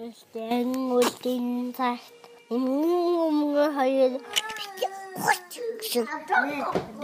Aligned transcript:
Тэгтэн 0.00 0.96
үлдэн 0.96 1.76
цагт 1.76 2.32
өмнө 2.48 3.68
хоёр 3.76 4.16
гэсэн. 5.76 6.08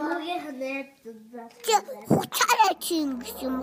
Дүүгээ 0.00 0.38
ханаад 0.41 0.88
хуцаараа 2.09 2.72
чинь 2.80 3.21
гэсэн 3.21 3.53
юм. 3.53 3.56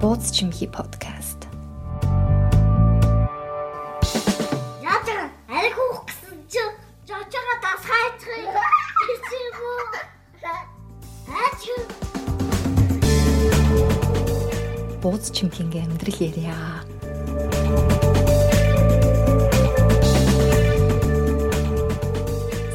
Бууз 0.00 0.32
чимхи 0.32 0.64
подкаст. 0.64 1.44
Яатар 4.80 5.28
ариг 5.44 5.76
хөөх 5.76 6.08
гэсэн 6.08 6.40
чи 6.48 6.64
жочоо 7.04 7.54
дасгаачих 7.60 8.48
юм. 8.48 8.75
Бууз 15.06 15.30
чимхинගේ 15.30 15.86
амьдрал 15.86 16.18
ярья. 16.18 16.82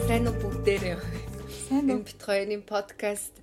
Сайн 0.08 0.32
уу 0.32 0.36
бүгдээрээ. 0.40 0.96
Сайн 1.68 1.92
Энэ 1.92 2.08
бит 2.08 2.22
хоёрын 2.24 2.64
подкаст 2.64 3.36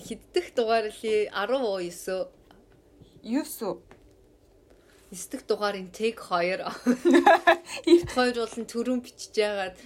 хэддэх 0.00 0.56
дугаар 0.56 0.88
ли 0.88 1.28
19 1.28 2.32
Юусу 3.20 3.84
9 5.12 5.28
дэх 5.28 5.44
дугаарын 5.44 5.92
тэг 5.92 6.24
2. 6.24 6.56
Бит 7.84 8.08
хоёр 8.16 8.36
бол 8.40 8.56
нь 8.56 8.70
төрөн 8.72 9.04
бичиж 9.04 9.36
яагаад 9.36 9.76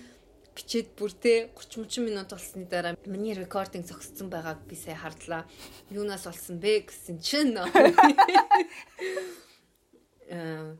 бичээд 0.54 0.94
бүр 0.98 1.12
те 1.12 1.50
30 1.54 1.82
30 1.82 2.06
минут 2.06 2.30
болсны 2.30 2.64
дараа 2.64 2.95
миний 3.06 3.34
рекординг 3.34 3.86
зогссон 3.86 4.30
байгааг 4.30 4.62
би 4.70 4.76
сая 4.78 4.96
хардлаа. 4.96 5.42
Юунаас 5.90 6.24
болсон 6.24 6.58
бэ 6.62 6.86
гэсэн 6.86 7.18
чинь 7.18 7.58
э 10.28 10.74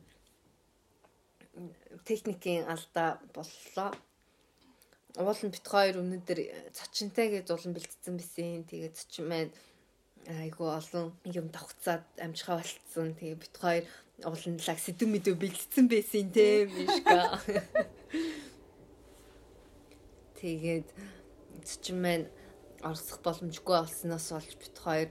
техникийн 2.05 2.67
алдаа 2.67 3.19
боллоо. 3.33 3.91
Уул 5.15 5.39
нь 5.43 5.53
бит 5.53 5.67
хоёр 5.67 5.99
өнөдөр 6.03 6.39
цочинтай 6.75 7.27
гэж 7.31 7.51
улан 7.51 7.73
бэлдсэн 7.75 8.15
бисэн. 8.19 8.67
Тэгээ 8.67 8.91
цочин 8.95 9.25
маань 9.27 9.51
айгу 10.27 10.67
олон 10.67 11.15
юм 11.23 11.47
давхцаад 11.51 12.03
амжихаа 12.19 12.59
болцсон. 12.59 13.15
Тэгээ 13.15 13.41
бит 13.43 13.55
хоёр 13.55 13.83
ууланлаг 14.23 14.79
сэдв 14.79 15.07
мэдв 15.07 15.35
бэлдсэн 15.39 15.85
байсан 15.87 16.31
те 16.35 16.67
мишка. 16.67 17.39
Тэгээд 20.45 20.87
цочин 21.65 21.97
маань 22.05 22.25
орсох 22.85 23.17
боломжгүй 23.25 23.81
болсноос 23.81 24.27
болж 24.29 24.51
бит 24.61 24.77
хоёр 24.77 25.09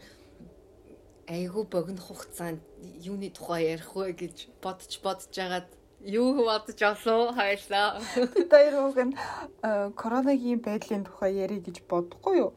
айгу 1.27 1.65
богино 1.75 1.99
хугацаанд 2.07 2.63
юуны 3.03 3.35
тухай 3.35 3.75
ярих 3.75 3.91
вэ 3.99 4.15
гэж 4.15 4.37
бодож 4.63 4.95
бодож 5.03 5.35
агаад 5.35 5.69
юу 6.07 6.39
бодож 6.47 6.79
олоо 6.79 7.35
хайлаа. 7.35 7.99
Бид 8.15 8.51
хоёр 8.55 8.75
уг 8.87 8.99
нь 9.03 9.19
э, 9.67 9.91
коронагийн 9.99 10.63
байдлын 10.63 11.03
тухай 11.03 11.35
ярих 11.35 11.67
гэж 11.67 11.83
бодохгүй 11.91 12.35
юу? 12.39 12.53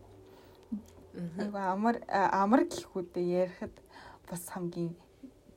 Нэг 1.18 1.50
амар 1.58 1.98
э, 2.06 2.30
амар 2.30 2.70
гэхүүдээ 2.70 3.26
ярихад 3.42 3.74
бас 4.30 4.46
хамгийн 4.54 4.94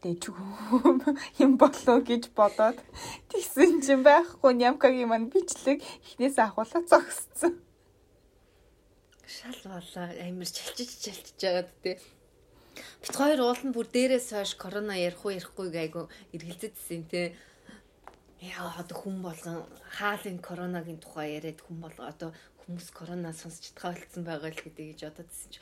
дэжгүй 0.03 0.41
юм 1.45 1.53
болоо 1.61 1.99
гэж 2.01 2.33
бодоод 2.37 2.79
тэгсэн 3.31 3.81
чинь 3.85 4.05
байхгүй 4.05 4.53
нямкагийн 4.57 5.11
мань 5.13 5.29
бичлэг 5.33 5.79
эхнээс 5.85 6.37
ахуулаад 6.41 6.87
зогссон. 6.89 7.55
Шал 9.29 9.61
болоо 9.65 10.07
амир 10.27 10.49
чалчиж 10.49 10.91
чалчиж 11.05 11.39
байгаад 11.41 11.71
тий. 11.85 11.97
Бит 13.03 13.15
хоёр 13.17 13.41
уул 13.45 13.63
нь 13.65 13.75
бүр 13.77 13.87
дээрээс 13.93 14.29
хойш 14.33 14.53
корона 14.57 14.95
ярих 14.97 15.23
уу 15.25 15.37
ярихгүй 15.37 15.69
гайгүй 15.69 16.05
эргэлзэжсэн 16.35 17.03
тий. 17.13 17.37
Яа 18.41 18.73
одоо 18.81 18.97
хүн 18.97 19.21
болгон 19.21 19.69
хаалын 19.97 20.39
коронагийн 20.41 21.01
тухай 21.01 21.37
яриад 21.37 21.61
хүн 21.61 21.77
болго 21.85 22.03
одоо 22.09 22.31
хүмүүс 22.61 22.89
корона 22.97 23.33
сонсч 23.37 23.69
чадхаа 23.69 23.93
болцсон 23.93 24.25
байгаа 24.25 24.51
л 24.55 24.65
гэдэг 24.65 24.87
гэж 24.91 25.01
бододсэн 25.05 25.49
чи 25.53 25.61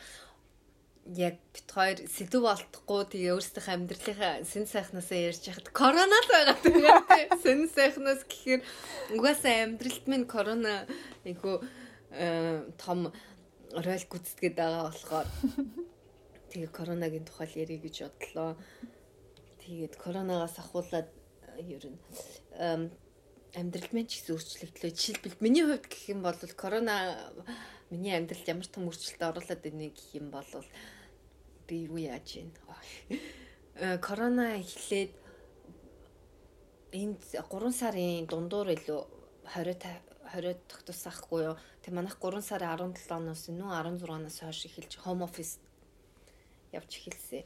яг 1.17 1.41
бит 1.57 1.69
хоёр 1.73 1.99
сэдв 2.05 2.45
болтохгүй 2.45 3.03
тэгээ 3.09 3.33
өөрсдийнхээ 3.33 3.77
амьдралынхаа 3.81 4.35
сэн 4.45 4.69
сайхнасаа 4.69 5.19
ярьж 5.33 5.43
яхад 5.49 5.73
корона 5.73 6.19
л 6.21 6.29
байгаа 6.29 6.57
тэгээ 6.61 6.97
сэн 7.45 7.61
сайхнаас 7.73 8.29
гэхээр 8.29 8.61
угаасаа 9.17 9.65
амьдралд 9.65 10.05
минь 10.05 10.29
корона 10.29 10.85
айгу 11.25 11.65
том 12.77 13.09
роль 13.73 14.05
гүйцэтгээд 14.05 14.55
байгаа 14.61 14.85
болохоор 14.93 15.29
тэгээ 16.53 16.71
коронагийн 16.77 17.25
тухай 17.25 17.49
ярих 17.57 17.83
гэж 17.85 17.97
бодлоо. 18.09 18.57
Тэгээд 19.65 19.95
коронавигаас 19.97 20.57
ахуулаад 20.61 21.09
ер 21.57 21.85
нь 21.89 21.99
амьдрал 23.57 23.93
минь 23.93 24.09
ч 24.09 24.21
гэсэн 24.21 24.37
өөрчлөгдлөө. 24.37 24.93
Жишээлбэл 24.93 25.41
миний 25.45 25.65
хувьд 25.65 25.89
гэх 25.89 26.05
юм 26.13 26.21
бол 26.25 26.37
корона 26.57 26.97
миний 27.93 28.17
амьдралд 28.17 28.49
ямар 28.49 28.69
том 28.69 28.89
өөрчлөлт 28.89 29.23
оруулаад 29.25 29.61
байна 29.61 29.89
гэх 29.93 30.09
юм 30.17 30.29
бол 30.33 30.49
би 31.69 31.85
юу 31.87 32.01
яаж 32.01 32.41
юм. 32.41 32.51
Корона 34.01 34.59
эхлээд 34.59 35.13
энд 36.93 37.21
3 37.37 37.73
сарын 37.73 38.27
дундуур 38.27 38.73
илүү 38.73 39.01
20 39.55 40.09
20 40.33 40.57
тогтсохгүй 40.69 41.43
юу. 41.53 41.57
Тэг 41.85 41.93
манайх 41.95 42.17
3 42.17 42.41
сарын 42.41 42.97
17-оноос 42.97 43.49
нүү 43.53 43.69
16-наас 43.69 44.41
хойш 44.41 44.65
эхэлж 44.69 44.93
home 45.05 45.23
office 45.29 45.61
явж 46.73 46.91
эхэлсэн. 46.97 47.45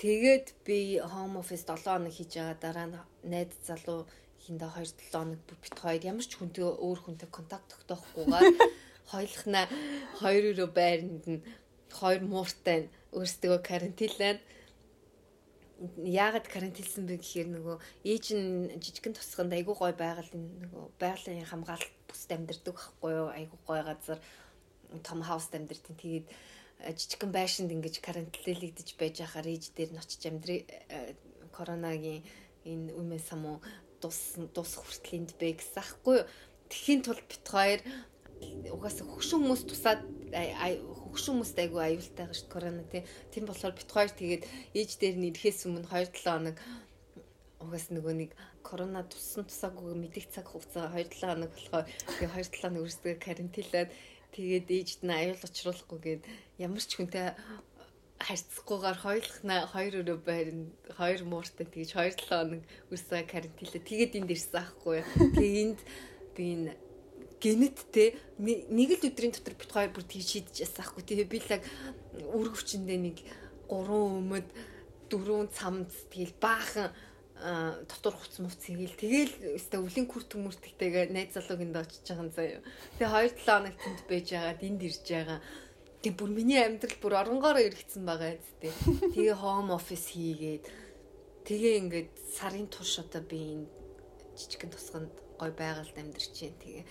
Тэгээд 0.00 0.46
би 0.64 0.98
home 1.00 1.36
office 1.40 1.64
7 1.68 1.84
хоног 1.84 2.12
хийж 2.16 2.32
байгаа 2.36 2.56
дараа 2.60 2.86
нь 2.88 2.96
найз 3.28 3.52
залуу 3.68 4.08
хиндэ 4.44 4.66
2 4.66 4.96
7 5.12 5.12
хоног 5.12 5.40
бит 5.62 5.76
хоёр 5.78 6.02
ямар 6.02 6.26
ч 6.26 6.32
хүнтэй 6.36 6.64
өөр 6.64 6.98
хүнтэй 7.04 7.28
контакт 7.30 7.68
тогтоохгүйгээр 7.72 8.56
хоёулахна 9.12 9.62
хоёр 10.18 10.44
өрөө 10.50 10.68
байранд 10.72 11.24
нь 11.30 11.44
хоёр 11.92 12.20
мууртай 12.32 12.90
өөрсдөө 13.12 13.60
карантинлаад 13.60 14.40
яагаад 15.82 16.46
карантинлсан 16.46 17.04
бэ 17.10 17.18
гэхээр 17.18 17.48
нөгөө 17.58 17.76
ээж 18.06 18.26
нь 18.38 18.70
жижигэн 18.78 19.18
тусганд 19.18 19.52
айгуу 19.52 19.74
гой 19.74 19.92
байгалийн 19.92 20.46
нөгөө 20.62 20.84
байгалийн 21.02 21.50
хамгаалалт 21.50 21.94
бүст 22.06 22.30
амьдэрдэг 22.30 22.74
байхгүй 22.74 23.10
юу? 23.10 23.28
Айгуу 23.34 23.60
гой 23.66 23.82
газар 23.82 24.18
том 25.02 25.20
хауст 25.26 25.50
амьдэрдэг 25.58 25.96
тэгээд 25.98 26.26
жижигэн 26.98 27.30
байшинд 27.34 27.74
ингэж 27.74 27.98
карантинлэгдэж 27.98 28.88
байж 28.94 29.14
байхаар 29.22 29.46
ээж 29.50 29.64
дээр 29.74 29.90
нь 29.90 30.02
очиж 30.02 30.22
амьдрий 30.30 30.60
коронагийн 31.50 32.22
энэ 32.62 32.94
үмээ 32.94 33.22
самуу 33.22 33.58
дус 33.98 34.38
дус 34.54 34.78
хүртлийн 34.78 35.26
бэ 35.34 35.58
гэсэн 35.58 35.82
ахгүй 35.82 36.22
юу? 36.22 36.30
Тэхийн 36.70 37.02
тулд 37.02 37.26
бит 37.26 37.46
хоёр 37.46 37.80
угаасаа 38.70 39.06
хөгшин 39.06 39.38
хүмүүс 39.42 39.62
тусаад 39.66 40.00
хөгшин 41.12 41.36
хүмүүст 41.36 41.58
айгу 41.60 41.76
аюултай 41.76 42.24
дээ 42.24 42.48
корона 42.48 42.82
тий. 42.88 43.04
Тийм 43.28 43.44
болохоор 43.44 43.76
бит 43.76 43.90
хоёр 43.92 44.10
тэгээд 44.16 44.44
ээж 44.72 44.90
дээр 44.96 45.16
нь 45.20 45.28
ирэхээс 45.28 45.68
өмнө 45.68 45.84
2-7 45.92 46.24
хоног 46.24 46.56
угаас 47.60 47.86
нөгөө 47.92 48.14
нэг 48.16 48.30
корона 48.64 49.04
туссан 49.04 49.44
тусаагүй 49.44 49.92
мэдих 49.92 50.32
цаг 50.32 50.48
хугацаа 50.48 50.88
2-7 50.96 51.20
хоног 51.20 51.52
болохоор 51.52 51.84
тэгээд 51.84 52.32
2-7 52.32 52.60
хоног 52.64 52.80
өөрсдөө 52.88 53.14
карантинлаад 53.20 53.90
тэгээд 54.32 54.66
ээжд 54.72 55.00
нь 55.04 55.12
аюул 55.12 55.44
учруулахгүй 55.44 56.00
гээд 56.00 56.22
ямар 56.64 56.80
ч 56.80 56.90
хүнтэй 56.96 57.36
харьцахгүйгээр 58.26 58.98
хоёулахна 59.04 59.56
хоёр 59.68 59.94
өрөө 60.00 60.18
байранд 60.24 60.72
хоёр 60.96 61.20
мууртай 61.28 61.66
тэгж 61.68 61.90
2-7 61.92 62.24
хоног 62.30 62.62
өөрсдөө 62.88 63.22
карантинлаа 63.28 63.82
тэгээд 63.84 64.12
энд 64.18 64.30
ирсэн 64.32 64.58
аахгүй. 64.62 64.98
Тэгээд 65.36 65.60
энд 65.62 65.80
би 66.34 66.44
энэ 66.56 66.72
генет 67.42 67.78
те 67.90 68.14
нэг 68.38 69.02
л 69.02 69.08
өдрийн 69.10 69.34
дотор 69.34 69.58
бит 69.58 69.72
хоёр 69.74 69.90
бүр 69.90 70.06
тгий 70.06 70.22
шийдэж 70.22 70.62
ясаа 70.62 70.86
хгүй 70.86 71.02
тэгээ 71.02 71.26
би 71.26 71.38
л 71.42 71.52
яг 71.58 71.62
үр 72.30 72.48
хүчиндээ 72.54 72.98
нэг 73.02 73.16
гурван 73.66 74.22
өмөд 74.22 74.48
дөрвөн 75.10 75.50
цамц 75.50 76.06
тэгэл 76.14 76.38
баахан 76.38 76.94
дотор 77.90 78.14
хуц 78.14 78.38
муц 78.38 78.62
хийгээл 78.62 78.94
тэгэл 78.94 79.34
өстой 79.58 79.82
өвлийн 79.82 80.06
күр 80.06 80.22
төмөртөгтэйгээ 80.30 81.10
найз 81.10 81.34
залуугийн 81.34 81.74
дэ 81.74 81.82
очиж 81.82 82.06
байгаа 82.06 82.22
юм 82.22 82.30
заяа. 82.30 82.62
Тэгээ 83.02 83.10
2 83.10 83.34
7 83.34 83.50
хоног 83.50 83.76
тэнд 83.82 84.00
байж 84.06 84.26
байгаа, 84.30 84.62
энд 84.62 84.82
ирж 84.86 85.02
байгаа. 85.10 85.40
Тэгээ 86.06 86.18
бүр 86.22 86.30
миний 86.30 86.60
амьдрал 86.62 86.98
бүр 87.02 87.14
оронгоороо 87.18 87.66
эргэцсэн 87.66 88.04
байгаа 88.06 88.38
зү. 88.38 88.70
Тэгээ 89.10 89.42
home 89.42 89.74
office 89.74 90.06
хийгээд 90.14 90.64
тэгээ 91.50 91.74
ингээд 91.82 92.10
сарын 92.30 92.70
турш 92.70 93.02
одоо 93.02 93.22
би 93.26 93.38
энэ 93.58 93.66
жижигэн 94.38 94.70
тусганд 94.70 95.10
гой 95.34 95.50
байгальд 95.50 95.98
амьдарч 95.98 96.30
чинь 96.30 96.54
тэгээ 96.62 96.86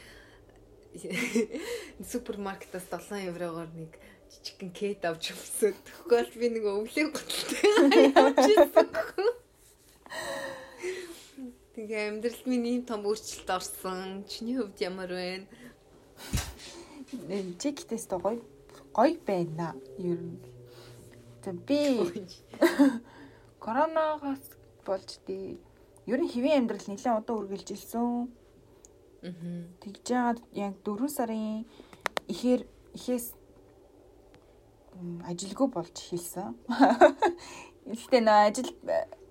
супермаркетаас 2.11 2.85
7 2.91 3.27
еврогоор 3.31 3.69
нэг 3.75 3.91
жижигхэн 4.31 4.71
кет 4.71 5.05
авч 5.05 5.31
өмсөд. 5.33 5.77
Тэгвэл 6.07 6.31
би 6.35 6.47
нэг 6.51 6.65
өвлийн 6.67 7.09
готалтай 7.11 8.11
явж 8.15 8.45
ирсэн. 8.55 8.87
Тэгээ 11.75 12.09
амьдралд 12.11 12.45
минь 12.47 12.67
ийм 12.67 12.83
том 12.83 13.07
өөрчлөлт 13.07 13.49
орсон. 13.49 14.27
Чиний 14.27 14.59
хувьд 14.59 14.79
ямар 14.83 15.11
вэ? 15.11 15.47
Чигтэс 17.59 18.07
гоё 18.11 18.43
гоё 18.91 19.15
байна. 19.23 19.75
Ер 19.99 20.19
нь 20.19 20.51
За 21.43 21.53
би 21.53 21.97
коронавигоос 23.63 24.43
болж 24.85 25.09
тий 25.25 25.57
ер 26.05 26.19
нь 26.21 26.29
хэвийн 26.29 26.69
амьдрал 26.69 26.85
нэлээд 26.85 27.17
удаан 27.17 27.39
үргэлжилсэн. 27.41 28.29
Тэгж 29.21 30.05
яагаад 30.09 30.39
яг 30.57 30.73
4 30.81 31.09
сарын 31.09 31.65
ихээр 32.25 32.65
ихээс 32.97 33.37
ажилгүй 35.29 35.67
болж 35.69 35.93
хэлсэн. 35.93 36.57
Гэхдээ 37.85 38.21
нөө 38.25 38.39
ажил 38.49 38.71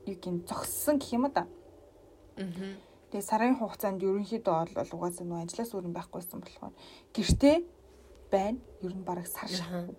юу 0.06 0.16
гин 0.22 0.46
зогссон 0.46 1.02
гэх 1.02 1.12
юм 1.18 1.26
да. 1.34 1.46
Мгм. 2.38 2.78
Тэгээ 3.10 3.26
сарын 3.26 3.58
хугацаанд 3.58 4.02
ерөнхийдөө 4.02 4.78
бол 4.78 4.94
угаасаа 4.94 5.26
нөө 5.26 5.42
ажлаас 5.42 5.74
өөр 5.74 5.90
юм 5.90 5.94
байхгүйсэн 5.98 6.38
болохоор 6.38 6.74
гэртээ 7.10 7.56
байна. 8.30 8.62
Ер 8.86 8.94
нь 8.94 9.02
бараг 9.02 9.26
сар 9.26 9.50
шах. 9.50 9.66
Аха. 9.66 9.90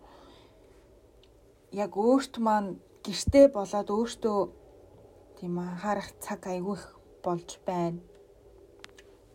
Яг 1.75 1.91
өөрт 1.99 2.39
маань 2.39 2.79
гэртээ 3.03 3.51
болоод 3.51 3.89
өөртөө 3.91 4.39
тийм 5.35 5.59
анхаарах 5.59 6.15
цаг 6.23 6.47
айгүй 6.47 6.79
их 6.79 6.85
болж 7.23 7.59
байна. 7.67 7.99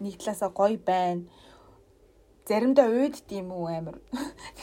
Нэг 0.00 0.14
талаасаа 0.20 0.50
гоё 0.50 0.78
байна. 0.78 1.24
Заримдаа 2.46 2.86
уйд 2.86 3.16
тийм 3.26 3.50
үү 3.50 3.66
амир. 3.74 3.96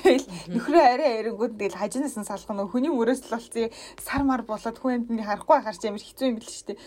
Тэгэл 0.03 0.23
нөхрөө 0.55 0.83
арай 0.87 1.11
эрэнгүүд 1.19 1.59
тэгэл 1.59 1.79
хажинаас 1.81 2.15
нь 2.15 2.23
салах 2.23 2.47
нөх 2.55 2.71
хүний 2.71 2.87
мөрөөс 2.87 3.27
л 3.27 3.33
болцсон 3.35 3.75
сар 3.99 4.23
мар 4.23 4.41
болоод 4.47 4.77
хүн 4.79 5.03
амьтны 5.03 5.19
харахгүй 5.19 5.59
харч 5.59 5.81
амир 5.91 5.99
хэцүү 5.99 6.27
юм 6.31 6.37
бэл 6.39 6.47
шүү 6.47 6.67
дээ. 6.71 6.79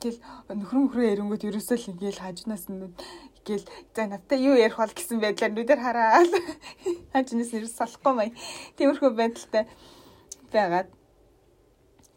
Тэгэл 0.00 0.20
нөхрөө 0.56 0.80
нөхрөө 0.88 1.12
эрэнгүүд 1.12 1.46
ерөөсөө 1.52 1.76
л 1.76 1.90
ингээл 1.92 2.24
хажинаас 2.24 2.64
нь 2.72 2.96
гээл 3.44 3.66
за 3.92 4.02
надтай 4.08 4.38
юу 4.40 4.56
ярих 4.56 4.80
бол 4.80 4.88
гэсэн 4.88 5.20
байдлаар 5.20 5.52
нүдээр 5.52 5.80
хараад 5.84 6.32
хажинаас 7.12 7.50
нь 7.52 7.58
ерөөс 7.60 7.76
салахгүй 7.76 8.14
май. 8.16 8.28
Тиймэрхүү 8.80 9.10
байдалтай 9.12 9.64
байгаад 10.48 10.88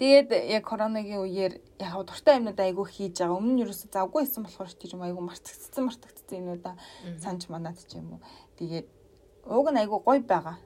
Тэгээд 0.02 0.34
яг 0.50 0.66
коронагийн 0.66 1.22
үеэр 1.22 1.54
яг 1.78 1.94
дуртай 2.10 2.42
юмнууд 2.42 2.58
айгүй 2.58 2.86
хийж 2.90 3.22
байгаа. 3.22 3.38
Өмнө 3.38 3.54
нь 3.54 3.62
ерөөсө 3.62 3.94
завгүй 3.94 4.26
байсан 4.26 4.42
болохоор 4.42 4.74
тэр 4.74 4.98
юм 4.98 5.06
айгүй 5.06 5.22
мартагдсан 5.22 5.86
мартагдсан 5.86 6.42
юмудаа 6.42 6.74
санаж 7.22 7.46
манаад 7.54 7.78
ч 7.86 8.02
юм 8.02 8.18
уу. 8.18 8.22
Тэгээд 8.58 8.90
ууг 9.46 9.70
нь 9.70 9.78
айгүй 9.78 10.02
гоё 10.02 10.26
байгаа. 10.26 10.58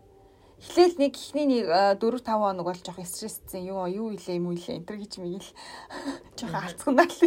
Эхлээл 0.56 0.96
нэг 1.04 1.20
ихний 1.20 1.48
нэг 1.52 1.68
4 2.00 2.00
5 2.00 2.32
хоног 2.32 2.64
бол 2.64 2.80
жоох 2.80 3.04
стрессцэн 3.04 3.68
юу 3.68 3.84
юу 3.92 4.16
илээ 4.16 4.40
юм 4.40 4.56
илээ 4.56 4.80
энэ 4.80 5.04
гэж 5.04 5.14
мэгэл 5.20 5.52
жоох 6.40 6.56
алцгандаа 6.56 7.04
л. 7.12 7.20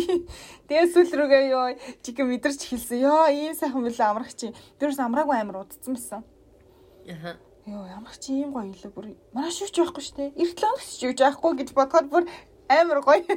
Тэгээд 0.65 0.93
сүүл 0.97 1.13
рүүгээ 1.13 1.45
ёо 1.53 1.77
чиг 2.01 2.17
мэдэрч 2.25 2.73
хэлсэн. 2.73 3.05
Ёо 3.05 3.29
ийм 3.29 3.53
сайхан 3.53 3.85
мөлөө 3.85 4.09
амрах 4.09 4.33
чи. 4.33 4.57
Тэрс 4.81 4.97
амраагүй 4.97 5.37
амир 5.45 5.61
удцсан 5.61 5.93
байсан. 5.93 6.25
Аха. 7.05 7.37
Йоо 7.69 7.85
ямар 7.85 8.17
ч 8.17 8.33
ийм 8.33 8.57
гоё 8.57 8.73
илүү 8.73 8.93
бүр 8.97 9.07
манай 9.37 9.53
шивч 9.53 9.77
байхгүй 9.77 10.03
шүү 10.05 10.17
дээ. 10.17 10.31
Эртлэн 10.41 10.77
шивч 10.81 11.19
байхгүй 11.21 11.53
гэж 11.61 11.69
бодоход 11.77 12.07
бүр 12.09 12.25
амар 12.73 13.01
гоё. 13.05 13.37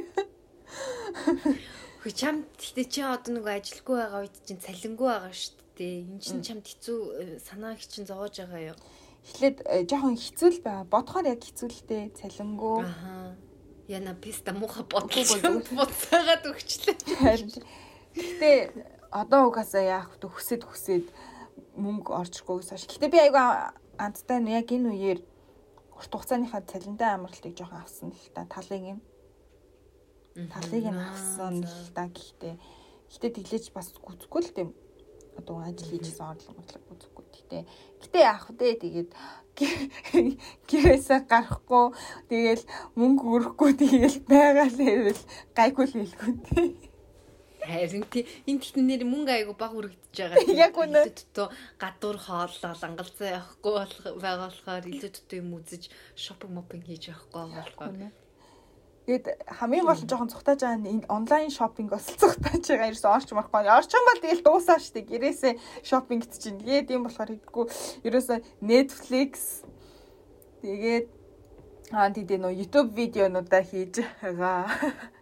Хөө 2.00 2.12
чамд 2.16 2.48
гэтээ 2.56 2.86
чи 2.88 3.00
одоо 3.04 3.32
нөгөө 3.36 3.52
ажилгүй 3.60 3.96
байгаа 4.00 4.24
үед 4.24 4.36
чинь 4.48 4.64
цалингүй 4.64 5.08
байгаа 5.12 5.34
шүү 5.36 5.54
дээ. 5.76 5.94
Энд 6.08 6.22
чинь 6.24 6.40
чамд 6.40 6.64
хэцүү 6.64 6.98
э, 7.20 7.24
санааг 7.44 7.78
чинь 7.84 8.08
зовоож 8.08 8.34
байгаа 8.40 8.72
юу? 8.72 8.78
Эхлээд 9.22 9.56
э, 9.68 9.84
жоохон 9.84 10.16
хэцүү 10.16 10.48
л 10.48 10.60
байгаа. 10.64 10.88
Бодохоор 10.88 11.26
яг 11.28 11.40
хэцүү 11.44 11.68
л 11.68 11.82
дээ. 11.92 12.04
Цалингуу. 12.16 12.80
Аха. 12.82 13.36
Яна 13.86 14.16
писта 14.16 14.56
муха 14.56 14.82
бодлоо 14.88 15.60
буцаагаад 15.76 16.48
өгчлээ. 16.48 16.96
Гэтэ 18.16 18.50
одоо 19.12 19.52
угаасаа 19.52 19.84
яах 19.84 20.08
вэ? 20.16 20.26
Хүсэд 20.26 20.64
хүсэд 20.64 21.06
мөнгө 21.76 22.16
орчихгүй 22.16 22.64
гэсэн. 22.64 22.80
Гэтэ 22.88 23.12
би 23.12 23.18
айгүй 23.20 23.44
андтай 24.02 24.38
нь 24.42 24.50
яг 24.50 24.68
энэ 24.74 24.90
үеэр 24.90 25.20
урт 25.94 26.10
хугацааныхаа 26.10 26.62
цалинтай 26.66 27.10
амралтыг 27.14 27.54
жоохон 27.54 27.82
авсан 27.82 28.10
л 28.10 28.28
та. 28.34 28.42
Талыг 28.50 28.82
нь. 28.98 29.02
Талыг 30.50 30.86
нь 30.90 31.02
авсан 31.10 31.54
л 31.62 31.88
та 31.94 32.10
гэхдээ. 32.10 32.54
Гэхдээ 33.06 33.32
тэглэж 33.38 33.64
бас 33.70 33.94
гүцэхгүй 33.94 34.42
л 34.42 34.54
тийм. 34.56 34.70
Одоо 35.38 35.62
ажил 35.62 35.88
хийжсэн 35.94 36.26
орлого 36.34 36.58
бодлого 36.58 36.86
гүцэхгүй. 36.90 37.24
Гэхдээ 37.30 37.62
гэтээ 38.02 38.22
яах 38.26 38.46
вэ? 38.50 38.68
Тэгээд 38.82 39.10
гэрээсээ 40.68 41.20
гарахгүй. 41.30 41.86
Тэгээл 42.28 42.64
мөнгө 42.98 43.24
өрөхгүй. 43.34 43.70
Тэгээл 43.78 44.18
байгаа 44.26 44.66
л 44.66 44.76
хэвэл 44.82 45.22
гайгүй 45.54 45.84
л 45.86 45.94
хэлгүй 45.94 46.32
тий 46.50 46.91
Харин 47.62 48.04
тий 48.10 48.26
энэ 48.46 48.58
тэгтэн 48.58 48.86
нэр 48.90 49.02
мөнгө 49.06 49.32
айгу 49.32 49.54
баг 49.54 49.72
үргэлдэж 49.78 50.16
байгаа. 50.18 50.42
Яг 50.66 50.74
үнэ. 50.74 51.06
Илүү 51.14 51.48
гадуур 51.78 52.18
хооллол 52.18 52.82
ангалцаа 52.82 53.28
явахгүй 53.38 53.72
болох 53.78 54.02
байгаа 54.18 54.50
болохоор 54.50 54.84
илүү 54.90 55.10
дутуу 55.14 55.38
юм 55.38 55.50
үзэж 55.62 55.82
шопинг 56.18 56.52
мопинг 56.58 56.84
хийж 56.90 57.14
явахгүй 57.14 57.38
байгаа 57.38 57.62
болохоор. 57.62 58.10
Тэгэд 59.06 59.26
хамгийн 59.46 59.86
гол 59.86 59.98
нь 59.98 60.10
жоохон 60.10 60.30
цухтааж 60.30 60.60
байгаа 60.62 60.78
нь 60.78 61.06
онлайн 61.06 61.50
шопинг 61.50 61.90
бас 61.94 62.06
цухтааж 62.22 62.62
байгаа 62.66 62.90
ерөөс 62.90 63.06
орч 63.06 63.28
марахгүй. 63.30 63.66
Орчин 63.66 64.02
бол 64.06 64.22
тэгэл 64.22 64.46
дуусаа 64.46 64.78
штэ 64.82 65.06
гэрээсээ 65.06 65.54
шопингт 65.86 66.34
чинь. 66.38 66.62
Тэгээд 66.62 66.94
юм 66.94 67.06
болохоор 67.06 67.30
хийдэггүй 67.34 67.66
ерөөсөө 68.06 68.38
Netflix 68.62 69.62
тэгээд 70.62 71.06
аа 71.94 72.10
тийм 72.14 72.42
нөө 72.42 72.58
YouTube 72.58 72.90
видеонуудаа 72.94 73.62
хийж 73.66 74.02
байгаа. 74.22 74.66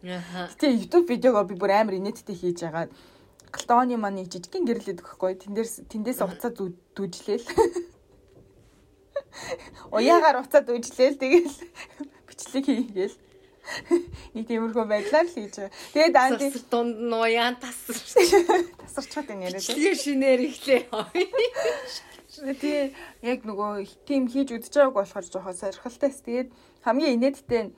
Тэгээ 0.00 0.80
YouTube 0.80 1.12
видеогоо 1.12 1.44
би 1.44 1.60
бүр 1.60 1.76
амар 1.76 2.00
инээдтэй 2.00 2.32
хийж 2.32 2.64
байгаа. 2.64 2.88
Галтооны 3.52 4.00
маань 4.00 4.24
нэг 4.24 4.32
жижигхэн 4.32 4.64
гэрлээд 4.64 5.04
өгөхгүй. 5.04 5.36
Тэндээс 5.44 5.84
тэндээс 5.92 6.24
уцаа 6.24 6.56
дүүжлээл. 6.56 7.44
Уяагаар 9.92 10.40
уцаа 10.40 10.64
дүүжлээл 10.64 11.20
тэгэл 11.20 11.52
бичлэг 12.28 12.64
хийгээл. 12.64 13.16
Нэг 14.32 14.44
тиймэрхүү 14.48 14.84
байдлаар 14.88 15.28
л 15.28 15.36
хийж 15.36 15.68
байгаа. 15.68 15.76
Тэгээд 15.92 16.16
анди 16.16 16.48
Сасар 16.48 16.64
дунд 16.72 16.96
нуян 16.96 17.60
тасар. 17.60 18.00
тасарчаад 18.88 19.28
байна 19.28 19.52
яриад. 19.52 19.68
Тэгээ 19.68 19.96
шинээр 20.00 20.40
ихлээ. 20.48 20.82
Тэгээ 22.40 22.82
яг 23.28 23.44
нөгөө 23.44 23.84
тийм 24.08 24.32
хийж 24.32 24.56
үдчихэж 24.56 24.80
байгааг 24.80 24.96
болохоор 24.96 25.28
жоохон 25.28 25.60
сорхилтайс. 25.60 26.24
Тэгээд 26.24 26.48
хамгийн 26.88 27.20
инээдтэй 27.20 27.68
нь 27.68 27.76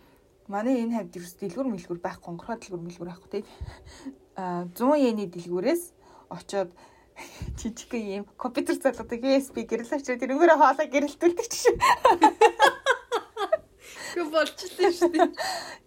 манай 0.52 0.84
энэ 0.84 1.00
хавьд 1.00 1.16
ерөөс 1.16 1.34
дэлгүр 1.40 1.68
мэлгүр 1.72 2.00
байхгүй, 2.04 2.24
гонгороо 2.28 2.56
дэлгүр 2.60 2.82
мэлгүр 2.84 3.08
байхгүй 3.08 3.30
тийм. 3.32 3.46
Аа 4.36 4.68
100 4.76 5.00
йены 5.00 5.24
дэлгүүрээс 5.32 5.82
очоод 6.28 6.70
жижиг 7.58 7.92
юм 7.96 8.24
компьютер 8.36 8.76
залгадаг 8.76 9.20
USB 9.24 9.64
гэрэл 9.64 9.96
очоод 9.96 10.20
тэрнгээрээ 10.20 10.58
хоолоо 10.60 10.86
гэрэлтүүлдэг 10.92 11.48
чинь. 11.52 11.80
Гү 14.12 14.28
болчихлоо 14.28 14.92
шүү 14.92 15.10
дээ. 15.16 15.28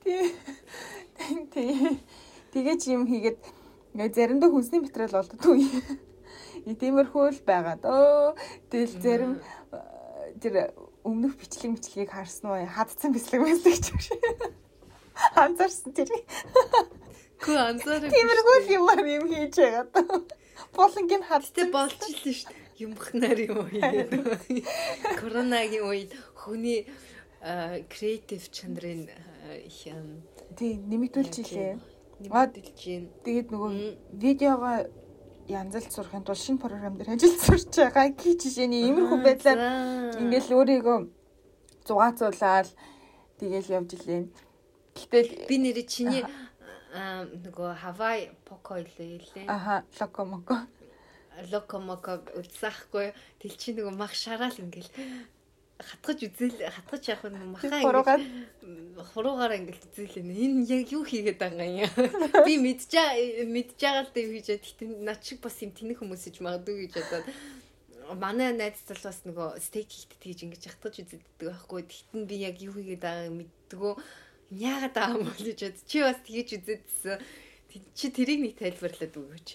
Тий. 0.02 0.26
Тий. 1.54 2.02
Тэгээ 2.54 2.76
чи 2.82 2.98
юм 2.98 3.06
хийгээд 3.06 3.38
заримдаа 4.18 4.50
хүнсний 4.50 4.82
материал 4.82 5.22
болдог 5.22 5.46
үе. 5.46 5.70
Тиймэрхүү 6.66 7.26
л 7.38 7.42
байгаа 7.46 7.78
дөө. 7.78 8.34
Тэгэл 8.74 8.96
зарим 8.98 9.34
тэр 10.42 10.74
өмнөх 11.06 11.38
бичлэг 11.38 11.72
мэтлэгийг 11.78 12.10
харсан 12.10 12.50
уу? 12.50 12.66
Хадцсан 12.66 13.14
бислэг 13.14 13.42
мэслэг 13.46 13.78
ч 13.78 13.94
гэж. 13.94 14.06
Анзаарсан 15.38 15.94
тэр. 15.94 16.10
Гү 17.46 17.54
анзаарах. 17.54 18.10
Тиймэрхүү 18.10 18.58
юмар 18.74 19.00
юм 19.06 19.30
хийж 19.30 19.56
байгаа 19.62 19.86
дөө. 19.94 20.26
Болонгийн 20.74 21.24
хадцсан. 21.30 21.70
болчихлоо 21.70 22.34
шүү 22.34 22.50
дээ. 22.50 22.64
Юмхнаар 22.84 23.40
юм 23.46 23.58
уу 23.62 23.70
хийгээд. 23.70 24.12
Коронагийн 25.22 25.86
үед 25.86 26.12
хүний 26.34 26.90
креатив 27.94 28.50
чанарын 28.50 29.06
их 29.62 29.78
юм 29.86 30.26
Тий, 30.58 30.80
нэмэгдүүлж 30.80 31.36
илээ. 31.46 31.78
нэмэгдүүлж 32.24 32.82
байна. 32.82 33.08
Тэгээд 33.24 33.48
нөгөө 33.54 33.72
видеогоо 34.18 34.78
янзалж 35.48 35.90
сурахын 35.94 36.24
тулд 36.26 36.42
шинэ 36.42 36.62
програм 36.62 36.98
дээр 36.98 37.14
ажиллаж 37.14 37.42
сурч 37.46 37.74
байгаа. 37.78 38.10
Ки 38.18 38.34
жишээний 38.34 38.90
иймэрхүү 38.90 39.20
байдлаар 39.22 39.60
ингээл 40.22 40.58
өөрийгөө 40.58 40.98
зугаацуулаад 41.86 42.68
тэгэл 43.40 43.74
явж 43.78 43.90
илээ. 43.94 44.24
Гэтэл 44.96 45.30
би 45.46 45.56
нэр 45.62 45.78
чиний 45.86 46.24
нөгөө 46.96 47.76
Хавай 47.84 48.32
Поко 48.48 48.80
илээ 48.80 49.46
аха 49.52 49.84
локомоко 50.00 50.66
Локомоко 51.52 52.24
үлсахгүй 52.40 53.12
тэл 53.44 53.56
чи 53.60 53.76
нөгөө 53.76 53.94
мах 54.00 54.16
шараал 54.16 54.56
ингээл 54.56 54.90
хатгаж 55.80 56.20
үзэл 56.24 56.56
хатгаж 56.72 57.04
явах 57.12 57.32
нь 57.36 57.52
махаа 57.52 57.84
хуруугаад 57.84 58.24
хуруугаар 59.12 59.54
ингээл 59.60 59.86
үзээлээ. 59.92 60.24
Энэ 60.24 60.64
яг 60.72 60.88
юу 60.96 61.04
хийгээд 61.04 61.40
байгаа 61.40 61.68
юм. 61.68 61.92
Би 62.48 62.56
мэдж 62.64 62.92
мэдж 63.44 63.76
байгаа 63.76 64.08
л 64.08 64.14
дээ 64.16 64.26
хийж 64.32 64.48
байгаа. 64.56 64.64
Гэтэ 64.64 64.86
над 65.04 65.20
шиг 65.20 65.40
бас 65.44 65.60
юм 65.60 65.76
тэнэг 65.76 66.00
хүмүүс 66.00 66.32
иж 66.32 66.40
магадгүй 66.40 66.88
гэж 66.88 66.94
бодоод 66.96 67.28
манай 68.16 68.56
найз 68.56 68.80
тал 68.88 69.04
бас 69.04 69.20
нөгөө 69.28 69.60
стейк 69.60 69.92
хийхдээ 69.92 70.20
тэгж 70.24 70.40
ингэж 70.48 70.64
хатгаж 70.64 70.96
үзэлдэг 71.04 71.44
байхгүй. 71.44 71.82
Тэгтэн 71.84 72.24
би 72.24 72.36
яг 72.40 72.56
юу 72.64 72.74
хийгээд 72.80 73.04
байгааг 73.04 73.34
мэддэггүй. 73.36 73.94
Яагаад 74.56 74.96
байгаа 74.96 75.18
юм 75.20 75.28
бол 75.28 75.44
гэж 75.44 75.60
бод. 75.60 75.80
Чи 75.92 75.98
бас 76.08 76.20
тэгж 76.24 76.50
үзээдсэн. 76.56 77.20
Чи 77.98 78.06
тэрийг 78.16 78.40
нэг 78.40 78.54
тайлбарлаад 78.56 79.12
өгөөч. 79.12 79.48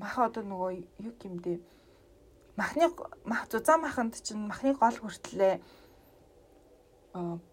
мах 0.00 0.16
одоо 0.18 0.42
нөгөө 0.42 0.72
юу 1.04 1.14
гэмдэ 1.20 1.73
махны 2.56 2.90
мах 3.24 3.48
зузаан 3.50 3.80
маханд 3.82 4.14
чинь 4.22 4.46
махны 4.46 4.74
гол 4.74 4.96
хүртлээ 4.98 5.60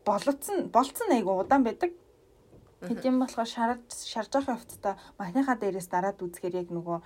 болцсон 0.06 0.70
болцсон 0.70 1.12
айгу 1.12 1.38
удаан 1.38 1.64
байдаг. 1.64 1.92
Тэдэм 2.82 3.22
болохоор 3.22 3.46
шарж 3.46 3.86
шарж 3.94 4.34
байгаа 4.34 4.58
хувцастай 4.58 4.94
махныхаа 5.22 5.56
дээрээс 5.58 5.90
дараад 5.90 6.18
үзэхээр 6.18 6.66
яг 6.66 6.70
нөгөө 6.74 6.98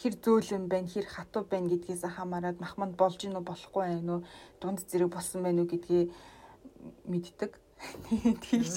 хэр 0.00 0.14
зөөлөн 0.24 0.64
байна, 0.68 0.88
хэр 0.88 1.04
хатуу 1.04 1.44
байна 1.44 1.68
гэдгээс 1.68 2.08
хамаарат 2.08 2.60
махманд 2.60 2.96
болж 2.96 3.20
гинөө 3.20 3.44
болохгүй 3.44 3.84
байна 3.84 4.20
уу, 4.20 4.24
дунд 4.60 4.80
зэрэг 4.84 5.12
болсон 5.12 5.44
байна 5.44 5.64
уу 5.64 5.68
гэдгийг 5.68 6.12
мэддэг. 7.04 7.52
Тэгж. 8.48 8.74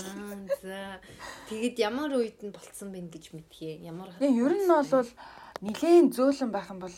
Тэгэд 1.47 1.75
ямар 1.79 2.11
үед 2.11 2.43
нь 2.43 2.51
болцсон 2.51 2.91
бэ 2.91 3.07
гэж 3.07 3.31
мэдхий. 3.31 3.79
Ямар 3.79 4.11
Тэгээ 4.19 4.35
ер 4.35 4.53
нь 4.55 4.67
бол 4.67 5.07
нилээн 5.63 6.11
зөөлөн 6.11 6.51
байх 6.51 6.69
юм 6.69 6.79
бол 6.83 6.97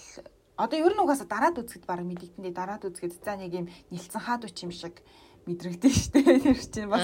одоо 0.56 0.78
ер 0.78 0.94
нь 0.94 1.02
угаасаа 1.02 1.28
дараад 1.28 1.58
үзэхэд 1.58 1.86
баг 1.90 2.06
мэдэгдэндээ 2.06 2.54
дараад 2.54 2.86
үзэхэд 2.86 3.14
за 3.26 3.34
нэг 3.38 3.54
юм 3.54 3.68
нилцэн 3.90 4.22
хаад 4.22 4.46
үч 4.46 4.58
юм 4.62 4.72
шиг 4.72 5.02
мэдрэгдэн 5.50 5.92
штэ 5.92 6.20
тэр 6.46 6.60
чинь 6.62 6.88
бас 6.94 7.04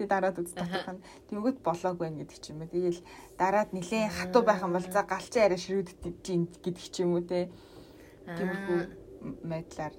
тэг 0.00 0.08
дараад 0.08 0.40
үз 0.40 0.56
татах 0.56 0.96
нь. 0.96 1.04
Тэгвэл 1.28 1.60
болоог 1.60 1.96
байна 2.00 2.24
гэдэг 2.24 2.38
ч 2.40 2.50
юм 2.50 2.64
уу 2.64 2.72
тэгэл 2.72 3.00
дараад 3.36 3.70
нилээн 3.76 4.10
хатуу 4.10 4.42
байх 4.42 4.64
юм 4.64 4.74
бол 4.74 4.86
за 4.88 5.02
галчин 5.04 5.44
арай 5.44 5.60
ширүүдэж 5.60 5.96
гэдэг 6.64 6.86
ч 6.90 6.96
юм 7.04 7.14
уу 7.14 7.22
те. 7.22 7.52
Тиймэрхүү 8.26 8.80
байдлаар 9.44 9.94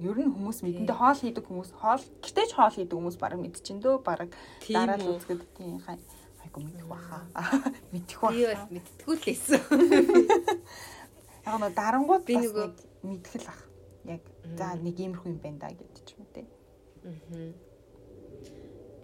ер 0.00 0.18
нь 0.20 0.32
хүмүүс 0.32 0.58
мэдэндээ 0.64 0.96
хоол 0.96 1.20
хийдэг 1.20 1.44
хүмүүс 1.44 1.70
хоол 1.76 2.04
гэтэж 2.24 2.50
хоол 2.56 2.74
хийдэг 2.74 2.96
хүмүүс 2.96 3.16
баг 3.20 3.36
мэдчихээн 3.36 3.80
дөө 3.80 3.96
баг 4.00 4.32
дараад 4.64 5.04
үзэхэд 5.04 5.42
тийм 5.56 5.80
хай 5.80 5.96
айгу 6.44 6.60
мэдэх 6.60 6.88
баха. 6.88 7.24
Мэдэх 7.92 8.20
Би 8.32 8.44
бас 8.44 8.60
баха. 8.60 8.74
Мэдтгүү 8.74 9.14
л 9.16 9.24
лээсэн. 9.24 9.60
яг 11.46 11.54
нь 11.62 11.74
дарангууд 11.78 12.24
Би 12.26 12.34
нөгөө- 12.36 12.66
нэг 12.66 12.76
мэдэх 13.06 13.34
л 13.42 13.48
ах 13.48 13.62
яг 14.04 14.22
за 14.58 14.66
нэг 14.82 14.96
иймэрхүү 14.98 15.30
юм 15.30 15.38
байна 15.38 15.58
да 15.62 15.68
гэдэг 15.70 16.02
ч 16.06 16.10
юм 16.18 16.26
те 16.34 16.42
Аа. 17.06 17.52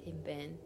Тийм 0.02 0.16
байна. 0.26 0.56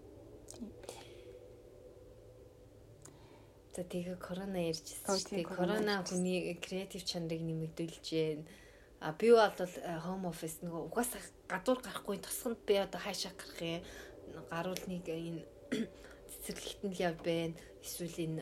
За 3.76 3.84
тэгээ 3.84 4.16
корона 4.16 4.56
Өө, 4.56 4.68
ярьжсэн 4.72 5.04
шүү 5.04 5.36
дээ. 5.36 5.44
корона 5.44 6.00
хүний 6.00 6.56
креатив 6.64 7.04
чанарыг 7.04 7.42
нэмэгдүүлж 7.44 8.06
байна. 8.08 8.44
А 9.04 9.12
би 9.12 9.28
бол 9.36 9.52
home 10.00 10.24
office 10.32 10.64
нөгөө 10.64 10.80
угаасаа 10.88 11.20
гадуур 11.44 11.84
гарахгүй 11.84 12.16
тосгонд 12.24 12.56
би 12.64 12.80
одоо 12.80 12.96
хаашаа 13.04 13.36
гарах 13.36 13.60
юм. 13.60 13.84
Гаруул 14.48 14.80
нэг 14.88 15.04
энэ 15.12 15.44
цэцэрлэгтэн 16.40 16.90
л 16.96 17.00
яв 17.04 17.16
байна. 17.20 17.52
Эсвэл 17.84 18.16
энэ 18.16 18.40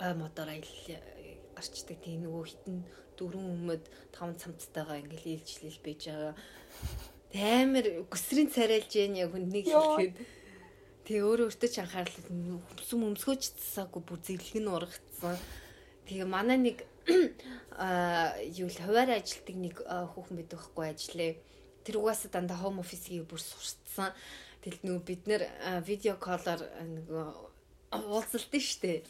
а 0.00 0.14
мотор 0.16 0.48
аялал 0.48 0.80
гарчдаг 1.54 1.98
тийм 2.02 2.26
нөгөө 2.26 2.44
хитэн 2.50 2.76
дөрвөн 3.18 3.48
өмөд 3.54 3.84
таван 4.10 4.36
цамцтайгаа 4.36 5.00
ингээл 5.02 5.38
ээлжлэл 5.38 5.80
байж 5.86 6.02
байгаа. 6.10 6.34
Амар 7.34 7.86
гүсрийн 8.10 8.50
царайлж 8.50 8.90
яан 8.94 9.14
яг 9.18 9.30
хүнийг 9.32 9.66
Йоо. 9.66 9.98
хэлэхэд 9.98 10.18
Тэгээ 11.04 11.20
өөрөө 11.20 11.46
өөртөө 11.52 11.68
ч 11.68 11.76
анхаарал 11.84 12.16
хүмсүм 12.24 13.00
өмсгөөч 13.12 13.42
цасаагүй 13.60 14.02
бүр 14.08 14.20
зэрлэг 14.24 14.56
нь 14.56 14.72
ургацсан. 14.72 15.36
Тэгээ 16.08 16.24
манай 16.24 16.56
нэг 16.56 16.78
аа 17.76 18.40
юу 18.40 18.72
л 18.72 18.80
хуваар 18.80 19.20
ажилтдаг 19.20 19.52
нэг 19.52 19.76
хүүхэн 19.84 20.36
бид 20.40 20.48
байхгүй 20.56 20.84
ажиллаа. 20.88 21.36
Тэр 21.84 22.00
угаасаа 22.00 22.32
дандаа 22.32 22.56
home 22.56 22.80
office-ийг 22.80 23.28
бүр 23.28 23.36
сурцсан. 23.36 24.16
Тэгэл 24.64 24.80
нөгөө 24.80 25.04
бид 25.04 25.22
нэр 25.28 25.42
видео 25.84 26.16
коллоор 26.16 26.64
аа, 26.72 26.88
нөгөө 26.88 27.26
уулзалдсан 28.08 28.62
штэ. 28.64 29.04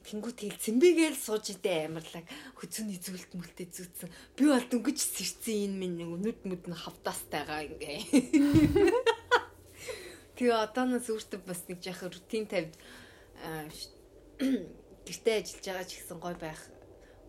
Тэнгүү 0.00 0.32
тэгэл 0.32 0.64
цэмбигээл 0.64 1.18
сууж 1.20 1.52
идэ 1.52 1.92
амарлаг 1.92 2.24
хөцөний 2.56 2.96
зүйлт 2.96 3.36
мүлтэ 3.36 3.68
зүүцсэн. 3.68 4.08
Би 4.32 4.48
бол 4.48 4.64
дөнгөж 4.64 4.96
сэрцэн 4.96 5.68
энэ 5.68 5.76
минь 5.76 6.00
нүд 6.00 6.40
мүд 6.48 6.72
нь 6.72 6.80
хавтаастайгаа 6.80 7.68
ингээ. 7.68 8.08
Тэгээ 10.40 10.56
одооноос 10.56 11.04
өөртөө 11.12 11.44
бас 11.44 11.68
нэг 11.68 11.84
жаахан 11.84 12.16
рутин 12.16 12.48
тавьд 12.48 12.72
гэртээ 15.04 15.36
ажиллаж 15.36 15.64
байгаа 15.68 15.84
ч 15.84 16.00
гэсэн 16.00 16.16
гой 16.16 16.36
байх 16.40 16.60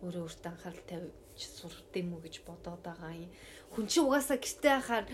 өөрөө 0.00 0.32
өөртөө 0.32 0.48
анхаарал 0.48 0.84
тавьж 0.88 1.40
сурд 1.44 1.92
юм 1.92 2.16
уу 2.16 2.24
гэж 2.24 2.40
бодоод 2.48 2.80
байгаа 2.80 3.12
юм. 3.12 3.28
Хүн 3.76 3.84
чинь 3.84 4.08
угаасаа 4.08 4.40
гэртээ 4.40 4.80
хахаар 4.80 5.04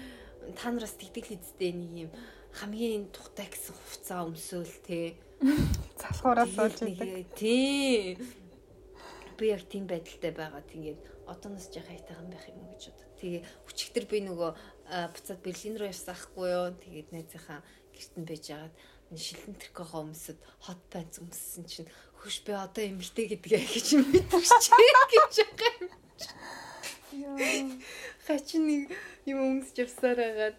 та 0.54 0.70
нараас 0.70 0.94
тэгдэг 0.94 1.26
л 1.26 1.42
эзтэй 1.42 1.74
нэг 1.74 2.06
юм 2.06 2.10
хамгийн 2.54 3.10
тухтай 3.10 3.50
гэсэн 3.50 3.74
хувцас 3.74 4.22
өмсөөл 4.30 4.78
те. 4.86 5.18
Залхуураас 5.40 6.50
Тэгээд 6.50 6.82
идэг 6.82 7.26
Тий. 7.38 8.18
Би 9.38 9.54
яг 9.54 9.62
тийм 9.70 9.86
байдалтай 9.86 10.34
байгаа. 10.34 10.62
Тэгээд 10.66 10.98
одооноос 11.30 11.70
жаа 11.70 11.86
хайтайхан 11.86 12.26
байх 12.30 12.48
юм 12.50 12.66
гэж 12.74 12.90
бодод. 12.90 13.14
Тэгээ 13.22 13.42
өчигдөр 13.70 14.04
би 14.10 14.18
нөгөө 14.26 14.50
буцаад 15.14 15.40
Берлин 15.46 15.78
руу 15.78 15.86
явсан 15.86 16.14
ахгүй 16.14 16.50
юу. 16.50 16.74
Тэгээд 16.74 17.14
найзынхаа 17.14 17.62
гэрт 17.94 18.14
нь 18.18 18.26
байж 18.26 18.50
агаад 18.50 18.74
энэ 19.14 19.22
шилэн 19.22 19.54
трикогоо 19.62 20.10
өмсөд 20.10 20.38
хот 20.66 20.82
панц 20.90 21.22
өмссөн 21.22 21.64
чинь 21.70 21.86
хөш 22.18 22.42
би 22.42 22.52
одоо 22.52 22.82
имэлтэй 22.82 23.30
гэдгээ 23.30 23.62
гэж 23.62 23.94
мэдэрчээ 23.94 24.90
гэж 25.14 25.34
байгаа 25.38 25.70
юм. 25.78 25.86
Хачин 28.26 28.66
нэг 28.66 28.90
юм 29.22 29.38
өмсөж 29.38 29.86
явсаар 29.86 30.18
агаад 30.18 30.58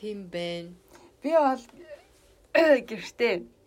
тийм 0.00 0.32
байна. 0.32 0.72
би 1.22 1.30
бол 1.36 1.60
гэртээ 2.88 3.61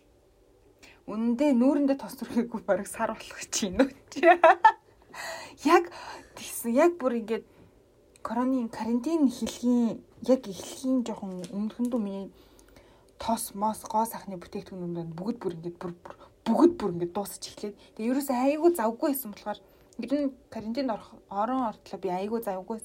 үнэндээ 1.06 1.50
нүүрэндээ 1.54 1.98
тос 2.02 2.14
төрхийгүй 2.18 2.60
бараг 2.66 2.86
сар 2.90 3.14
болох 3.14 3.42
чинь 3.54 3.78
үү 3.78 3.90
яг 5.74 5.90
тэгсэн 6.34 6.74
яг 6.74 6.98
бүр 6.98 7.22
ингээд 7.22 7.44
короны 8.26 8.66
карантин 8.68 9.30
хэлхийн 9.30 10.02
яг 10.26 10.42
эхлэхийн 10.50 11.06
жоохон 11.06 11.46
өмнөхөндөө 11.54 12.00
миний 12.02 12.30
тос 13.22 13.54
мос 13.54 13.86
гоо 13.86 14.04
сахны 14.04 14.36
бүтээгдэхүүнүүд 14.36 15.14
бүгд 15.14 15.38
бүр 15.38 15.54
ингээд 15.56 15.78
бүр 15.78 15.92
бүгд 16.46 16.72
бүр 16.78 16.90
ингээд 16.94 17.14
дуусаж 17.14 17.42
эхлээд. 17.48 17.78
Тэгээ 17.96 18.10
ерөөсөө 18.12 18.36
айгүй 18.36 18.70
завгүй 18.74 19.08
байсан 19.14 19.30
болохоор 19.32 19.58
ер 20.02 20.12
нь 20.26 20.34
карантинд 20.50 20.90
орох 20.90 21.10
орон 21.30 21.62
ортлоо 21.70 21.98
би 22.02 22.08
айгүй 22.10 22.40
завгүй 22.42 22.78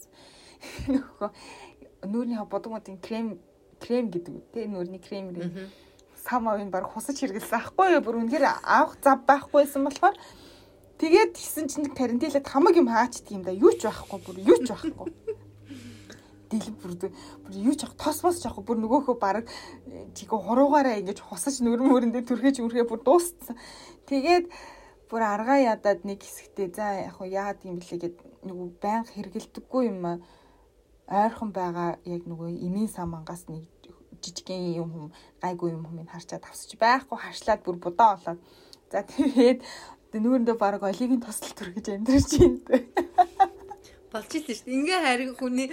нөхөө 0.93 1.29
нүүрний 2.05 2.39
бодгомодын 2.53 3.01
крем 3.01 3.37
крем 3.81 4.13
гэдэг 4.13 4.33
үү 4.33 4.43
те 4.53 4.69
нүүрний 4.69 5.01
крем 5.01 5.33
нэр 6.21 6.29
сам 6.29 6.47
авын 6.49 6.69
баг 6.71 6.85
хусаж 6.85 7.17
хэргэлсэн 7.17 7.57
аахгүй 7.57 7.97
юу? 7.97 8.05
Бүр 8.05 8.21
үнэхээр 8.21 8.45
авах 8.61 8.97
зав 9.01 9.25
байхгүйсэн 9.25 9.83
болохоор 9.85 10.15
тэгээд 11.01 11.33
гисэн 11.33 11.67
чинь 11.67 11.89
карантинлаад 11.93 12.47
хамаг 12.47 12.75
юм 12.77 12.89
хаачдаг 12.89 13.31
юм 13.31 13.43
да. 13.43 13.51
Юу 13.51 13.73
ч 13.73 13.89
байхгүй 13.89 14.19
бүр 14.21 14.37
юу 14.45 14.59
ч 14.61 14.69
байхгүй. 14.69 15.09
Дил 16.51 16.67
бүр 16.77 16.93
бүр 17.01 17.53
юу 17.57 17.73
ч 17.73 17.85
ах 17.85 17.95
тос 17.97 18.21
бос 18.21 18.41
ч 18.41 18.45
ахгүй. 18.45 18.63
Бүр 18.63 18.77
нөгөөхөө 18.85 19.17
баг 19.17 19.49
чигээ 20.13 20.39
хуруугаараа 20.45 20.99
ингэж 21.01 21.19
хусаж 21.25 21.61
нүрэн 21.61 21.89
мөрөндөө 21.89 22.23
түрхэж 22.27 22.61
үрхээ 22.61 22.85
бүр 22.85 23.01
дууссан 23.01 23.57
тэгээд 24.05 24.45
бүр 25.09 25.21
аргаа 25.25 25.59
ядаад 25.73 26.05
нэг 26.05 26.21
хэсэгтээ 26.21 26.69
за 26.75 26.85
яг 27.09 27.17
хуу 27.17 27.27
яагаад 27.27 27.65
юм 27.65 27.81
блэ 27.81 27.97
гэд 27.97 28.15
нөгөө 28.45 28.67
байнга 28.83 29.11
хэргэлдэггүй 29.15 29.83
юм 29.89 30.21
ойрхон 31.07 31.51
байгаа 31.51 31.99
яг 32.05 32.23
нөгөө 32.29 32.49
эмийн 32.67 32.87
сан 32.87 33.09
мангаас 33.11 33.47
нэг 33.49 33.65
жижигхэн 34.23 34.77
юм 34.81 34.89
хүм 34.93 35.07
гайгүй 35.43 35.69
юм 35.75 35.83
хүмийг 35.85 36.09
харчаад 36.13 36.45
тавсаж 36.45 36.71
байхгүй 36.79 37.17
харшлаад 37.17 37.61
бүр 37.65 37.77
будаа 37.81 38.15
болоод 38.15 38.39
за 38.91 39.01
тэгээд 39.03 39.59
нүүрэндээ 40.19 40.57
баг 40.59 40.83
оливын 40.83 41.23
тослол 41.23 41.55
төргөж 41.55 41.87
амьдрч 41.87 42.29
юм 42.43 42.55
дээ. 42.67 42.83
Болж 44.11 44.31
исэн 44.35 44.43
шүү 44.43 44.67
дээ. 44.67 44.75
Ингээ 44.75 44.99
харин 45.07 45.31
хүний 45.39 45.67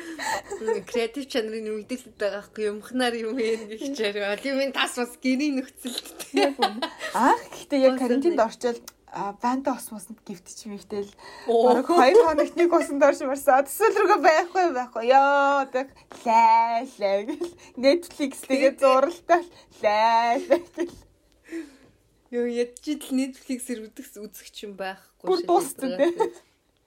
креатив 0.86 1.26
чанарын 1.26 1.64
нэмэгдэлтэй 1.66 2.14
байгаа 2.14 2.38
байхгүй 2.38 2.64
юм 2.70 2.78
хнаар 2.86 3.14
юм 3.18 3.34
гэх 3.34 3.82
чараа. 3.98 4.38
Оливын 4.38 4.70
тас 4.70 4.94
бас 4.94 5.18
гэрийн 5.18 5.58
үнэ. 5.58 6.86
Анх 7.18 7.44
гэхдээ 7.50 7.80
яг 7.82 7.98
карантинд 7.98 8.38
орчвол 8.38 8.78
а 9.12 9.32
банта 9.42 9.72
осмоснд 9.72 10.18
гівтч 10.26 10.66
мэгтэл 10.68 11.10
Оо. 11.48 11.74
баг 11.74 11.88
2 11.88 12.26
хоногт 12.28 12.54
нэг 12.56 12.72
усанд 12.72 13.02
орж 13.02 13.20
марсаа 13.24 13.64
төсөл 13.64 13.96
рүүгээ 13.96 14.20
байхгүй 14.26 14.64
байхгүй 14.76 15.04
ёо 15.08 15.64
тэг 15.72 15.88
лай 16.24 16.84
лай 17.00 17.18
гэл 17.28 17.52
Netflix 17.76 18.44
тэгээ 18.44 18.76
зуралтай 18.76 19.42
лай 19.82 20.44
лай 20.48 20.62
гэл 20.76 20.92
Юу 22.28 22.44
ядчил 22.44 23.00
Netflix-ээр 23.00 23.88
үзэх 23.88 24.20
үзэх 24.20 24.52
юм 24.60 24.76
байхгүй 24.76 25.24
Бүр 25.24 25.40
дууссан, 25.48 25.96
тий. 25.96 26.12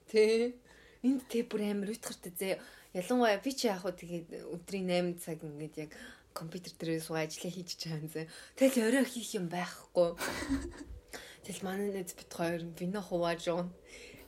Тэ. 0.06 0.54
Энд 1.02 1.26
тэ 1.26 1.42
бүр 1.42 1.66
амар 1.66 1.90
уйтгартай 1.90 2.30
зэ. 2.30 2.62
Ялангуяа 2.94 3.42
би 3.42 3.50
чи 3.50 3.66
яг 3.66 3.82
хуу 3.82 3.90
тэгээд 3.90 4.54
өдрийн 4.54 4.86
8 4.86 5.18
цаг 5.18 5.42
ингээд 5.42 5.90
яг 5.90 5.90
компьютер 6.30 6.78
дээрээ 6.78 7.02
суу 7.02 7.18
ажиллаа 7.18 7.50
хийж 7.50 7.74
чаан 7.74 8.06
зэ. 8.06 8.30
Тэгэл 8.54 8.86
орой 8.86 9.06
хийх 9.10 9.34
юм 9.34 9.50
байхгүй. 9.50 10.14
Тэгэл 11.42 11.66
манай 11.66 11.90
нэз 11.90 12.14
бит 12.14 12.30
хоёр 12.30 12.62
вино 12.78 13.02
хувааж 13.02 13.42
байгаа. 13.46 13.68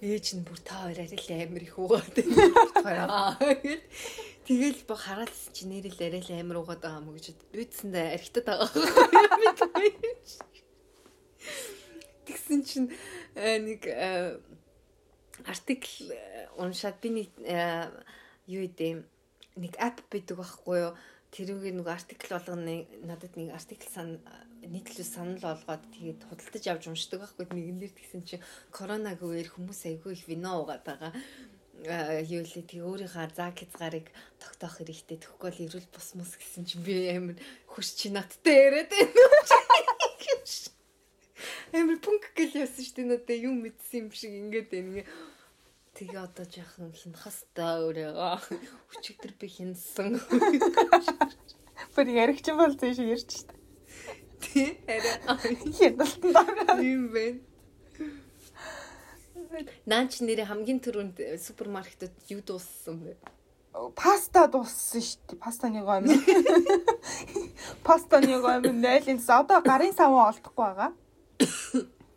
Ээж 0.03 0.27
нь 0.35 0.43
бүр 0.43 0.59
та 0.59 0.83
хоёр 0.83 0.99
арай 0.99 1.15
л 1.15 1.31
амар 1.31 1.63
их 1.63 1.79
уугаад 1.79 2.15
байна. 2.83 3.39
Тэгэл 4.47 4.83
бо 4.85 4.95
хараалс 4.99 5.49
чи 5.55 5.65
нэрэл 5.71 6.01
арай 6.03 6.21
л 6.21 6.35
амар 6.35 6.59
уугаад 6.59 6.83
байгаа 6.83 7.01
юм 7.01 7.15
гэж 7.15 7.39
бидсэндээ 7.55 8.19
архитад 8.19 8.45
байгаа. 8.51 8.69
Тэгсэн 12.27 12.61
чинь 12.67 12.89
э, 13.39 13.63
нэг 13.63 13.87
э, 13.87 14.41
артикл 15.47 16.11
э, 16.11 16.51
уншаад 16.59 16.99
би 17.01 17.09
нэг 17.25 17.31
юу 18.51 18.63
идэм 18.67 19.07
нэг 19.57 19.73
app 19.79 20.03
байдаг 20.11 20.37
байхгүй 20.43 20.79
юу? 20.89 20.93
Тэрүүгээ 21.31 21.73
нөгөө 21.79 21.95
артикл 21.95 22.35
болгоно 22.35 22.85
надад 23.07 23.33
нэг 23.39 23.55
артикл 23.55 23.89
сан 23.89 24.21
нийтлүү 24.71 25.07
санал 25.07 25.41
болгоод 25.43 25.85
тэгээд 25.93 26.21
худалдаж 26.29 26.65
авч 26.69 26.85
уншдаг 26.89 27.21
байхгүй 27.21 27.45
нэгэн 27.51 27.79
дээр 27.81 27.95
тэгсэн 27.95 28.23
чинь 28.29 28.47
коронаг 28.73 29.21
үеэр 29.21 29.49
хүмүүс 29.53 29.81
айгүй 29.91 30.13
их 30.17 30.25
вино 30.29 30.65
уугаад 30.65 30.85
байгаа 30.87 31.13
юу 31.85 32.43
л 32.47 32.55
тий 32.65 32.81
өөрийнхөө 32.81 33.35
заг 33.35 33.59
хязгаарыг 33.61 34.09
тогтоох 34.41 34.79
хэрэгтэй 34.79 35.19
тэгэхгүй 35.21 35.51
л 35.53 35.65
эрүүл 35.69 35.89
бус 35.93 36.09
мус 36.17 36.33
гэсэн 36.39 36.65
чинь 36.65 36.87
би 36.87 36.95
амар 37.13 37.37
хүч 37.69 37.89
чи 37.99 38.09
надтай 38.09 38.57
яриад 38.71 38.89
байна. 38.89 39.21
Амар 41.75 41.99
пунк 41.99 42.31
гэл 42.39 42.63
яасан 42.63 42.85
шүү 42.87 42.97
дээ 42.97 43.11
надад 43.11 43.43
юм 43.43 43.57
мэдсэн 43.67 44.07
юм 44.07 44.09
шиг 44.15 44.33
ингээд 44.33 44.69
байна. 44.71 45.03
Тэгээ 45.99 46.23
одоо 46.25 46.47
жаахан 46.47 46.95
хинхас 46.95 47.45
та 47.53 47.83
өөрөө 47.83 48.15
өчигдөр 48.95 49.33
би 49.37 49.47
хинсэн. 49.51 50.17
Бүр 51.95 52.07
яригч 52.07 52.47
бол 52.55 52.73
зэн 52.79 52.95
шиг 52.95 53.13
ярьж 53.13 53.31
штэ. 53.45 53.64
Тий 54.45 54.79
арай 54.87 55.57
Хятадтан 55.77 56.33
дараа. 56.33 56.79
юм 56.81 57.09
байна. 57.15 57.41
Наанч 59.87 60.21
нэрээ 60.21 60.47
хамгийн 60.51 60.81
түрүүнд 60.85 61.17
супермаркетад 61.39 62.13
юу 62.29 62.43
дууссан 62.43 63.01
бэ? 63.05 63.17
Паста 63.95 64.47
дууссан 64.47 65.03
штэ. 65.03 65.37
Пастаны 65.39 65.83
гомь. 65.83 66.07
Пастаны 67.87 68.41
гомь 68.43 68.71
найлын 68.71 69.19
одоо 69.19 69.61
гарын 69.63 69.95
саван 69.95 70.31
олдохгүй 70.31 70.65
байгаа. 70.65 70.91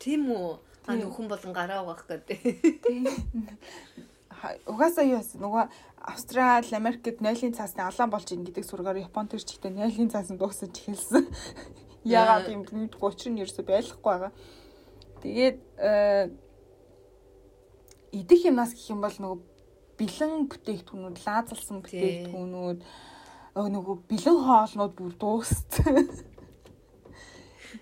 Тийм 0.01 0.29
үү? 0.33 0.59
А 0.87 0.95
нөхөн 0.95 1.27
болон 1.27 1.53
гараа 1.53 1.83
угаах 1.83 2.05
гэдэг. 2.07 2.39
Угаасаа 4.65 5.05
юу 5.05 5.19
вэ? 5.19 5.41
Нөгөө 5.41 5.65
Австрали, 6.07 6.71
Америкт 6.77 7.19
нойлын 7.19 7.53
цаасны 7.53 7.83
алаан 7.83 8.09
болж 8.09 8.31
ийн 8.31 8.45
гэдэг 8.47 8.63
сургаар 8.63 8.95
Японд 9.01 9.35
төрч 9.35 9.57
ихтэй 9.57 9.73
нойлын 9.73 10.07
цаас 10.07 10.31
нь 10.31 10.39
дуусаж 10.39 10.71
эхэлсэн. 10.71 11.27
Яагаад 12.07 12.47
юм 12.51 12.63
бэ? 12.63 12.95
Учир 13.01 13.31
нь 13.31 13.41
ерөөсөй 13.43 13.65
байхгүй 13.67 14.01
байгаа. 14.01 14.31
Тэгээд 15.21 15.57
э, 15.77 16.29
идэх 18.15 18.41
юмнаас 18.47 18.71
гэх 18.71 18.89
юм 18.95 19.01
бол 19.03 19.17
нөгөө 19.17 19.39
бэлэн 19.97 20.47
бүтээгдэхүүнүүд, 20.47 21.17
лаазалсан 21.25 21.81
бүтээгдэхүүнүүд 21.83 22.79
нөгөө 23.57 23.95
бэлэн 24.05 24.37
хоолнууд 24.45 24.93
бүр 24.93 25.13
дууссан. 25.17 26.05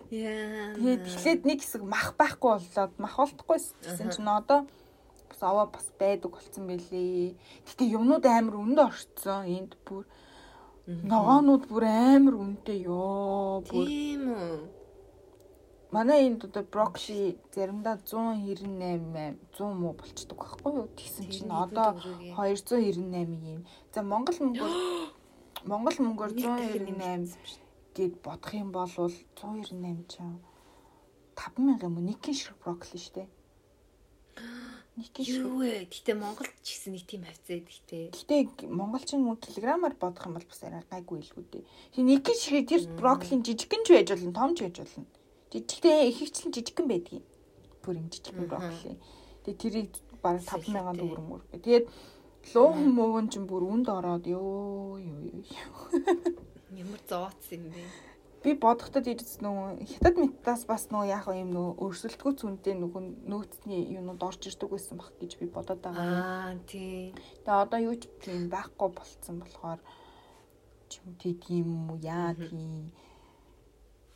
Яа. 0.10 0.72
Тэгээд 0.80 1.04
эхлээд 1.04 1.42
нэг 1.44 1.60
хэсэг 1.60 1.84
мах 1.84 2.16
байхгүй 2.16 2.56
боллоо. 2.56 2.88
Мах 2.96 3.16
болтохгүй 3.20 3.60
гэсэн 3.60 4.10
чинь 4.16 4.32
одоо 4.32 4.64
бас 5.28 5.42
аваа 5.44 5.68
бас 5.68 5.92
байдаг 6.00 6.32
болсон 6.32 6.72
байлээ. 6.72 7.36
Гэтэ 7.68 7.84
юмнууд 7.92 8.24
амар 8.24 8.56
өндө 8.56 8.82
орцсон. 8.88 9.44
Энд 9.52 9.76
бүр 9.84 10.08
ногоонууд 10.86 11.64
бүр 11.70 11.84
амар 11.86 12.36
үнэтэй 12.38 12.80
ёо. 12.86 13.62
Тийм 13.66 14.24
үү? 14.30 14.76
манай 15.96 16.28
энд 16.28 16.44
одоо 16.44 16.64
брокколи 16.64 17.40
заримдаа 17.56 17.96
198 18.04 19.40
100 19.56 19.80
муу 19.80 19.94
болчдөг 20.00 20.38
байхгүй 20.44 20.72
юу? 20.76 20.88
Тэгсэн 20.98 21.26
чинь 21.32 21.52
одоо 21.52 21.96
төгрөгийг. 21.96 22.36
298 22.36 23.54
юм. 23.56 23.62
За 23.94 24.04
Монгол 24.04 24.38
мөнгөөр 24.44 24.74
Монгол 25.72 25.98
мөнгөөр 26.04 26.32
Нэг 26.36 26.44
дахин 26.44 26.84
198 26.84 27.00
нэмэгдсэн 27.00 27.46
шүү 27.48 27.64
гэд 27.96 28.14
бодох 28.26 28.52
юм 28.60 28.70
бол 28.76 28.92
198 28.92 30.12
чам 30.12 30.44
5000 31.40 31.88
юм 31.88 31.96
уу? 31.96 32.04
Нэг 32.10 32.20
киш 32.20 32.52
брокколи 32.60 33.00
шүү 33.00 33.14
дээ. 33.16 33.28
Нэг 34.96 35.12
киш. 35.12 35.28
Юу 35.28 35.60
вэ? 35.60 35.92
Гэтэ 35.92 36.16
Монголд 36.16 36.56
ч 36.64 36.80
гэсэн 36.80 36.96
нэг 36.96 37.04
тийм 37.04 37.28
хавцаа 37.28 37.60
идэгтэй. 37.60 38.16
Гэтэ 38.16 38.72
монголчин 38.72 39.28
мөнгө 39.28 39.52
килограммаар 39.52 39.96
бодох 40.00 40.24
юм 40.24 40.40
бол 40.40 40.48
бас 40.48 40.64
арай 40.64 40.88
гайгүй 40.88 41.20
л 41.20 41.36
үү 41.36 41.46
дээ. 41.52 41.64
Тэгээ 42.00 42.10
нэг 42.16 42.22
киш 42.24 42.48
тэр 42.48 42.82
брокколин 42.96 43.44
жижигхэн 43.44 43.84
ч 43.84 43.88
байж 43.92 44.08
болно, 44.16 44.32
том 44.32 44.56
ч 44.56 44.64
байж 44.64 44.76
болно. 44.80 45.04
Жижигтэй 45.52 46.00
их 46.08 46.18
хвчлэн 46.24 46.56
жижигхэн 46.56 46.88
байдгийг. 46.88 47.26
Бүр 47.84 48.00
юм 48.00 48.08
жижигхэн 48.08 48.48
брокколи. 48.48 48.96
Тэгээ 49.44 49.60
тэрийг 49.60 49.92
бараг 50.24 50.44
5000 50.48 50.96
төгрөг 50.96 51.28
мөр. 51.28 51.42
Тэгээд 51.52 51.86
луухан 52.56 52.90
мууган 52.96 53.28
ч 53.28 53.44
бүр 53.44 53.64
үнд 53.68 53.92
ороод 53.92 54.24
ёо 54.32 54.96
ёо 54.96 55.44
ёо. 55.44 55.80
Ямар 56.72 57.02
зооц 57.04 57.52
юм 57.52 57.68
бэ? 57.68 57.84
Би 58.46 58.54
бодохдод 58.54 59.08
ирс 59.10 59.40
нөгөө 59.42 59.90
хятад 59.90 60.20
метаас 60.22 60.64
бас 60.70 60.86
нөгөө 60.94 61.10
яг 61.10 61.26
юм 61.34 61.50
нөгөө 61.50 61.82
өрсөлдгөө 61.82 62.34
цүнтэй 62.38 62.76
нөгөө 62.78 63.02
нөөцний 63.26 63.82
юмуд 63.98 64.22
орж 64.22 64.46
ирдэг 64.46 64.70
байсан 64.70 65.02
баг 65.02 65.18
гэж 65.18 65.42
би 65.42 65.50
бодоод 65.50 65.82
байгаа. 65.82 66.06
Аа 66.06 66.54
тий. 66.70 67.10
Тэгээ 67.42 67.62
одоо 67.66 67.80
юу 67.82 67.96
ч 67.98 68.06
тийм 68.22 68.46
байхгүй 68.54 68.90
болцсон 68.94 69.42
болохоор 69.42 69.82
чим 70.94 71.18
тийм 71.18 71.66
юм 71.66 71.90
уу 71.90 71.98
яа 72.06 72.38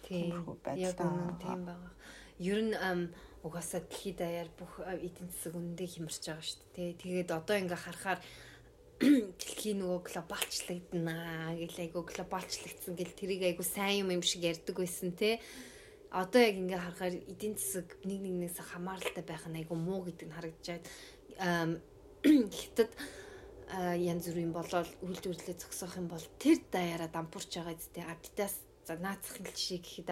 Тий. 0.06 0.30
Байдалтай 0.30 0.78
Яг 0.78 1.02
үнэн 1.02 1.38
тийм 1.42 1.62
байгаа. 1.66 1.94
Ер 2.38 2.60
нь 2.70 2.78
угаасаа 3.42 3.82
дэлхийд 3.82 4.22
даяар 4.22 4.50
бүх 4.60 4.78
эдийн 4.86 5.30
засаг 5.34 5.58
үндэ 5.58 5.90
хямарч 5.90 6.22
байгаа 6.22 6.46
шүү 6.46 6.62
дээ. 6.78 6.92
Тэгээд 7.02 7.30
одоо 7.34 7.56
ингээ 7.58 7.82
харахаар 7.82 8.20
дэлхийн 9.00 9.80
нөгөө 9.80 10.12
глобалчлагдана 10.12 11.56
гэл 11.56 11.80
айгу 11.88 12.04
глобалчлагдсан 12.04 13.00
гэл 13.00 13.16
тэрийг 13.16 13.44
айгу 13.48 13.64
сайн 13.64 14.04
юм 14.04 14.20
юм 14.20 14.24
шиг 14.24 14.44
ярьдаг 14.44 14.76
байсан 14.76 15.16
те. 15.16 15.40
Одоо 16.12 16.44
яг 16.44 16.60
ингээ 16.60 16.84
харахаар 16.84 17.16
эдийн 17.16 17.56
засаг 17.56 17.96
нэг 18.04 18.20
нэгнээс 18.20 18.60
хамааралтай 18.60 19.24
байх 19.24 19.48
нь 19.48 19.60
айгу 19.64 19.80
муу 19.80 20.04
гэдэг 20.04 20.28
нь 20.28 20.36
харагдаж 20.36 20.68
байна. 20.68 21.80
Хятад 22.52 22.92
янз 23.72 24.26
бүрийн 24.28 24.52
болол 24.52 24.90
үйлдвэрлэлээ 25.00 25.58
зогсоох 25.64 25.96
юм 25.96 26.12
бол 26.12 26.26
тэр 26.36 26.60
даяараа 26.68 27.08
дампуурч 27.08 27.56
байгаа 27.56 27.80
зү 27.80 28.04
Adidas 28.04 28.68
за 28.84 29.00
наацхан 29.00 29.48
жишээ 29.48 29.80
гэхэд 29.80 30.10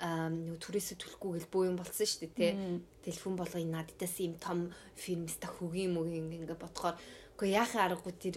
аа 0.00 0.32
нөгөө 0.32 0.58
түрээсээ 0.64 0.96
төлөхгүй 0.96 1.30
гэл 1.36 1.52
буу 1.52 1.68
юм 1.68 1.76
болсон 1.76 2.08
шүү 2.08 2.32
дээ 2.32 2.32
тий. 2.34 2.52
Телефон 3.04 3.36
болгоё 3.36 3.68
Adidas 3.76 4.16
ийм 4.16 4.40
том 4.40 4.72
фирмста 4.96 5.46
хөгийн 5.46 5.92
мөгийн 5.92 6.32
ингээ 6.32 6.56
бодохоор 6.56 6.96
үгүй 7.40 7.56
яхаа 7.56 7.88
аргагүй 7.88 8.12
тэр 8.20 8.36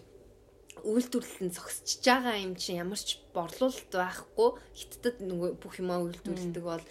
үйлдвэрлэл 0.88 1.52
нь 1.52 1.52
зогсчихж 1.52 2.08
байгаа 2.08 2.40
юм 2.40 2.56
чинь 2.56 2.80
ямар 2.80 2.96
ч 2.96 3.20
борлуулалт 3.36 3.92
байхгүй 3.92 4.50
хиттад 4.80 5.20
нөгөө 5.20 5.60
бүх 5.60 5.76
юмаа 5.84 6.00
үйлдвэрлэдэг 6.08 6.64
бол 6.64 6.86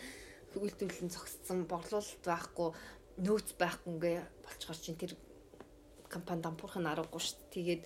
үйлдвэрлэл 0.60 1.08
нь 1.08 1.14
зогссон 1.16 1.64
борлуулалт 1.64 2.20
байхгүй 2.20 2.68
нөөц 3.16 3.48
байхгүй 3.56 3.90
ингээ 3.96 4.16
болчгоор 4.44 4.76
чинь 4.76 5.00
тэр 5.00 5.16
компани 6.12 6.44
дампуурх 6.44 6.76
нь 6.76 6.90
аргагүй 6.92 7.16
шүү 7.16 7.36
дээ. 7.40 7.52
Тэгээд 7.56 7.82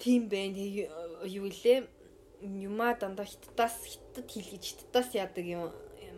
тийм 0.00 0.22
байна. 0.32 0.56
Юу 1.28 1.52
илээ 1.52 1.84
юмаа 2.64 2.96
дандаа 2.96 3.28
хиттаас 3.28 3.76
хиттад 3.92 4.24
хийлгэж 4.24 4.64
хиттаас 4.88 5.12
яадаг 5.12 5.44
юм 5.44 5.68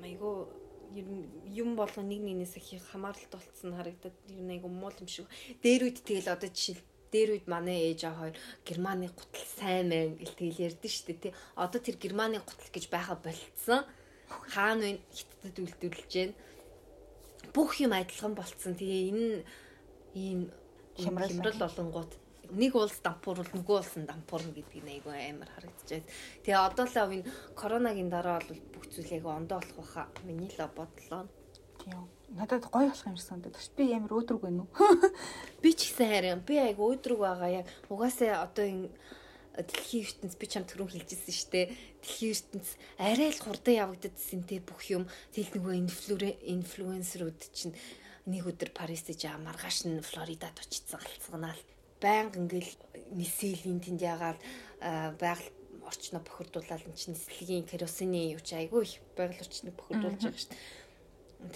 айгу 0.06 0.46
ер 0.94 1.06
нь 1.10 1.26
юм 1.50 1.74
болгоо 1.76 2.04
нэг 2.06 2.20
нэгнээс 2.22 2.54
их 2.58 2.86
хамааралт 2.90 3.32
болцсон 3.34 3.74
харагдаад 3.74 4.16
ер 4.30 4.42
нь 4.42 4.52
айгу 4.54 4.68
муул 4.68 4.96
юм 5.02 5.10
шиг. 5.10 5.26
Дээр 5.62 5.90
үед 5.90 5.98
тэгэл 6.06 6.32
одоо 6.34 6.50
жишээл 6.50 6.82
дээр 7.12 7.30
үед 7.34 7.46
манай 7.50 7.78
ээж 7.90 8.00
аа 8.06 8.14
хоёр 8.18 8.36
германы 8.66 9.06
гутал 9.10 9.48
сайн 9.58 9.90
мэн 9.90 10.18
гэл 10.18 10.38
тэгэл 10.38 10.64
ярьдэн 10.70 10.92
штэ 10.94 11.14
тий. 11.14 11.32
Одоо 11.54 11.80
тэр 11.82 11.96
германы 11.98 12.38
гутал 12.42 12.70
гэж 12.74 12.84
байха 12.90 13.14
болцсон. 13.18 13.82
Хаана 14.54 14.86
вэ 14.86 15.02
хиттад 15.14 15.56
үлдүүлж 15.62 16.10
байна. 16.14 16.34
Бүх 17.54 17.70
юм 17.84 17.92
адилхан 17.94 18.34
болцсон. 18.34 18.74
Тэгээ 18.74 19.02
энэ 19.10 19.28
ийм 20.14 20.40
хямрал 20.98 21.58
болонгууд 21.58 22.12
нэг 22.54 22.72
улс 22.78 22.98
дампуурвал 23.04 23.50
нөгөө 23.54 23.76
улс 23.82 23.94
нь 23.98 24.08
дампуурна 24.08 24.54
гэдгийг 24.54 24.86
айгүй 24.94 25.16
амар 25.30 25.50
харагдчихэв. 25.54 26.04
Тэгээ 26.46 26.66
одоо 26.68 26.86
л 26.86 26.98
энэ 27.18 27.28
коронагийн 27.58 28.10
дараа 28.10 28.38
бол 28.46 28.60
бүх 28.72 28.84
зүйл 28.90 29.14
айгүй 29.16 29.32
ондоо 29.34 29.58
болох 29.60 29.76
байхаа. 29.78 30.06
Миний 30.26 30.50
л 30.50 30.70
бодлоо. 30.76 31.28
тийм. 31.84 32.08
Надад 32.28 32.64
гоё 32.72 32.88
болох 32.88 33.06
юм 33.06 33.16
шиг 33.16 33.28
санагдаж. 33.28 33.68
Би 33.76 33.92
амар 33.92 34.12
өөдрөг 34.12 34.40
байна 34.42 34.64
уу? 34.64 34.72
Би 35.62 35.70
ч 35.76 35.92
гэсэн 35.92 36.08
харин 36.08 36.40
би 36.40 36.58
айгүй 36.58 36.96
өөдрөг 36.96 37.20
байгаа 37.20 37.50
яг 37.62 37.66
угаасаа 37.92 38.42
одоо 38.46 38.64
энэ 38.64 38.88
дэлхийн 39.54 40.04
ертөнц 40.08 40.34
би 40.34 40.46
чам 40.50 40.64
түрүүн 40.66 40.90
хэлжсэн 40.90 41.34
шүү 41.38 41.50
дээ. 41.52 41.66
Дэлхийн 42.02 42.34
ертөнц 42.34 42.68
арай 42.98 43.30
л 43.30 43.42
хурдан 43.44 43.74
явагддсан 43.84 44.42
те 44.48 44.58
бүх 44.58 44.82
юм. 44.90 45.06
Тэгэл 45.30 45.54
нөгөө 45.60 45.74
инфлюенсерүүд 46.42 47.40
чинь 47.54 47.76
нэг 48.26 48.42
өдөр 48.50 48.74
Парист 48.74 49.14
жаа 49.14 49.38
маргааш 49.38 49.86
нь 49.86 50.02
Флоридад 50.02 50.58
очицсан 50.58 50.98
галцганаал. 50.98 51.62
Баян 52.04 52.28
ингээл 52.36 52.72
нисэлийн 53.16 53.80
тэнд 53.80 54.00
ягаад 54.04 54.40
байгаль 55.16 55.48
орчноо 55.88 56.20
бохирдуулаад 56.20 56.84
эн 56.84 56.96
чинь 56.96 57.16
нислэгийн 57.16 57.64
керосины 57.64 58.36
юу 58.36 58.42
ч 58.44 58.60
айгүй 58.60 58.82
их 58.84 59.00
байгаль 59.16 59.40
орчныг 59.40 59.72
бохирдуулж 59.76 60.20
байгаа 60.20 60.36
шүү 60.36 60.52
дээ. 60.52 60.82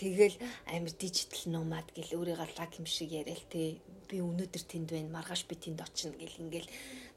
Тэгэл 0.00 0.36
амир 0.68 0.92
дижитал 1.00 1.44
номад 1.52 1.88
гэл 1.96 2.16
өөрийгөө 2.16 2.48
лаг 2.60 2.72
юм 2.76 2.86
шиг 2.88 3.12
яриа 3.12 3.36
л 3.36 3.48
те 3.52 3.80
би 4.08 4.16
өнөөдөр 4.20 4.64
тэнд 4.68 4.88
байна 4.92 5.16
маргааш 5.16 5.48
би 5.48 5.56
тэнд 5.56 5.80
очино 5.80 6.16
гэл 6.16 6.44
ингээл 6.44 6.68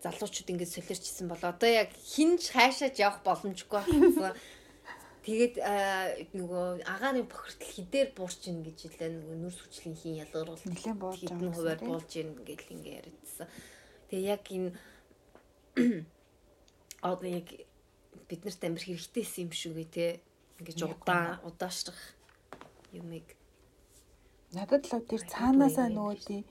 залуучууд 0.04 0.52
ингээд 0.52 0.76
солиорчсон 0.76 1.28
бол 1.28 1.44
одоо 1.44 1.70
яг 1.72 1.92
хинж 1.92 2.52
хайшааж 2.56 2.96
явах 3.00 3.20
боломжгүй 3.28 3.80
болсон. 3.92 4.36
Тэгээд 5.22 5.56
нөгөө 6.34 6.82
агаарын 6.82 7.30
бохирдол 7.30 7.70
хідээр 7.78 8.10
буурч 8.18 8.42
ийн 8.50 8.66
гэж 8.66 8.78
хэлээ 8.90 9.10
нөгөө 9.22 9.38
нүрс 9.38 9.60
хүчлийн 9.62 9.94
хин 9.94 10.18
ялгаруулалт 10.26 10.66
Нилээн 10.66 10.98
буулж 10.98 11.22
хэдэн 11.22 11.38
байгаа 11.38 11.54
хуваар 11.54 11.78
гэсэн, 11.78 11.86
тий? 11.86 11.90
буулж 11.94 12.12
ийн 12.18 12.30
гэл 12.42 12.74
ингээ 12.74 12.98
яриадсан. 13.06 13.48
Тэгээ 14.10 14.32
яг 14.34 14.44
энэ 14.50 14.70
одоо 17.14 17.30
яг 17.30 17.48
биднэрт 18.26 18.62
амир 18.66 18.82
хэрэгтэйсэн 18.82 19.42
юм 19.46 19.52
шүү 19.54 19.74
гэ 19.78 19.86
те. 19.94 20.08
Ингээд 20.58 20.90
удаан 20.90 21.38
удаашрах 21.46 22.02
юмыг 22.98 23.38
Надад 24.52 24.84
л 24.90 25.06
тэр 25.06 25.24
цаанаасаа 25.32 25.88
нөгөө 25.94 26.18
тий 26.28 26.42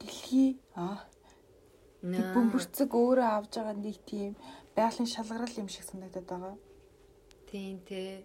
дэлхий 0.00 0.56
аа 0.72 1.04
бөмбөрцөг 2.00 2.90
өөрөө 2.96 3.28
авж 3.36 3.52
байгаа 3.58 3.76
нэг 3.76 3.98
тийм 4.08 4.32
байгалийн 4.72 5.10
шалгарал 5.12 5.60
юм 5.60 5.68
шиг 5.68 5.84
санагдаад 5.84 6.26
байгаа. 6.30 6.56
Тийм 7.50 7.80
те. 7.84 8.24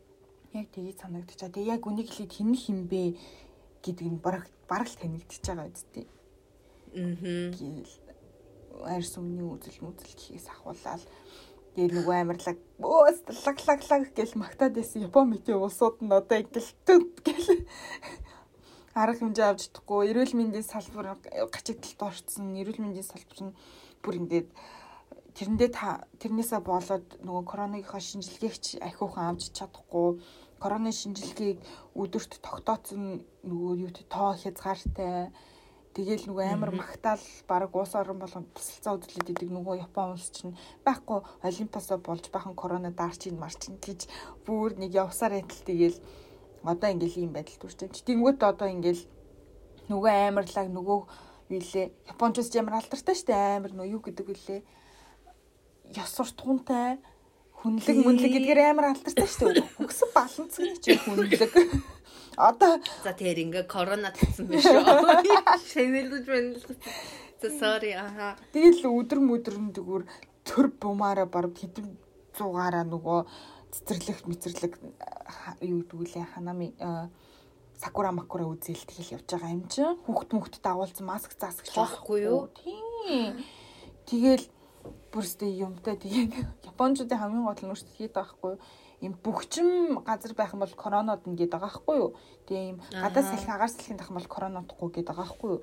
Яг 0.54 0.72
тгий 0.72 0.96
санагдчихаа. 0.96 1.52
Тэгээ 1.52 1.74
яг 1.76 1.84
үнийг 1.84 2.08
хэлээд 2.08 2.32
хэн 2.32 2.54
хинбэ 2.56 3.04
гэдэг 3.84 4.08
нь 4.08 4.22
бараг 4.24 4.48
бараг 4.70 4.88
л 4.88 5.02
танигдчихж 5.02 5.46
байгаа 5.52 5.68
үстэй. 5.68 6.06
Аа. 6.96 7.52
Гэл 7.52 8.06
арьс 8.86 9.14
өмнө 9.20 9.56
үзэл 9.56 9.84
мүзэл 9.84 10.16
гэхээс 10.16 10.48
ахуулаад 10.52 11.04
тэгээ 11.76 11.96
нөгөө 11.96 12.16
амарлаг 12.24 12.58
өөс 12.80 13.20
лаг 13.46 13.58
лаг 13.68 13.82
лаг 13.88 14.04
гэл 14.16 14.40
магтаад 14.40 14.74
байсан 14.76 15.04
Япон 15.08 15.32
мэтийн 15.32 15.60
улсууд 15.60 16.00
нь 16.04 16.12
одоо 16.12 16.38
ингээл 16.40 16.72
төд 16.88 17.12
гэл 17.24 17.68
арга 18.96 19.20
хэмжээ 19.20 19.48
авч 19.48 19.62
чадахгүй 19.72 20.12
эрүүл 20.12 20.34
мэндийн 20.40 20.64
салбар 20.64 21.20
гачигдалд 21.52 22.00
орцсон 22.00 22.56
эрүүл 22.56 22.80
мэндийн 22.84 23.08
салбар 23.08 23.40
нь 23.48 23.58
бүр 24.04 24.16
ингээд 24.24 24.48
тэрэндээ 25.36 25.70
та 25.76 26.08
тэрнээсээ 26.24 26.62
болоод 26.64 27.08
нөгөө 27.28 27.44
коронавигийнхаа 27.52 28.00
шинжилгээгч 28.00 28.80
ахиухан 28.80 29.36
авч 29.36 29.52
чадахгүй 29.52 30.24
короны 30.64 30.92
шинжилгээг 30.96 31.60
өдөрт 31.92 32.40
тогтооцсон 32.40 33.22
нөгөө 33.44 33.74
юу 33.84 33.92
те 33.92 34.04
тоо 34.08 34.32
хязгаартай. 34.40 35.36
Тэгэл 35.96 36.28
нөгөө 36.28 36.46
амар 36.56 36.72
магтаал 36.76 37.24
баг 37.48 37.72
уус 37.76 37.96
орон 37.96 38.20
болгонд 38.20 38.52
тусалцаа 38.56 38.96
үзлээд 38.96 39.32
идэг 39.32 39.50
нөгөө 39.52 39.80
Япон 39.84 40.16
улс 40.16 40.28
чинь. 40.32 40.56
Байхгүй 40.84 41.24
олимпиасаа 41.44 42.00
болж 42.00 42.32
бахан 42.32 42.56
корона 42.56 42.92
даарч 42.92 43.28
ин 43.28 43.40
марч 43.40 43.72
ин 43.72 43.80
гэж 43.80 44.08
бүр 44.48 44.76
нэг 44.76 44.92
явсаар 44.92 45.40
байтал 45.40 45.64
тэгэл 45.68 46.00
одоо 46.64 46.90
ингээл 46.92 47.22
ийм 47.28 47.32
байдал 47.32 47.60
байна. 47.64 47.96
Тэнгүүт 48.08 48.40
одоо 48.44 48.68
ингээл 48.76 49.04
нөгөө 49.88 50.14
амарлаг 50.32 50.68
нөгөө 50.68 51.00
юу 51.56 51.64
лээ 51.64 51.88
Япончууд 52.12 52.50
ч 52.52 52.56
амар 52.60 52.80
алдартай 52.80 53.16
штэ 53.16 53.32
амар 53.36 53.72
нөгөө 53.72 53.94
юу 53.96 54.02
гэдэг 54.04 54.26
вүлээ 54.28 54.60
ёс 55.94 56.10
суртахуунтай 56.18 56.98
хүнлэг 57.62 57.98
мөнлэг 58.02 58.32
гэдгээр 58.34 58.62
амар 58.74 58.98
алдартай 58.98 59.28
штэ 59.30 59.62
өгсөн 59.84 60.10
баланцгийн 60.18 60.78
чи 60.82 60.98
хүнлэг 60.98 61.42
Одоо 62.36 62.84
за 63.04 63.16
тэр 63.16 63.40
ингээ 63.48 63.64
корона 63.64 64.12
татсан 64.12 64.52
биш 64.52 64.68
үү? 64.68 64.84
Шэнэлж 65.72 66.28
байна 66.28 66.60
л. 66.60 66.64
За 67.40 67.48
sorry 67.48 67.96
аха. 67.96 68.36
Тэгэл 68.52 68.84
өдөр 68.92 69.20
мөдрөн 69.24 69.72
тэгүр 69.72 70.04
төр 70.44 70.68
бумаараа 70.76 71.32
баруун 71.32 71.56
хэдэн 71.56 71.96
зугаараа 72.36 72.84
нөгөө 72.84 73.20
цэцэрлэг 73.72 74.28
мэцэрлэг 74.28 74.74
юу 75.64 75.80
гэдгүүлээ 75.88 76.36
ханами 76.36 76.76
сакура 77.80 78.12
макура 78.12 78.44
үзэл 78.52 78.84
тэгэл 78.84 79.20
явж 79.20 79.28
байгаа 79.32 79.56
юм 79.56 79.64
чи 79.72 79.84
хүүхд 79.84 80.30
мөхд 80.36 80.60
дагуулсан 80.60 81.08
маск 81.08 81.32
заасгч 81.40 81.72
байхгүй 81.72 82.20
юу? 82.28 82.52
Тийм. 82.60 83.40
Тэгэл 84.08 84.44
бүрстэй 85.12 85.52
юмтай 85.66 85.96
тэгээд 85.98 86.32
японочдын 86.70 87.20
хамгийн 87.20 87.46
гол 87.46 87.62
нь 87.62 87.72
өөрсдөд 87.72 87.96
хийдэг 87.98 88.16
байхгүй 88.16 88.54
ийм 89.02 89.14
бөхчм 89.24 90.02
газар 90.08 90.34
байх 90.34 90.54
юм 90.54 90.64
бол 90.64 90.76
коронод 90.76 91.22
нь 91.28 91.36
гээд 91.36 91.52
байгаа 91.52 91.68
байхгүй 91.70 91.96
юу. 92.00 92.12
Тэгээ 92.48 92.68
ийм 92.70 92.78
гадаа 92.90 93.24
салхи 93.24 93.50
агаар 93.52 93.72
салхинд 93.72 94.02
ах 94.02 94.10
юм 94.10 94.18
бол 94.18 94.34
коронодохгүй 94.34 94.90
гээд 94.96 95.08
байгаа 95.10 95.26
байхгүй 95.26 95.50
юу. 95.52 95.62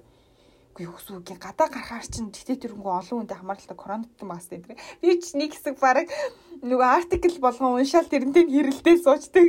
Үгүй 0.72 0.84
юу 0.88 0.96
үгүй 0.96 1.36
гадаа 1.36 1.68
гарахаар 1.68 2.06
чинь 2.06 2.32
тэгтээ 2.32 2.64
тэрнгүү 2.64 2.92
олон 2.92 3.16
хүнтэй 3.24 3.38
хамааралтай 3.40 3.76
коронавирус 3.76 4.24
багс 4.24 4.48
гэдэг. 4.52 4.76
Би 5.00 5.08
ч 5.20 5.36
нэг 5.36 5.52
хэсэг 5.52 5.76
баг 5.80 6.08
нөгөө 6.60 6.88
артикл 6.96 7.38
болгон 7.44 7.76
уншаал 7.80 8.08
тэрнтэй 8.08 8.44
хэрэлдээ 8.48 8.96
суучдаг. 9.00 9.48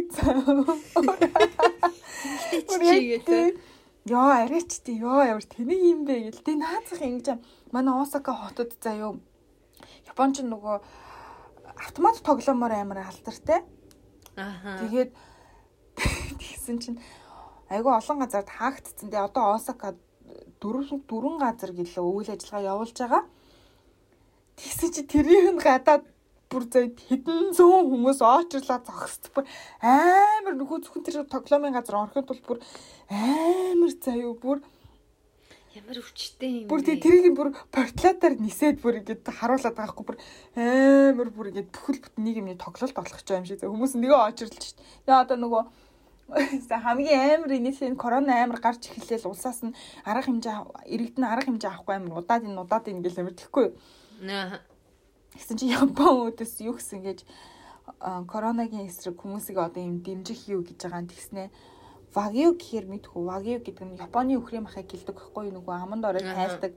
Йоо 4.04 4.30
арайч 4.36 4.84
тий 4.84 5.00
ёо 5.00 5.24
ямар 5.24 5.48
тэнийг 5.48 5.80
юм 5.80 6.04
бэ 6.04 6.28
гэл. 6.28 6.44
Тэ 6.44 6.60
наацах 6.60 7.00
ингэж 7.00 7.40
манай 7.72 7.96
Осака 8.04 8.36
хотод 8.36 8.76
заяо 8.84 9.16
Японч 10.10 10.44
нөгөө 10.44 10.76
автомат 11.80 12.22
тоглоомоор 12.24 12.74
амар 12.78 13.06
алдартай. 13.08 13.64
Аха. 14.36 14.80
Тэгээд 14.82 15.12
тэгсэн 16.42 16.78
чинь 16.80 17.00
айгүй 17.70 17.94
олон 17.94 18.20
газарт 18.24 18.50
хаагдцсан. 18.50 19.10
Тэгээ 19.10 19.28
одоо 19.30 19.56
Осака 19.56 19.96
дөрвөн 20.62 21.04
дөрвөн 21.10 21.38
газар 21.42 21.72
гэлээ 21.72 22.04
үйл 22.04 22.30
ажиллагаа 22.34 22.70
явуулж 22.74 22.98
байгаа. 22.98 23.24
Тэгсэн 24.58 24.90
чи 24.94 25.02
тэрийг 25.04 25.58
нь 25.58 25.62
гадаад 25.62 26.06
бүр 26.54 26.64
зөө 26.70 26.86
хэдэн 27.10 27.58
зуун 27.58 27.90
хүмүүс 27.90 28.22
очрлаа 28.22 28.80
зогсд 28.86 29.34
бүр 29.34 29.50
амар 29.82 30.54
нөхөө 30.54 30.86
зөвхөн 30.86 31.04
тэр 31.06 31.26
тоглоомын 31.26 31.74
газар 31.74 31.98
орохын 31.98 32.28
тулд 32.30 32.46
бүр 32.46 32.60
амар 33.10 33.94
заяа 33.98 34.34
бүр 34.38 34.62
Ямар 35.74 35.98
өвчтэй 35.98 36.52
юм? 36.64 36.68
Бүр 36.70 36.86
тий 36.86 37.02
тэрийг 37.02 37.34
бүр 37.34 37.50
порталатаар 37.74 38.38
нисээд 38.38 38.78
бүр 38.86 39.02
ингэж 39.02 39.26
харуулад 39.26 39.74
байгаа 39.74 39.90
хгүй 39.90 40.06
бүр 40.06 40.18
амар 40.54 41.30
бүр 41.34 41.50
ингэж 41.50 41.68
бүхэл 41.74 41.98
бүтэн 41.98 42.22
нэг 42.22 42.36
юмний 42.38 42.58
тоглолт 42.62 42.94
болох 42.94 43.22
ч 43.26 43.34
юм 43.34 43.46
шиг 43.50 43.66
хүмүүс 43.66 43.98
нэгэ 43.98 44.14
очирлж 44.14 44.62
шít. 44.62 44.78
Тэгээ 45.10 45.24
одоо 45.26 45.38
нөгөө 45.42 45.64
хамгийн 46.86 47.42
амар 47.42 47.52
инээсээ 47.58 47.98
корона 47.98 48.46
амар 48.46 48.62
гарч 48.62 48.86
эхэллээ 48.94 49.26
улсаас 49.26 49.66
нь 49.66 49.74
арга 50.06 50.30
хэмжээ 50.30 50.94
иргэдэн 50.94 51.26
арга 51.26 51.50
хэмжээ 51.50 51.72
авахгүй 51.74 51.96
амар 51.98 52.22
удаад 52.22 52.46
энэ 52.46 52.62
удаад 52.62 52.86
энэ 52.94 53.02
гэл 53.02 53.22
амар 53.26 53.34
тэхгүй. 53.34 53.68
Аа. 54.30 54.62
Гэсэн 55.34 55.58
чи 55.58 55.74
Япон 55.74 56.30
өөдөөс 56.30 56.54
юу 56.70 56.78
гэсэн 56.78 57.02
гэж 57.02 57.26
коронагийн 58.30 58.86
эсрэг 58.86 59.18
хүмүүсийг 59.18 59.58
одоо 59.58 59.82
юм 59.82 60.06
дэмжих 60.06 60.46
юу 60.54 60.62
гэж 60.62 60.86
байгаа 60.86 61.02
юм 61.02 61.10
тэгснэ 61.10 61.50
вагю 62.14 62.54
гэхээр 62.54 62.86
мэдхүү 62.88 63.22
вагю 63.26 63.58
гэдэг 63.60 63.86
нь 63.86 64.00
Японы 64.00 64.38
үхрийн 64.38 64.64
махыг 64.64 64.88
гэлдэг 64.88 65.18
юу 65.34 65.52
нөгөө 65.52 65.74
аманд 65.74 66.06
ороод 66.06 66.24
тайлдаг 66.24 66.74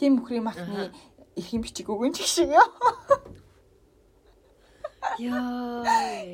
тийм 0.00 0.18
үхрийн 0.24 0.44
махны 0.44 0.90
эрхэм 1.36 1.60
бичиг 1.62 1.88
өгөн 1.92 2.16
ч 2.16 2.24
шиг 2.24 2.50
ёо. 2.50 2.66
Яа. 5.20 5.84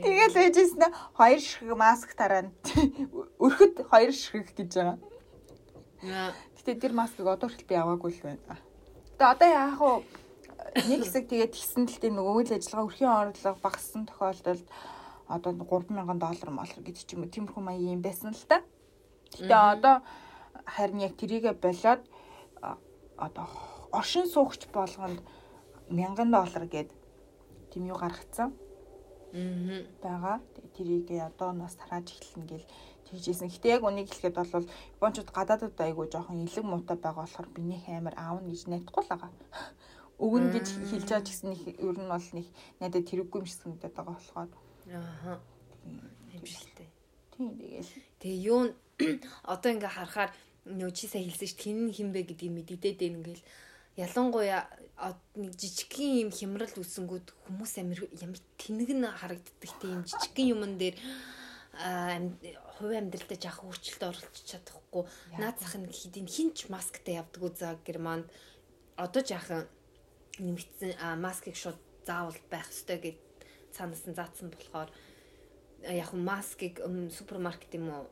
Тэгэл 0.03 0.39
ээжсэн 0.47 0.91
хоёр 1.19 1.41
ширхэг 1.43 1.75
маск 1.75 2.15
тараа. 2.15 2.51
Өрхөд 3.43 3.83
хоёр 3.91 4.13
ширхэг 4.15 4.55
гэж 4.55 4.71
байгаа. 4.79 4.99
Гэтэ 6.55 6.79
тэр 6.83 6.93
маскыг 6.95 7.27
одоо 7.27 7.51
хүртэл 7.51 7.67
би 7.67 7.75
аваагүй 7.75 8.11
л 8.15 8.23
байна. 8.23 8.59
Тэгээ 9.19 9.33
одоо 9.35 9.49
яах 9.49 9.81
вэ? 9.81 9.93
Нэг 10.87 11.01
хэсэг 11.03 11.25
тэгээд 11.31 11.55
тэгсэн 11.55 11.87
л 11.89 11.99
тийм 11.99 12.15
нөгөө 12.19 12.35
үйл 12.37 12.53
ажиллагаа 12.59 12.87
өрхийн 12.87 13.11
орлого 13.11 13.59
багассан 13.65 14.03
тохиолдолд 14.07 14.67
одоо 15.29 15.53
3000 15.53 16.19
доллар 16.19 16.51
молор 16.51 16.81
гэдэг 16.83 17.05
ч 17.07 17.15
юм 17.15 17.27
уу 17.27 17.33
тиймэрхүү 17.35 17.63
маягийн 17.63 17.99
юм 17.99 18.03
байсан 18.03 18.31
л 18.31 18.45
та. 18.47 18.63
Гэтэ 19.35 19.55
одоо 19.55 19.97
харин 20.67 21.01
яг 21.03 21.15
трийгэ 21.19 21.53
болоод 21.59 22.03
одоо 23.17 23.47
оршин 23.91 24.27
суугч 24.27 24.71
болгонд 24.71 25.21
1000 25.91 26.31
доллар 26.31 26.65
гээд 26.67 26.91
тийм 27.71 27.87
юу 27.91 27.99
гаргацсан. 27.99 28.51
Аа. 28.51 29.83
байгаа. 30.03 30.41
Тэгээ 30.55 30.73
тэрийг 30.77 31.09
одоо 31.31 31.53
нас 31.53 31.75
тарааж 31.75 32.09
эхэлнэ 32.15 32.47
гэл 32.47 32.67
тэгжсэн. 33.11 33.51
Гэтэ 33.51 33.69
яг 33.69 33.83
үнийг 33.83 34.09
хэлэхэд 34.09 34.37
бол 34.39 34.65
Япончууд 34.97 35.31
гадаадд 35.35 35.81
айгүй 35.81 36.07
жоохон 36.09 36.47
илэг 36.47 36.65
муутай 36.65 36.97
байгаа 36.97 37.27
болохоор 37.27 37.49
биний 37.51 37.83
амар 37.91 38.15
аавна 38.17 38.49
гэж 38.49 38.63
найдахгүй 38.71 39.03
л 39.05 39.11
байгаа. 39.11 39.31
Өгнө 40.25 40.49
гэж 40.55 40.67
хэлж 40.89 41.09
байгаа 41.11 41.27
ч 41.27 41.29
гэсэн 41.35 41.53
их 41.53 41.65
ер 41.69 41.97
нь 42.01 42.09
бол 42.09 42.29
нэг 42.33 42.47
надад 42.81 43.05
тэрэггүй 43.05 43.39
юм 43.43 43.47
шиг 43.47 43.61
санагдаад 43.61 43.95
байгаа 43.97 44.15
болохоор. 44.17 44.49
Аа. 44.49 44.66
Хэмжилтэй. 44.87 46.89
Тийм 47.35 47.59
тэгэл. 47.59 47.91
Тэгээ 48.23 48.41
юу 48.47 48.71
одоо 49.43 49.71
ингээ 49.73 49.91
харахаар 49.91 50.31
нөө 50.67 50.91
чи 50.95 51.11
сая 51.11 51.27
хэлсэн 51.27 51.51
ш 51.51 51.55
тэн 51.59 51.91
хинбэ 51.91 52.27
гэдгийг 52.27 52.55
мэддээд 52.55 52.99
байна 53.03 53.19
ингээл 53.23 53.45
ялангуяа 53.97 54.69
нэг 55.35 55.53
жижигхэн 55.57 56.27
юм 56.27 56.31
хямрал 56.31 56.71
үсэнгүүд 56.71 57.27
хүмүүс 57.47 57.73
амир 57.81 58.01
ямар 58.21 58.41
тэнэг 58.61 58.91
нь 58.93 59.07
харагддаг 59.07 59.71
тийм 59.81 60.05
жижигхэн 60.05 60.53
юмн 60.53 60.77
дээр 60.77 60.97
аа, 61.77 62.21
хувь 62.77 62.97
амьдралдаа 62.97 63.39
жаах 63.41 63.65
өөрчлөлт 63.65 64.03
оруулж 64.05 64.37
чадахгүй 64.45 65.05
наад 65.41 65.57
зах 65.61 65.77
нь 65.81 65.89
хэдийн 65.89 66.29
хинч 66.29 66.69
масктай 66.73 67.21
явдаг 67.21 67.43
үзаа 67.43 67.77
германд 67.85 68.29
одоо 68.97 69.23
жаахан 69.25 69.65
нэмэгдсэн 70.41 70.93
аа, 71.01 71.17
маскыг 71.17 71.57
шууд 71.57 71.81
заавал 72.05 72.37
байх 72.53 72.69
ёстой 72.69 73.01
гэд 73.01 73.19
цаанаас 73.77 74.05
нь 74.09 74.17
заасан 74.17 74.49
болохоор 74.49 74.91
яг 75.85 76.11
нь 76.17 76.25
маскыг 76.25 76.81
супермаркет 77.13 77.77
юм 77.77 77.93
уу 77.93 78.05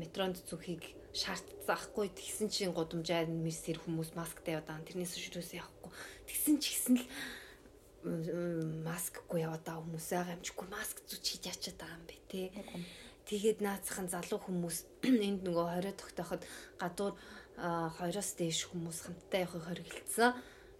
метронд 0.00 0.38
зүхийг 0.46 0.94
шаардсаахгүй 1.12 2.14
тэгсэн 2.14 2.48
чинь 2.48 2.72
гудамжаар 2.72 3.26
мэрсэр 3.26 3.82
хүмүүс 3.82 4.14
масктай 4.14 4.54
яваад 4.54 4.86
тэрнээс 4.86 5.18
шүрээс 5.18 5.58
явахгүй. 5.58 5.92
Тэгсэн 6.30 6.56
ч 6.62 6.64
гэсэн 6.70 6.96
л 7.02 7.06
маскгүй 8.86 9.42
яваад 9.42 9.66
хүмүүс 9.66 10.06
байгаа 10.14 10.36
юмчгүй 10.38 10.66
маск 10.70 11.02
зүч 11.10 11.24
хийж 11.42 11.44
ячаад 11.50 11.76
байгаа 11.82 11.98
юм 11.98 12.06
бэ 12.06 12.16
те. 12.30 12.40
Тэгээд 13.26 13.58
наацхан 13.60 14.08
залуу 14.08 14.40
хүмүүс 14.40 14.78
энд 15.28 15.42
нөгөө 15.44 15.66
хорио 15.68 15.92
тогтооход 15.98 16.42
гадуур 16.80 17.12
а, 17.58 17.92
хоёроос 17.98 18.38
дээш 18.38 18.72
хүмүүс 18.72 18.98
хамтдаа 19.04 19.44
явахыг 19.44 19.64
хоригдсан 19.68 20.32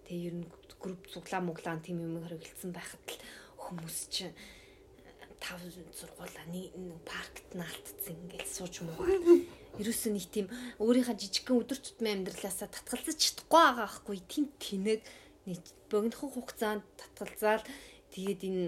Тэгээ 0.09 0.25
ер 0.33 0.37
нь 0.41 0.49
групп 0.81 1.05
цуглаа 1.13 1.45
муглаан 1.45 1.85
тийм 1.85 2.01
юм 2.01 2.17
хэрэгэлсэн 2.25 2.73
байхад 2.73 3.05
л 3.13 3.21
хүмүүс 3.59 3.99
чинь 4.15 4.35
тав 5.39 5.61
сургуулаа 5.95 6.47
нэг 6.51 6.75
паркт 7.07 7.55
наалтцсан 7.55 8.17
ингээл 8.27 8.49
сууж 8.49 8.83
муугаад 8.83 9.27
ерөөсөө 9.79 10.11
нэг 10.15 10.27
тийм 10.35 10.47
өөрийнхөө 10.83 11.15
жижигхэн 11.15 11.61
өдөр 11.63 11.79
тутмын 11.79 12.27
амьдралаасаа 12.27 12.69
татгалзаж 12.75 13.19
чадахгүй 13.23 13.63
байгаа 13.63 13.87
байхгүй 13.87 14.19
тийм 14.27 14.47
тэнэг 14.59 15.01
нэг 15.47 15.61
богинохон 15.91 16.31
хугацаанд 16.35 16.85
татгалзаал 16.99 17.63
тэгээд 18.11 18.41
энэ 18.51 18.67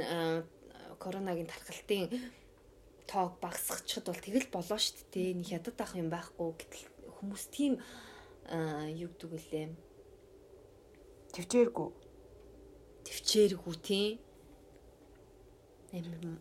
коронагийн 1.03 1.51
тархалтын 1.51 2.07
тоог 3.11 3.41
багасгачихад 3.43 4.07
бол 4.07 4.23
тэгэл 4.23 4.55
болоо 4.55 4.79
шүү 4.79 5.11
дээ. 5.11 5.35
Нэг 5.35 5.49
ядад 5.51 5.81
авах 5.83 5.99
юм 5.99 6.09
байхгүй 6.15 6.49
гэтэл 6.55 6.87
хүмүүс 7.19 7.45
тийм 7.51 7.73
юу 9.03 9.11
гэдэг 9.11 9.31
үлээ. 9.35 9.67
Төвчээргүй. 11.35 11.89
Төвчээргүй 13.07 13.77
тийм. 13.83 14.19
Амар 15.93 16.41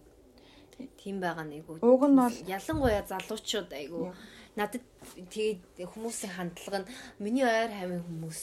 тийм 1.01 1.19
байгаа 1.19 1.45
нэг 1.47 1.67
үү. 1.67 1.83
Уг 1.83 2.03
нь 2.07 2.19
бол 2.19 2.37
ялангуяа 2.47 3.03
залуучууд 3.03 3.71
айгу 3.75 4.15
надад 4.55 4.83
тэгээд 5.15 5.87
хүмүүсийн 5.91 6.33
хандлага 6.35 6.79
нь 6.83 6.91
миний 7.23 7.47
ойр 7.47 7.71
хавийн 7.71 8.03
хүмүүс 8.03 8.41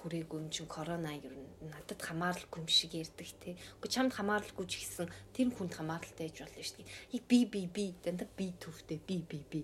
хүрээгүй 0.00 0.38
юм 0.40 0.48
чин 0.52 0.68
корона 0.68 1.16
ер 1.16 1.32
нь 1.32 1.48
надад 1.72 2.00
хамааралгүй 2.00 2.60
юм 2.64 2.68
шиг 2.68 2.92
ярьдаг 2.96 3.28
те. 3.40 3.56
Уу 3.80 3.88
чамд 3.88 4.12
хамааралгүй 4.16 4.66
ч 4.68 4.72
гэсэн 4.80 5.08
тэр 5.32 5.48
хүнд 5.52 5.72
хамааралтай 5.76 6.28
ээж 6.28 6.36
болно 6.44 6.62
шүү 6.64 6.80
дээ. 6.80 7.28
Би 7.28 7.38
би 7.48 7.60
би 7.68 7.84
дандаа 8.04 8.28
би 8.36 8.52
төвтэй 8.60 8.98
би 9.04 9.16
би 9.24 9.38
би. 9.52 9.60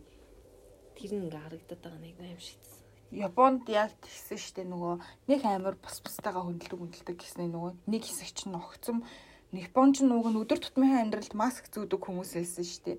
Тэр 0.97 1.11
нь 1.17 1.25
ингээ 1.29 1.45
харагдаад 1.45 1.81
байгаа 1.81 2.01
нэг 2.01 2.17
юм 2.21 2.41
шигсэн. 2.41 2.81
Японд 3.11 3.67
яг 3.73 3.91
тэгсэн 4.05 4.39
штэ 4.39 4.63
нөгөө 4.69 4.95
нэг 5.33 5.41
амар 5.43 5.75
бус 5.81 5.99
бустайгаа 6.05 6.47
хөндлөг 6.47 6.79
хөндлөдөг 6.79 7.17
гэсэн 7.19 7.51
нөгөө 7.51 7.73
нэг 7.91 8.03
хэсэг 8.07 8.31
чинь 8.37 8.55
огцом 8.55 9.03
Японч 9.51 10.07
нууг 10.07 10.31
нь 10.31 10.39
өдөр 10.39 10.63
тутмын 10.63 11.03
амьдралд 11.03 11.35
маск 11.35 11.67
зүүдэг 11.75 11.99
хүмүүс 11.99 12.39
хэлсэн 12.39 12.63
шүү 12.63 12.83
дээ. 12.87 12.99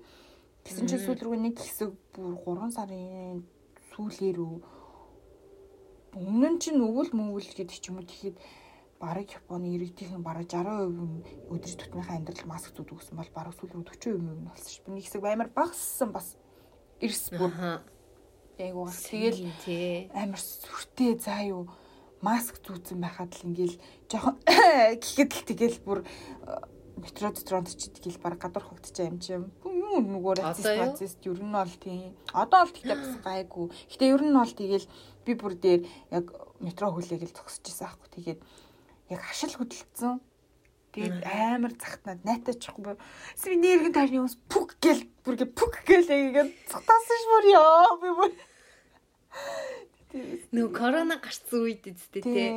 Тэгсэн 0.68 0.84
чинь 0.84 1.00
сүүл 1.00 1.20
рүү 1.24 1.36
нэг 1.40 1.56
хэсэг 1.56 1.96
бүр 2.12 2.36
3 2.44 2.76
сарын 2.76 3.40
сүүлээр 3.96 4.36
үү 4.36 4.56
өмнө 6.12 6.48
нь 6.52 6.60
чинь 6.60 6.84
өвөл 6.84 7.08
мөвөл 7.16 7.48
гэдэг 7.56 7.80
ч 7.80 7.88
юм 7.88 7.98
уу 7.98 8.04
тэгэхэд 8.04 8.36
бараг 9.00 9.32
Японы 9.32 9.72
иргэдийн 9.72 10.20
бараг 10.20 10.44
60% 10.44 10.92
нь 10.92 11.24
өдөр 11.48 11.72
тутмынхаа 11.72 12.20
амьдралд 12.20 12.44
маск 12.44 12.76
зүүдэг 12.76 13.00
гэсэн 13.00 13.16
бол 13.16 13.32
бараг 13.32 13.56
сүүл 13.56 13.72
рүү 13.72 13.84
40% 13.88 14.20
нь 14.20 14.44
болсон 14.44 14.70
шүү. 14.76 14.92
Нэг 14.92 15.04
хэсэг 15.08 15.24
амар 15.24 15.48
багассан 15.56 16.12
бас 16.12 16.36
эрс 17.00 17.32
бүр. 17.32 17.80
Айгуу. 18.60 18.92
Тэгэл 18.92 20.12
амар 20.12 20.36
сүртэй 20.36 21.16
заа 21.16 21.42
юу 21.48 21.64
маск 22.22 22.62
зүүцэн 22.62 22.98
байхад 23.02 23.34
л 23.34 23.46
ингээл 23.50 23.76
жоохон 24.08 24.38
гэхэд 25.02 25.30
л 25.34 25.46
тэгэл 25.50 25.78
бүр 25.82 25.98
э, 26.02 26.06
метро 27.02 27.34
дотронд 27.34 27.68
ч 27.74 27.90
тэгэл 27.90 28.22
баг 28.22 28.38
гадуур 28.38 28.62
хогдчихаа 28.62 29.10
юм 29.10 29.18
чи 29.18 29.34
юм 29.34 29.50
нөгөө 29.92 30.40
процесс 30.40 31.18
ер 31.26 31.40
нь 31.42 31.52
бол 31.52 31.74
тийм 31.82 32.14
одоо 32.32 32.64
бол 32.64 32.72
тэгтээ 32.72 32.96
бас 32.96 33.14
гайгүй. 33.26 33.66
Гэтээ 33.90 34.12
ер 34.14 34.22
нь 34.22 34.38
бол 34.38 34.52
тэгэл 34.54 34.86
би 35.26 35.32
бүр 35.34 35.54
дээр 35.58 35.82
яг 36.14 36.26
метро 36.62 36.94
хүлээгэл 36.94 37.36
зогсож 37.36 37.66
байсан 37.66 37.86
аахгүй. 37.90 38.08
Тэгээд 38.16 38.40
яг 39.12 39.20
хашил 39.20 39.56
хөдөлгцэн 39.58 40.22
Тэгээд 40.92 41.24
амар 41.24 41.72
захтнаад 41.80 42.20
найтай 42.20 42.52
чихгүй. 42.52 43.00
Сви 43.32 43.56
нэргэн 43.56 43.96
таарны 43.96 44.28
ус 44.28 44.36
пүк 44.52 44.76
гэл 44.76 45.08
бүргээ 45.24 45.48
пүк 45.56 45.88
гэл 45.88 46.04
ингээд 46.04 46.52
цутаасан 46.68 47.16
ш 47.16 47.24
бүр 47.32 47.46
ёо 47.56 47.96
би 47.96 48.10
бүр 48.12 48.30
Нөгөө 50.12 50.72
корона 50.76 51.16
гарсан 51.16 51.64
үед 51.64 51.88
үсттэй 51.88 52.22
тий. 52.22 52.50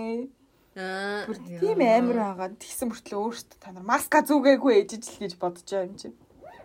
Аа. 0.75 1.23
Тийм 1.31 1.79
амар 1.79 2.35
байгаа. 2.35 2.49
Тэгсэн 2.59 2.91
мөртлөө 2.91 3.19
өөртөө 3.23 3.59
та 3.63 3.71
нар 3.71 3.87
маска 3.87 4.19
зүгээгүй 4.27 4.83
ээжиж 4.83 5.07
л 5.07 5.21
гэж 5.23 5.33
бодож 5.39 5.63
байгаа 5.63 5.87
юм 5.87 5.95
чинь. 5.95 6.17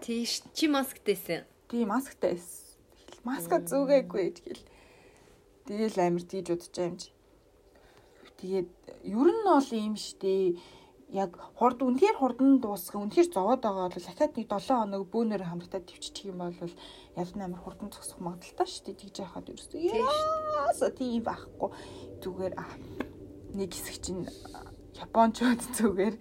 Тийш 0.03 0.43
чи 0.51 0.67
масктэйсэн. 0.67 1.47
Тийм 1.71 1.95
масктэйс. 1.95 2.75
Маска 3.23 3.63
зүгээгүй 3.63 4.23
ээж 4.27 4.37
гэл. 4.43 4.65
Тэгэл 5.71 5.99
амар 6.03 6.25
тийж 6.27 6.47
удаж 6.51 6.75
байгаа 6.75 6.91
юм 6.91 6.99
чи. 6.99 7.11
Тэгээд 8.43 8.71
ер 9.07 9.29
нь 9.31 9.45
бол 9.47 9.69
юм 9.71 9.95
штэ 9.95 10.59
яг 11.11 11.35
хурд 11.59 11.83
үнээр 11.83 12.17
хурдан 12.23 12.63
дуусгах 12.63 13.03
үнээр 13.03 13.29
зовоод 13.35 13.61
байгаа 13.67 13.91
бол 13.91 13.99
дахиад 13.99 14.35
нэг 14.39 14.47
7 14.47 14.79
хоног 14.79 15.03
бөөнөр 15.11 15.43
хамтдаа 15.43 15.83
төвччих 15.83 16.31
юм 16.31 16.39
бол 16.39 16.55
ялан 17.19 17.43
амар 17.43 17.61
хурдан 17.67 17.91
зогсох 17.91 18.23
магадaltaй 18.23 18.67
шүү 18.71 18.85
дээ. 18.87 19.01
Тэгж 19.03 19.17
яхад 19.27 19.51
ерөөсөө 19.51 19.81
яаса 19.83 20.89
тийм 20.95 21.27
байхгүй. 21.27 21.71
Зүгээр 22.23 22.55
нэг 23.59 23.71
хэсэг 23.75 23.97
чинь 23.99 24.23
японочууд 25.03 25.61
зүгээр 25.75 26.15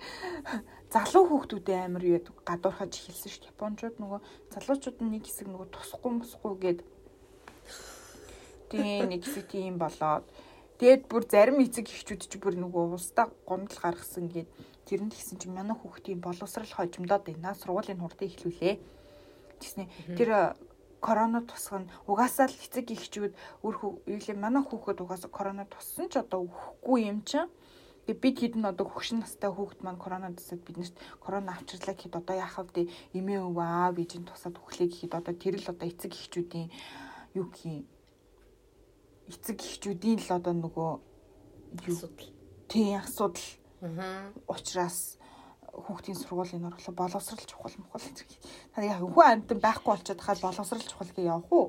залуу 0.90 1.24
хүүхдүүдээ 1.30 1.80
амар 1.86 2.04
юу 2.10 2.22
гадуурхаж 2.42 2.90
эхэлсэн 2.90 3.30
шүү 3.30 3.42
дээ. 3.46 3.54
Японочууд 3.54 3.96
нөгөө 4.02 4.20
залуучууд 4.58 4.98
нь 5.06 5.12
нэг 5.14 5.24
хэсэг 5.30 5.48
нөгөө 5.54 5.68
тусахгүй 5.70 6.12
мусахгүй 6.18 6.54
гээд 6.66 6.80
тийм 8.74 9.06
нэг 9.14 9.22
хэсэг 9.22 9.46
тийм 9.54 9.78
болоод. 9.78 10.26
Тэгэд 10.80 11.12
бүр 11.12 11.24
зарим 11.28 11.60
эцэг 11.60 11.92
эхчүүд 11.92 12.24
ч 12.24 12.34
бүр 12.40 12.56
нөгөө 12.56 12.96
устдаа 12.96 13.28
гомдол 13.44 13.80
гаргасан 13.84 14.32
гээд 14.32 14.48
Тэрэнд 14.90 15.14
гисэн 15.14 15.38
чинь 15.38 15.54
манай 15.54 15.78
хүүхдийн 15.78 16.18
боловсрал 16.18 16.66
хожимдоод 16.66 17.30
байна. 17.30 17.54
Сургуулийн 17.54 18.02
хурдан 18.02 18.26
эхлүүлээ. 18.26 18.76
Тэсний 19.62 19.88
тэр 20.18 20.58
корона 20.98 21.46
тусах 21.46 21.86
нь 21.86 21.92
угаасаа 22.10 22.50
л 22.50 22.58
эцэг 22.58 22.90
эхчүүд 22.98 23.34
өөр 23.62 23.76
хүү 23.78 24.34
манай 24.42 24.64
хүүхэд 24.66 25.06
угаасаа 25.06 25.30
корона 25.30 25.70
туссан 25.70 26.10
ч 26.10 26.18
одоо 26.18 26.50
өхгүй 26.50 27.06
юм 27.06 27.22
чинь. 27.22 27.46
Тэгээ 28.10 28.24
бид 28.26 28.38
хэдэн 28.42 28.66
одоо 28.66 28.90
хөгшин 28.90 29.22
настай 29.22 29.54
хүүхэд 29.54 29.86
маань 29.86 30.02
корона 30.02 30.34
тусаад 30.34 30.66
биднэрт 30.66 30.96
корона 31.22 31.54
авчирлаа 31.54 31.94
гэхэд 31.94 32.18
одоо 32.18 32.36
яах 32.42 32.58
вэ? 32.58 32.90
Эмээ 33.14 33.46
өвөө 33.46 33.68
аав 33.70 33.96
ээжийн 34.02 34.26
тусаад 34.26 34.58
өглөө 34.58 34.88
гэхэд 34.90 35.14
одоо 35.14 35.34
тэр 35.38 35.56
л 35.62 35.70
одоо 35.70 35.86
эцэг 35.86 36.18
эхчүүдийн 36.18 36.68
юу 37.38 37.46
гэх 37.54 37.64
юм 37.70 37.86
эцэг 39.30 39.62
эхчүүдийн 39.62 40.20
л 40.26 40.30
одоо 40.34 40.54
нөгөө 40.58 40.92
юу 41.86 41.98
тийм 42.66 42.98
асуудал 42.98 43.46
Аа. 43.82 44.32
Учираас 44.48 45.16
хүүхдийн 45.72 46.18
сургуулийн 46.20 46.68
орлого 46.68 46.92
боловсрал 46.92 47.46
чухал 47.48 47.76
мөхөл 47.80 48.12
гэж. 48.12 48.32
Та 48.76 48.84
яг 48.84 49.00
хүү 49.00 49.24
амтан 49.24 49.60
байхгүй 49.64 49.90
болчиход 49.96 50.24
хаад 50.24 50.42
боловсрал 50.44 50.84
чухал 50.84 51.08
гэж 51.08 51.26
явах 51.26 51.52
уу? 51.52 51.68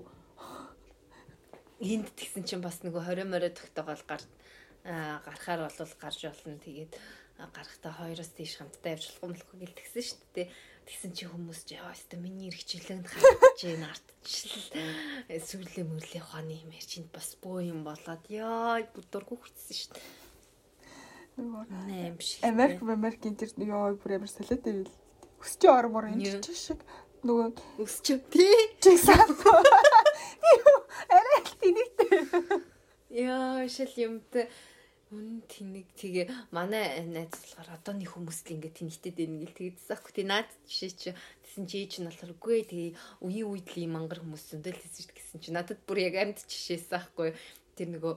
Энд 1.81 2.11
тэгсэн 2.19 2.45
чинь 2.45 2.65
бас 2.65 2.83
нөгөө 2.83 3.15
20 3.15 3.31
морой 3.31 3.53
тогтоогоол 3.55 4.05
гар 4.09 4.23
гарахаар 4.85 5.61
бол 5.71 5.95
гарч 6.03 6.19
болно. 6.27 6.59
Тэгээд 6.59 6.93
гарахтаа 7.39 7.93
хоёроос 7.95 8.33
тийш 8.35 8.59
хамтдаа 8.59 8.99
явж 8.99 9.17
болох 9.21 9.23
юм 9.23 9.33
болох 9.33 9.51
гэл 9.55 9.79
тэгсэн 9.79 10.03
шүү 10.03 10.21
дээ. 10.35 10.49
Тэгсэн 10.91 11.13
чи 11.15 11.25
хүмүүс 11.31 11.61
ч 11.65 11.79
яа 11.79 11.95
өстө 11.95 12.19
миний 12.19 12.51
эргчлэн 12.51 13.07
хатж 13.07 13.61
ийн 13.65 13.85
артчлал 13.87 14.67
сүрлээ 15.31 15.87
мөрлөө 15.87 16.21
ухааны 16.21 16.55
юм 16.61 16.75
яар 16.75 16.89
чинь 16.89 17.09
бас 17.15 17.39
бөө 17.41 17.71
юм 17.71 17.81
болоод 17.87 18.25
яа 18.29 18.83
бүдүргүй 18.93 19.39
хүчсэн 19.39 19.77
шүү 19.79 19.93
дээ. 19.95 20.30
Нөгөө 21.41 21.65
Америк 22.45 22.83
Америкийн 22.85 23.37
тэр 23.41 23.51
ёо 23.57 23.97
бүр 23.97 24.21
амар 24.21 24.31
салаад 24.31 24.63
байвал 24.65 24.93
өсч 25.41 25.63
ормор 25.65 26.13
энэ 26.13 26.41
ч 26.45 26.53
шиг 26.53 26.81
нөгөө 27.25 27.49
өсч 27.81 28.07
тий. 28.29 28.57
Чигсаа 28.85 29.25
арай 31.17 31.41
тэнэгтэй 31.61 32.13
яа 33.25 33.65
шил 33.69 33.95
юмтай 33.97 34.49
Үн 35.11 35.43
тэнэг. 35.51 35.91
Тэгээ 35.99 36.55
манай 36.55 37.03
найз 37.03 37.35
болохоор 37.35 37.75
одоо 37.75 37.95
нэг 37.99 38.15
хүмүүс 38.15 38.47
л 38.47 38.55
ингээд 38.55 38.79
тэнэгтэй 38.79 39.11
дээ 39.11 39.27
нэг 39.27 39.51
л 39.51 39.59
тэгдсэн 39.59 39.91
аахгүй 39.99 40.13
тий 40.15 40.23
наад 40.23 40.47
жишээ 40.71 40.95
чи 40.95 41.11
тэсэн 41.43 41.67
чи 41.67 41.83
ээж 41.83 41.93
нь 41.99 42.07
болохоор 42.07 42.39
үгүй 42.39 42.63
тэгээ 42.71 42.91
үеийн 43.27 43.51
үед 43.51 43.69
л 43.75 43.83
юм 43.91 43.99
мангар 43.99 44.23
хүмүүс 44.23 44.55
зөндөл 44.55 44.79
гэсэн 44.79 45.43
чи 45.43 45.51
надад 45.51 45.83
бүр 45.83 45.99
яг 46.07 46.15
амьд 46.15 46.39
жишээсэн 46.47 46.95
аахгүй 46.95 47.35
тэр 47.75 47.89
нөгөө 47.91 48.15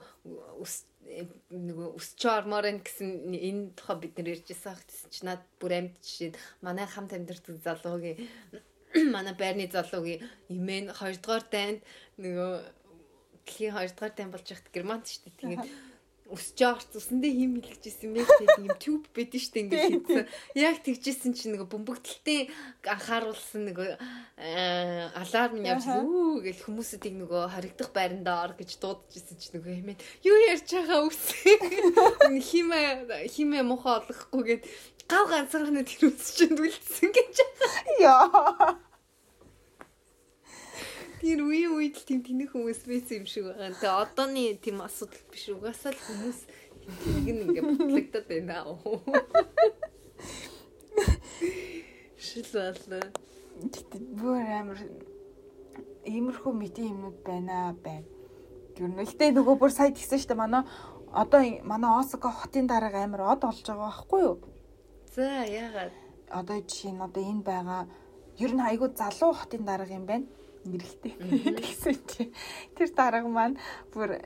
нөгөө 1.51 1.87
өсч 1.99 2.21
ормоор 2.25 2.65
энэ 2.71 2.83
гэсэн 2.85 3.09
энэ 3.35 3.63
тухай 3.77 3.97
бид 3.99 4.13
нэр 4.17 4.33
ярьжсэн 4.39 4.71
ах 4.71 4.81
гэсэн 4.87 5.09
чи 5.13 5.21
над 5.27 5.41
бүр 5.59 5.73
амьд 5.77 5.95
жишээ 5.99 6.31
манай 6.65 6.87
хамт 6.87 7.11
амьдардаг 7.13 7.57
залуугийн 7.61 8.17
манай 9.15 9.35
байрны 9.35 9.67
залуугийн 9.67 10.23
имэн 10.49 10.85
2 10.95 11.19
дугаар 11.19 11.45
дайнд 11.51 11.81
нөгөө 12.23 12.51
дэлхийн 13.45 13.73
2 13.75 13.93
дугаар 13.93 14.13
дайн 14.15 14.31
болж 14.31 14.47
яхад 14.47 14.69
германт 14.71 15.05
шүү 15.11 15.21
дээ. 15.23 15.37
Тэгээд 15.39 15.65
өсч 16.33 16.57
жаарч 16.57 16.97
усандээ 16.97 17.33
хим 17.37 17.61
юм 18.03 18.17
яг 18.17 18.27
тийм 18.41 18.65
юм 18.65 18.75
тюб 18.81 19.05
байдэн 19.13 19.41
штэ 19.41 19.59
ингээд 19.63 19.85
хийсэн. 19.93 20.25
Яг 20.57 20.81
тэгжсэн 20.81 21.31
чинь 21.37 21.53
нөгөө 21.53 21.69
бөмбөгдөлтийн 21.69 22.49
анхааруулсан 22.89 23.69
э, 23.69 25.13
аларм 25.13 25.61
явж 25.61 25.85
үү 25.93 26.41
гэж 26.49 26.57
хүмүүсүүдийг 26.65 27.15
нөгөө 27.21 27.43
харагдах 27.53 27.89
байрандаа 27.93 28.49
ор 28.49 28.53
гэж 28.57 28.81
дуудажсэн 28.81 29.37
чинь 29.37 29.55
нөгөө 29.61 29.73
хэмээн 29.77 29.99
юу 30.25 30.37
ярьж 30.49 30.69
байгаа 30.73 30.99
үс. 31.05 31.21
Химээ 32.49 33.29
химээ 33.29 33.63
мохоо 33.63 34.01
олохгүй 34.01 34.43
гэд 34.57 34.63
гав 35.05 35.29
ганцаараа 35.29 35.85
тэр 35.85 36.09
үс 36.09 36.33
чинь 36.33 36.57
дүлцсэн 36.57 37.09
гэж. 37.13 37.35
Яа. 38.01 38.81
Тэр 41.23 41.39
үе 41.47 41.71
үед 41.71 41.95
л 41.95 42.03
тийм 42.03 42.19
тэнэг 42.19 42.51
хүмүүс 42.51 42.83
байсан 42.83 43.23
юм 43.23 43.27
шиг 43.31 43.47
байгаа. 43.47 43.71
Тэгээ 43.79 43.95
одооны 43.95 44.43
тийм 44.59 44.83
асуудал 44.83 45.23
биш. 45.31 45.47
Угаасаа 45.47 45.95
л 45.95 46.03
хүмүүс 46.03 46.39
нь 47.23 47.47
ингээ 47.47 47.63
бутлагдаад 47.63 48.27
байна 48.27 48.53
аа. 48.59 48.75
Шил. 52.19 52.43
Гэтэ 52.43 53.97
бүр 54.19 54.43
амар 54.51 54.79
иймэрхүү 56.03 56.51
мэдээ 56.59 56.91
юмнууд 56.91 57.23
байна 57.23 57.71
байна. 57.79 58.03
Гүрнэлтэй 58.75 59.31
нөгөө 59.31 59.55
бүр 59.63 59.71
сая 59.71 59.95
гисэн 59.95 60.19
штэ 60.19 60.35
манай 60.35 60.67
одоо 61.15 61.39
манай 61.63 62.03
Осака 62.03 62.35
хотын 62.35 62.67
дарга 62.67 62.99
амар 62.99 63.31
од 63.31 63.47
олж 63.47 63.63
байгаа 63.63 63.87
байхгүй 63.95 64.21
юу? 64.27 64.35
За 65.15 65.47
яагаад 65.47 65.93
Одоо 66.33 66.59
жишээ 66.59 66.91
нь 66.91 67.05
одоо 67.05 67.23
энэ 67.23 67.47
байгаа 67.47 67.81
ер 68.43 68.51
нь 68.51 68.65
айгүй 68.67 68.89
залуу 68.97 69.31
хотын 69.37 69.63
дарга 69.63 69.93
юм 69.93 70.05
байна. 70.09 70.25
Мэрэлтэй. 70.63 71.13
Тэгсэн 71.19 71.97
чи 72.11 72.31
тэр 72.75 72.89
дарга 72.95 73.27
маань 73.27 73.59
бүр 73.91 74.19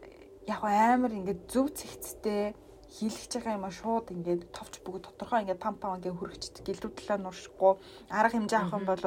яг 0.46 0.62
амар 0.64 1.12
ингээд 1.12 1.50
зөв 1.50 1.74
цэгцтэй 1.74 2.54
хийлгэж 2.88 3.32
байгаа 3.36 3.58
юм 3.60 3.66
а 3.68 3.72
шууд 3.72 4.16
ингээд 4.16 4.48
товч 4.56 4.80
бүгд 4.82 5.04
тодорхой 5.06 5.44
ингээд 5.44 5.60
пампа 5.60 5.98
ингээд 5.98 6.18
хөргөчдөг 6.18 6.64
гэлрүү 6.64 6.92
талаа 6.96 7.20
нуршихгүй 7.20 7.74
арга 8.10 8.34
хэмжээ 8.34 8.60
авах 8.64 8.78
юм 8.80 8.86
бол 8.88 9.04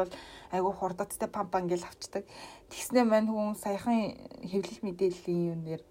айгүй 0.53 0.73
хурдацтай 0.77 1.29
пампа 1.33 1.63
ингээд 1.65 1.89
авчдаг. 1.89 2.25
Тэгснээ 2.69 3.05
маань 3.09 3.33
хүн 3.33 3.57
саяхан 3.57 4.15
хэвлэх 4.45 4.85
мэдээллийн 4.85 5.43
юм 5.55 5.61
нэр 5.65 5.83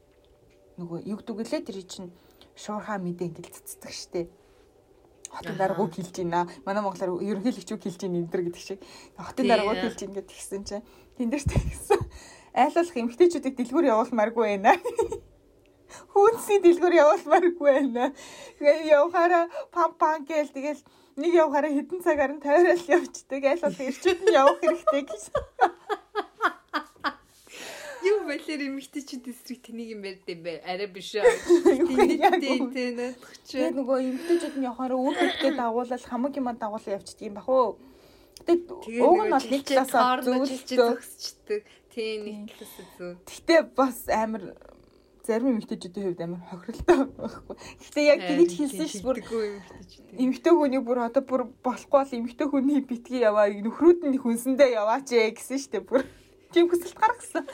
нөгөө 0.78 1.00
юг 1.12 1.26
дүгэлээ 1.26 1.62
тэр 1.66 1.82
чинь 1.84 2.14
шуурхаа 2.56 3.02
мэдээ 3.02 3.28
ингээд 3.34 3.56
цэцдэг 3.58 3.92
штеп. 3.92 4.30
Хотын 5.30 5.58
даргууд 5.58 5.94
хэлж 5.94 6.16
байна. 6.26 6.50
Манай 6.66 6.82
монголоор 6.82 7.22
ерөнхийлөгч 7.22 7.70
үг 7.74 7.84
хэлж 7.86 8.02
байна 8.02 8.18
энэ 8.18 8.32
төр 8.34 8.44
гэдэг 8.50 8.64
шиг. 8.64 8.80
Хотын 9.14 9.46
даргууд 9.46 9.82
хэлж 9.82 10.00
байна 10.02 10.16
гэдэг 10.18 10.34
тэгсэн 10.34 10.64
чинь 10.66 10.86
тэн 11.20 11.36
дээр 11.36 11.44
тэгсэн. 11.44 12.00
Айлуулах 12.56 12.96
эмгтээчүүдийг 12.96 13.60
дэлгүүр 13.60 13.92
явуулмааргүй 13.92 14.44
байна. 14.48 14.72
Хүнсний 16.16 16.64
дэлгүүр 16.64 16.96
явуулмааргүй 16.96 17.68
байна. 17.68 18.16
Тэгээ 18.56 18.96
явахаараа 18.96 19.52
пам 19.76 20.00
пам 20.00 20.24
гээл 20.24 20.56
тэгэл 20.56 20.80
нэг 21.20 21.32
явахаараа 21.36 21.76
хэдэн 21.76 22.00
цагаар 22.00 22.32
нь 22.40 22.40
тойрол 22.40 22.88
явцдаг. 22.88 23.44
Айлуулах 23.44 23.84
ирчүүд 23.84 24.20
нь 24.24 24.32
явах 24.32 24.64
хэрэгтэй 24.64 25.04
гэсэн. 25.12 25.44
юу 28.10 28.24
байлэр 28.24 28.72
эмэгтэйчүүд 28.72 29.28
эсрэг 29.28 29.60
тэнийг 29.60 30.00
юм 30.00 30.08
ярьд 30.08 30.24
юм 30.24 30.40
бэ? 30.48 30.64
Арай 30.64 30.88
биш 30.88 31.20
аа. 31.20 31.28
Яг 31.28 32.40
Тийм 32.40 32.64
үү. 32.64 32.72
тийм 32.72 32.96
надах 32.96 33.28
чи. 33.44 33.60
Тэгээ 33.60 33.76
нөгөө 33.76 33.98
эмгтээчүүд 34.08 34.56
нь 34.56 34.72
явахаараа 34.72 35.04
үр 35.04 35.20
хөвгтэй 35.20 35.52
дагуулаад 35.60 36.04
хамаг 36.08 36.32
юм 36.40 36.48
дагуулаад 36.56 36.96
явчихдаг 36.96 37.28
юм 37.28 37.36
бах 37.36 37.52
уу. 37.52 37.76
Тэгээ 38.46 39.04
уг 39.04 39.20
нь 39.26 39.34
бол 39.34 39.48
нэг 39.50 39.64
талаасаа 39.68 40.22
зөксчдэг. 40.24 41.64
Тийм 41.92 42.20
нэг 42.24 42.54
талаасаа 42.56 42.86
зөв. 42.98 43.16
Гэтэ 43.28 43.56
бас 43.76 43.98
амар 44.08 44.56
зарим 45.30 45.60
эмгтээчүүдийн 45.60 46.06
хувьд 46.10 46.22
амар 46.26 46.42
хохиролтой 46.50 46.98
байхгүй. 47.22 47.56
Гэтэ 47.86 48.00
яг 48.02 48.20
тэгж 48.26 48.52
хэлсэн 48.58 48.90
ш 48.90 49.04
бүр 49.06 49.22
эмгтээ 50.18 50.54
хүний 50.58 50.82
бүр 50.82 51.06
одоо 51.06 51.22
бүр 51.22 51.42
болохгүй 51.62 52.00
бол 52.02 52.18
эмгтээ 52.18 52.48
хүний 52.50 52.82
битгий 52.82 53.22
яваа 53.22 53.46
нөхрүүд 53.46 54.10
нь 54.10 54.18
хүнсэндээ 54.18 54.74
яваач 54.82 55.14
ээ 55.14 55.38
гэсэн 55.38 55.60
штэ 55.62 55.86
бүр. 55.86 56.02
Тийм 56.50 56.66
хүсэлт 56.66 56.98
гаргасан. 56.98 57.46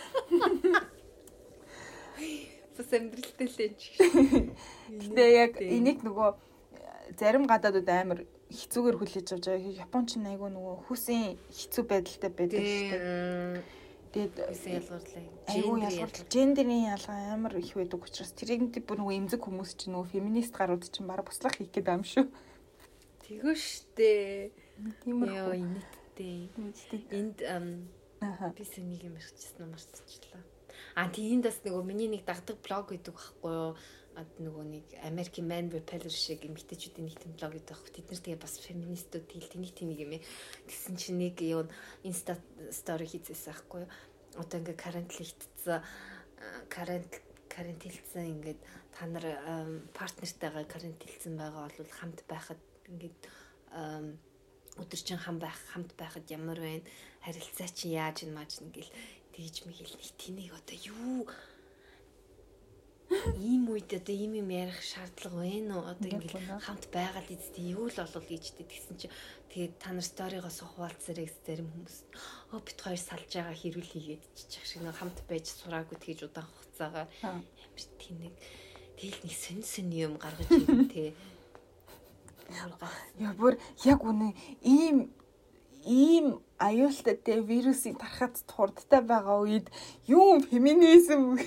Бас 2.79 2.89
амьдралтай 2.95 3.47
л 3.51 3.59
энэ 3.59 3.75
ч. 3.75 3.83
Гэтэ 4.87 5.23
яг 5.35 5.53
энийг 5.59 5.99
нөгөө 5.99 6.31
зарим 7.19 7.43
гадаадууд 7.43 7.89
амар 7.91 8.19
хэцүүгээр 8.55 8.97
хүлээж 8.99 9.27
авч 9.35 9.45
байгаа. 9.51 9.79
Японч 9.85 10.09
нь 10.17 10.27
айгүй 10.31 10.49
нөгөө 10.55 10.75
хүсийн 10.87 11.35
хэцүү 11.51 11.83
байдалтай 11.85 12.31
байдаг 12.31 12.61
штэ. 12.63 13.63
Тэгээд 14.15 14.35
Үсэн 14.47 14.71
ялгуурлаа. 14.79 15.23
айгүй 15.51 15.77
ялгуурл 15.83 16.23
гендерийн 16.31 16.85
ялгаа 16.95 17.19
амар 17.35 17.53
их 17.59 17.75
байдаг 17.75 17.99
учраас 17.99 18.31
тэрийг 18.31 18.71
бүр 18.87 19.03
нөгөө 19.03 19.15
эмзэг 19.19 19.41
хүмүүс 19.43 19.71
чинь 19.75 19.91
нөгөө 19.91 20.11
феминист 20.15 20.55
гарууд 20.55 20.87
чинь 20.87 21.03
баг 21.07 21.27
буслах 21.27 21.51
хийх 21.59 21.75
байгаа 21.75 21.99
юм 21.99 22.05
шүү. 22.07 22.25
Тэгвэл 23.27 23.59
штэ. 23.59 24.51
Тийм 25.03 25.19
Яа 25.27 25.51
үү. 25.51 25.59
инэттэй. 25.59 26.47
Энд 27.11 27.43
Аха. 28.23 28.53
би 28.55 28.63
сэнийг 28.63 29.03
юм 29.03 29.19
ярьчихсан 29.19 29.67
мартчихлаа. 29.67 30.43
А 30.95 31.11
тийм 31.11 31.43
бас 31.43 31.59
нөгөө 31.63 31.83
миний 31.83 32.07
нэг 32.07 32.23
дагдаг 32.23 32.55
блог 32.63 32.87
гэдэг 32.87 33.11
байхгүй 33.11 33.51
юу? 33.51 33.75
А 34.15 34.23
нөгөө 34.39 34.65
нэг 34.71 34.85
American 35.03 35.45
Man 35.51 35.67
Repeller 35.71 36.11
шиг 36.11 36.47
эмэгтэйчүүдийн 36.47 37.07
нэг 37.11 37.19
блог 37.35 37.51
гэдэг 37.51 37.67
байхгүй. 37.67 37.91
Тэд 37.91 38.07
нар 38.07 38.21
тэгээ 38.23 38.39
бас 38.39 38.55
феминистүүд 38.63 39.25
тэгэл 39.27 39.51
тэнийг 39.51 39.73
тэнийг 39.75 39.99
юм. 40.07 40.13
Тэгсэн 40.67 40.95
чинь 40.95 41.19
нэг 41.19 41.35
юу 41.43 41.67
инста 42.07 42.39
стори 42.71 43.07
хийчихсэн 43.11 43.51
байхгүй? 43.51 43.83
Одоо 44.39 44.57
ингээ 44.63 44.77
карантинлэгдсэн 44.79 45.83
карант 46.69 47.13
карантинлцсан 47.49 48.25
ингээд 48.35 48.59
та 48.95 49.05
нар 49.07 49.25
партнертайгаа 49.95 50.65
карантинлцсан 50.67 51.35
байгаа 51.39 51.67
бол 51.71 51.91
хамт 51.99 52.19
байхад 52.27 52.61
ингээд 52.91 53.19
өдөржин 54.81 55.19
хам 55.23 55.39
байх 55.39 55.55
хамт 55.71 55.91
байхад 55.95 56.25
ямар 56.31 56.59
байна 56.59 56.83
харилцаа 57.23 57.69
чи 57.71 57.95
яаж 57.95 58.23
ин 58.23 58.35
мааж 58.35 58.59
ингээл 58.59 58.91
тэгж 59.33 59.55
мэгэл 59.67 59.95
нэг 59.95 60.11
тэнийг 60.19 60.51
одоо 60.51 60.77
юу 60.83 61.27
ийм 63.37 63.69
үед 63.69 63.93
одоо 63.93 64.15
ийм 64.15 64.33
юм 64.41 64.49
ярих 64.49 64.81
шаардлага 64.81 65.45
байна 65.45 65.77
уу? 65.77 65.85
Одоо 65.85 66.09
Ингээд 66.09 66.63
хамт 66.65 66.85
байгаад 66.89 67.29
эцтэй 67.29 67.77
юу 67.77 67.87
л 67.89 67.95
болов 67.95 68.23
гэжтэй 68.25 68.65
тэгсэн 68.65 68.95
чи. 68.97 69.07
Тэгээд 69.53 69.73
та 69.79 69.93
нар 69.93 70.03
сторигоос 70.03 70.59
хуваалцарэ 70.65 71.23
гэж 71.23 71.35
зарим 71.45 71.69
хүмүүс 71.69 71.97
оо 72.51 72.59
бит 72.59 72.79
хоёр 72.81 72.99
салж 72.99 73.29
байгаа 73.29 73.55
хэрүүл 73.55 73.91
хийгээд 73.93 74.23
чичих 74.35 74.65
шиг 74.65 74.81
нэг 74.83 74.97
хамт 74.97 75.21
байж 75.29 75.45
сураагүй 75.53 75.97
тэгж 76.01 76.19
удаан 76.27 76.49
хугацаагаар 76.49 77.07
Аа. 77.23 77.39
ямар 77.39 77.83
тэнэг 78.01 78.35
тэгэл 78.99 79.21
нэг 79.23 79.33
сэн 79.37 79.59
сэн 79.63 79.87
юм 79.93 80.17
гаргаж 80.19 80.49
ирэн 80.49 80.89
тэ 80.91 81.13
Бүр 82.45 82.73
гай. 82.77 82.93
Яа 83.17 83.33
бүр 83.33 83.53
яг 83.85 83.99
үнэ 84.05 84.37
ийм 84.61 85.09
ийм 85.85 86.41
аюултай 86.57 87.15
те 87.17 87.41
вирусыг 87.41 87.97
тархад 87.97 88.37
хурдтай 88.49 89.01
байгаа 89.01 89.41
үед 89.45 89.67
юу 90.05 90.41
феминизм 90.41 91.37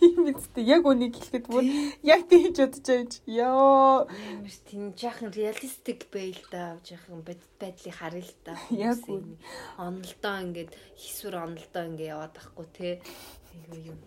тийм 0.00 0.32
үстэй 0.32 0.64
яг 0.64 0.88
үнийг 0.88 1.14
хэлэхэд 1.20 1.46
бүр 1.52 1.64
яг 2.02 2.24
тийж 2.32 2.56
бодож 2.56 2.86
байж 2.88 3.12
ёо 3.28 4.08
Ямар 4.08 4.56
тийм 4.64 4.82
жаахан 4.96 5.30
реалистик 5.30 6.08
байл 6.08 6.40
да 6.48 6.80
жаахан 6.80 7.20
байдлыг 7.20 7.94
харъя 7.94 8.24
л 8.24 8.34
да. 8.44 8.56
Яг 8.72 8.96
Хүмүүсийн 9.04 9.36
Онолдоо 9.76 10.36
ингээд 10.40 10.72
хийсвэр 10.96 11.36
онолдоо 11.44 11.84
ингээд 11.84 12.12
яваад 12.16 12.32
байхгүй 12.32 12.66
те. 12.72 12.88
Айгу 13.52 13.76
юм. 13.92 14.00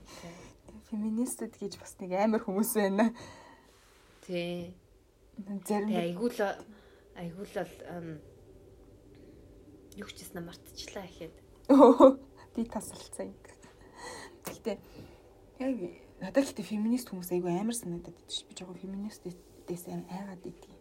феминистүүд 0.94 1.54
гэж 1.58 1.74
бас 1.82 1.94
нэг 2.02 2.12
амар 2.14 2.42
хүмүүс 2.46 2.72
байна 2.78 3.06
Тэ. 4.26 4.72
зарим 5.68 5.90
айгу 5.90 6.30
л 6.30 6.42
айгу 7.18 7.44
л 7.44 7.58
юу 9.98 10.10
ч 10.10 10.18
гэсэн 10.22 10.46
мартчихлаа 10.46 11.06
ихэд. 11.10 11.34
Өө, 11.70 12.18
би 12.56 12.62
тасалцсан. 12.66 13.34
Гэтэ 14.46 14.78
яг 15.64 15.80
надад 16.20 16.46
гэтэ 16.48 16.64
феминист 16.64 17.12
хүмүүс 17.12 17.32
айгүй 17.32 17.52
амар 17.56 17.76
санагдаад 17.76 18.16
байдаг 18.16 18.32
ш. 18.32 18.44
Би 18.48 18.54
жоохон 18.56 18.80
феминистээс 18.80 19.86
айгаад 19.88 20.44
идэв. 20.44 20.72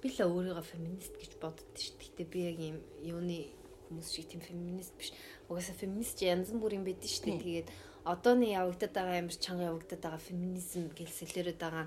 Би 0.00 0.08
л 0.08 0.18
өөрийгөө 0.28 0.64
феминист 0.66 1.14
гэж 1.16 1.32
боддоо 1.40 1.66
шүү. 1.76 1.96
Гэтэ 2.00 2.22
би 2.28 2.38
яг 2.48 2.58
юм 2.60 2.78
юуны 3.00 3.52
хүмүүс 3.88 4.08
шиг 4.12 4.28
тийм 4.32 4.40
феминист 4.40 4.96
биш. 4.96 5.12
Угаасаа 5.48 5.76
феминист 5.76 6.20
янз 6.24 6.52
бүрийн 6.52 6.84
байдаг. 6.84 7.06
Тийм. 7.06 7.38
Тэгээд 7.40 7.68
одооны 8.04 8.50
явагдаад 8.50 8.92
байгаа 8.92 9.18
амар 9.20 9.36
чанга 9.36 9.70
явагдаад 9.70 10.02
байгаа 10.02 10.22
феминизм 10.22 10.90
гэлсэлэрээд 10.96 11.58
байгаа 11.60 11.86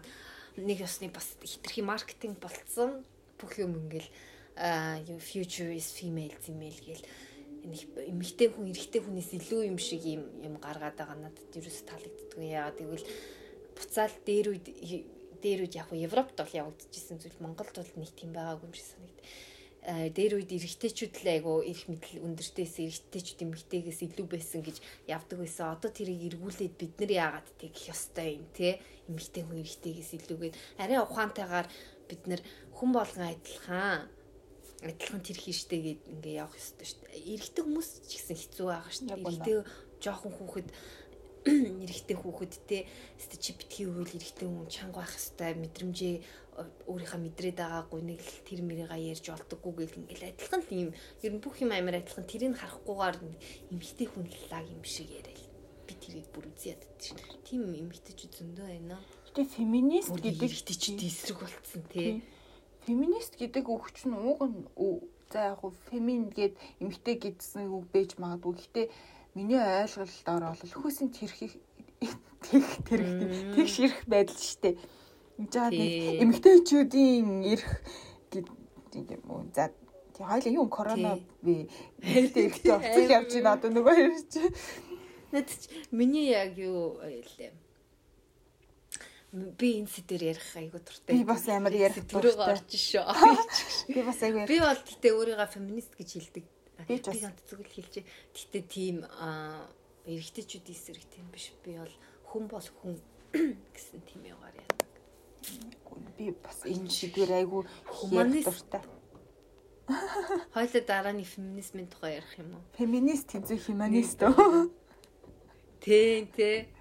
нэг 0.56 0.80
ёсны 0.80 1.12
бас 1.12 1.36
хитрхи 1.44 1.82
маркетинг 1.82 2.40
болцсон. 2.40 3.04
Бүх 3.36 3.60
юм 3.60 3.76
ингээл 3.76 4.10
а 4.56 5.00
юу 5.04 5.20
future 5.20 5.76
is 5.76 5.92
female 5.92 6.32
female 6.40 6.80
гэл 6.80 7.04
эмэгтэй 7.66 8.50
хүн 8.54 8.70
эрэгтэй 8.70 9.02
хүнээс 9.02 9.32
илүү 9.42 9.62
юм 9.70 9.78
шиг 9.82 10.04
юм 10.06 10.24
юм 10.46 10.56
гаргаад 10.62 10.96
байгаа 10.98 11.18
надад 11.18 11.50
ерөөс 11.52 11.80
таалагддаг. 11.90 12.40
Яагаад 12.40 12.78
гэвэл 12.78 13.08
буцаал 13.76 14.16
дээр 14.26 14.48
үед 14.54 14.66
дээр 15.42 15.60
үед 15.66 15.76
яг 15.76 15.90
Европт 15.92 16.38
бол 16.38 16.58
явагдчихсэн 16.62 17.22
зүйл 17.22 17.38
Монголд 17.42 17.76
бол 17.76 17.94
нэг 17.98 18.12
тийм 18.14 18.32
байгаагүй 18.34 18.68
юм 18.70 18.76
шиг 18.76 18.88
санагд. 18.94 19.20
Аа 19.86 20.10
дээр 20.10 20.42
үед 20.42 20.50
эрэгтэйчүүд 20.50 21.14
л 21.22 21.30
айгу 21.30 21.54
эрх 21.62 21.86
мэдэл 21.86 22.26
өндөртөөс 22.26 22.76
эрэгтэйчүүд 22.82 23.46
эмэгтэйгээс 23.46 24.00
илүү 24.10 24.26
байсан 24.26 24.62
гэж 24.66 24.78
явдаг 25.06 25.38
байсан. 25.46 25.78
Одоо 25.78 25.90
тэрийг 25.94 26.34
эргүүлээд 26.34 26.74
бид 26.74 26.94
нар 26.98 27.12
яагаад 27.14 27.48
тэгэх 27.62 27.94
ёстой 27.94 28.42
юм 28.42 28.46
те 28.58 28.82
эмэгтэй 29.06 29.46
хүн 29.46 29.62
эрэгтэйгээс 29.62 30.12
илүүгээд 30.18 30.56
арай 30.82 30.98
ухаантайгаар 31.06 31.68
бид 32.10 32.22
нар 32.26 32.42
хүн 32.74 32.90
болгон 32.98 33.30
адилхан 33.30 34.10
адилхан 34.84 35.22
тэр 35.24 35.38
хийштэй 35.40 35.80
гээд 35.82 36.02
ингээ 36.12 36.40
явах 36.44 36.58
ёстой 36.60 36.86
шүү 36.88 37.00
дээ. 37.08 37.32
Эрэгтэй 37.36 37.64
хүмүүс 37.64 37.90
ч 38.04 38.12
гэсэн 38.20 38.36
хэцүү 38.36 38.66
байгаа 38.68 38.92
шүү 38.92 39.06
Яг 39.06 39.10
дээ. 39.16 39.24
үнэ. 39.24 39.32
Эрэгтэй 39.32 39.56
жоохон 40.04 40.34
хүүхэд 40.36 40.70
эрэгтэй 41.86 42.18
хүүхэд 42.18 42.54
те 42.66 42.78
өстө 43.22 43.38
чи 43.38 43.52
битгий 43.54 43.86
үйл 43.86 44.10
эрэгтэй 44.18 44.48
хүн 44.50 44.66
чанга 44.66 45.06
байх 45.06 45.14
хэвээр 45.14 45.58
мэдрэмжээ 45.62 46.16
э, 46.18 46.64
өөрийнхөө 46.90 47.20
мэдрээд 47.22 47.58
байгаагүй 47.62 48.02
нэг 48.02 48.20
л 48.26 48.42
тэр 48.50 48.62
мэрийга 48.66 48.98
ярьж 48.98 49.26
олдоггүй 49.30 49.74
гэл 49.86 50.00
ингээл 50.02 50.30
адилхан 50.34 50.62
л 50.66 50.74
юм 50.74 50.90
ер 51.22 51.32
нь 51.38 51.44
бүх 51.46 51.62
юм 51.62 51.70
амар 51.70 52.02
адилхан 52.02 52.26
тэрийг 52.26 52.58
харахгүйгээр 52.58 53.16
эмэгтэй 53.70 54.08
хүн 54.10 54.26
лаг 54.50 54.66
юм 54.74 54.82
шиг 54.90 55.06
яриа 55.14 55.38
би 55.86 55.94
тэрийг 55.94 56.28
бүр 56.34 56.50
үзээд 56.50 56.82
шин 56.98 57.22
тийм 57.46 57.62
эмэгтэйч 57.78 58.20
зөндөө 58.42 58.66
байна 58.66 58.98
Гэтэ 59.36 59.52
феминист 59.52 60.16
гэдэг 60.16 60.34
гэдэг 60.40 60.52
ихтэйчүүд 60.56 61.02
эсрэг 61.12 61.38
болцсон 61.44 61.84
тий. 61.92 62.24
Феминист 62.86 63.34
гэдэг 63.42 63.66
үг 63.66 63.90
чинь 63.98 64.14
ууг 64.14 64.46
нь 64.46 64.62
за 65.34 65.52
яг 65.52 65.60
хуу 65.60 65.74
фемин 65.90 66.30
гэд 66.30 66.54
эмгтэй 66.80 67.18
гэдсэн 67.18 67.66
үг 67.68 67.90
байж 67.90 68.14
магадгүй. 68.22 68.54
Гэтэ 68.62 68.82
миний 69.34 69.58
ойлголтоор 69.58 70.54
бол 70.54 70.74
хүйсийн 70.80 71.10
тэрхих 71.10 71.58
тэрх 72.46 72.72
тэрх 72.86 73.10
тэг 73.58 73.68
ширх 73.68 73.98
байдал 74.06 74.38
штэ. 74.38 74.78
За 75.52 75.68
нэг 75.74 75.92
Тий. 75.92 76.22
эмгтэйчүүдийн 76.24 77.44
эрх 77.52 77.68
гэдэг 78.94 79.18
юм. 79.18 79.50
За 79.52 79.74
тий 80.14 80.24
хоёлаа 80.24 80.54
юу 80.54 80.68
корона 80.70 81.20
би 81.42 81.68
эмгтэй 82.00 82.48
эрхтэй 82.48 82.72
уцал 82.78 83.10
явж 83.18 83.32
байна 83.34 83.58
одоо 83.58 83.70
нөгөө 83.74 83.96
хоёр 83.98 84.14
чи. 84.30 84.42
Над 85.34 85.50
ч 85.50 85.68
миний 85.92 86.32
яг 86.32 86.56
юу 86.56 87.02
байлээ. 87.02 87.65
Би 89.36 89.84
энэ 89.84 89.92
сэдвэр 89.92 90.24
ярих 90.32 90.48
айгу 90.56 90.80
туртай. 90.80 91.12
Би 91.20 91.28
бас 91.28 91.44
амар 91.52 91.76
ярих 91.76 92.08
дуртай. 92.08 92.56
орж 92.56 92.72
шүү. 92.72 93.04
Би 93.92 94.02
бас 94.08 94.20
аягүй 94.24 94.48
Би 94.48 94.60
бол 94.64 94.80
гэтээ 94.80 95.12
өөрийгөө 95.12 95.50
феминист 95.52 95.92
гэж 96.00 96.10
хэлдэг. 96.16 96.46
Би 96.88 96.96
ганц 97.04 97.44
зүгэл 97.52 97.74
хэлж. 97.76 97.94
Гэтээ 98.32 98.64
тийм 98.64 99.04
эрэгтэйчүүд 100.08 100.72
эсрэг 100.72 101.04
тийм 101.12 101.28
биш. 101.36 101.52
Би 101.68 101.76
бол 101.76 101.96
хүн 102.32 102.44
бол 102.48 102.68
хүн 102.80 102.96
гэсэн 103.76 104.00
тийм 104.08 104.24
яваар 104.24 104.56
яа. 104.56 104.72
би 106.16 106.32
бас 106.32 106.64
энэ 106.64 106.88
айгүй 107.36 107.68
Хуманист. 107.92 108.48
ярих 108.48 108.56
дуртай. 108.56 108.82
Хойло 110.56 110.80
дарааны 110.82 111.24
феминизмын 111.28 111.88
тухай 111.92 112.24
ярих 112.24 112.40
юм 112.40 112.56
уу? 112.56 112.64
Феминист 112.80 113.36
тэнцүү 113.36 113.60
хуманист 113.68 114.24
уу? 114.24 114.72
Тий, 115.84 116.26
тий. 116.32 116.72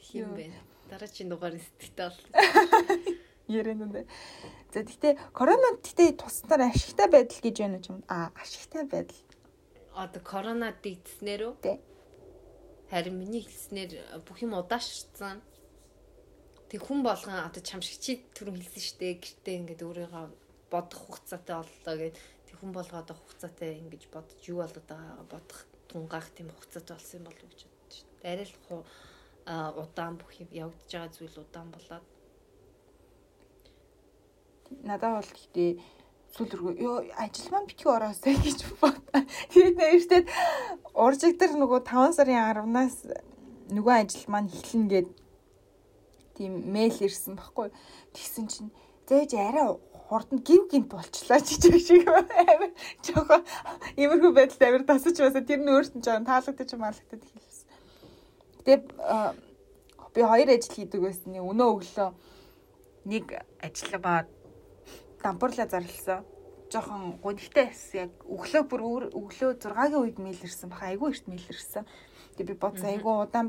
Тийм 0.00 0.32
Юу. 0.34 0.63
Дараагийн 0.90 1.28
дугаар 1.28 1.54
сэтгэлтэй 1.56 2.08
бол. 2.08 2.20
Ярэнэ. 3.48 4.06
За 4.72 4.80
тэгтээ 4.82 5.36
коронавид 5.36 5.84
тэгтээ 5.84 6.16
туснаар 6.16 6.72
ашигтай 6.72 7.08
байдал 7.12 7.40
гэж 7.44 7.56
байна 7.60 7.80
юм. 7.84 8.00
А 8.08 8.32
ашигтай 8.34 8.84
байдал. 8.88 9.20
Одоо 9.94 10.22
корона 10.24 10.72
дийдснээр 10.72 11.42
үү? 11.52 11.54
Тий. 11.60 11.76
Харин 12.90 13.20
миний 13.20 13.44
хэлснээр 13.44 14.24
бүх 14.24 14.40
юм 14.40 14.56
удаашрсан. 14.56 15.44
Тэг 16.72 16.80
хүн 16.82 17.04
болгон 17.04 17.36
одоо 17.46 17.62
чамшигчид 17.62 18.32
түрүүн 18.34 18.58
хэлсэн 18.58 18.82
штэ 18.82 19.20
гэртээ 19.20 19.54
ингээд 19.60 19.86
өөрийгөө 19.86 20.24
бодох 20.72 21.00
хугацаатай 21.06 21.54
боллоо 21.62 21.94
гэд 22.00 22.16
тэг 22.48 22.56
хүн 22.58 22.72
болгоо 22.74 22.98
одоо 23.04 23.14
хугацаатай 23.14 23.78
ингэж 23.78 24.10
бодож 24.10 24.40
юу 24.48 24.64
болоод 24.64 24.86
байгаагаа 24.88 25.28
бодох 25.30 25.60
тунгаах 25.86 26.28
тийм 26.34 26.50
хугацаатай 26.50 26.96
болсон 26.96 27.18
юм 27.22 27.26
болов 27.28 27.44
уу 27.44 27.52
гэж 27.54 27.60
штэ. 27.92 28.26
Арай 28.26 28.46
л 28.48 28.56
удаан 29.46 30.16
бүх 30.20 30.32
юм 30.40 30.50
явагдаж 30.50 30.90
байгаа 30.92 31.14
зүйл 31.14 31.38
удаан 31.44 31.68
болоод 31.70 32.04
Надад 34.82 35.12
бол 35.20 35.30
тэгтээ 35.30 35.70
сүүлргөө 36.34 36.72
ёо 36.88 36.96
ажил 37.22 37.48
маань 37.52 37.68
битгий 37.70 37.90
ороосэй 37.94 38.34
гэж 38.42 38.58
бод. 38.80 38.98
Тэгээд 39.52 39.76
нэртэд 39.78 40.26
уржиг 41.04 41.38
дээр 41.38 41.54
нөгөө 41.62 41.80
5 41.86 42.16
сарын 42.18 42.42
10-наас 42.42 42.96
нөгөө 43.70 43.94
ажил 44.02 44.26
маань 44.32 44.50
эхлэн 44.50 44.86
гээд 44.90 45.08
тийм 46.34 46.52
мэйл 46.74 46.98
ирсэн 47.06 47.38
баггүй. 47.38 47.70
Тэгсэн 48.16 48.46
чинь 48.50 48.74
зээж 49.06 49.30
арай 49.38 49.78
хурдан 50.08 50.38
гів 50.42 50.66
гинт 50.70 50.88
болчлаа 50.90 51.38
гэж 51.38 51.62
шиг 51.86 52.02
амар 52.10 52.72
жоохон 53.04 53.42
иймэрхүү 54.00 54.32
байдалд 54.34 54.62
амар 54.66 54.84
тасаж 54.90 55.16
байсаа 55.22 55.44
тэр 55.46 55.62
нь 55.62 55.70
өөртөө 55.70 56.02
жоохон 56.02 56.26
таалагдаж 56.26 56.70
маалагдаад 56.74 57.22
хэлсэн. 57.30 57.53
Тэгээ 58.64 58.80
би 60.14 60.20
хоёр 60.22 60.48
ажил 60.48 60.72
хийдэг 60.72 61.00
байсан. 61.04 61.36
Өнөө 61.36 61.68
өглөө 61.76 62.08
нэг 63.04 63.24
ажиллаваа 63.60 64.24
дампуурлаа 65.20 65.68
зарласан. 65.68 66.24
Жохон 66.72 67.20
гонхтой 67.20 67.68
байсан. 67.68 68.08
Яг 68.08 68.12
өглөө 68.24 68.62
бүр 68.70 68.82
өглөө 69.12 69.60
6-гийн 69.60 70.00
үед 70.00 70.18
мэйлэрсэн 70.18 70.72
баха. 70.72 70.88
Айгүй 70.88 71.12
эрт 71.12 71.26
мэйлэрсэн. 71.28 71.84
Тэгээ 72.40 72.48
би 72.50 72.54
бодсон 72.56 72.88
айгүй 72.88 73.14
удаан 73.20 73.48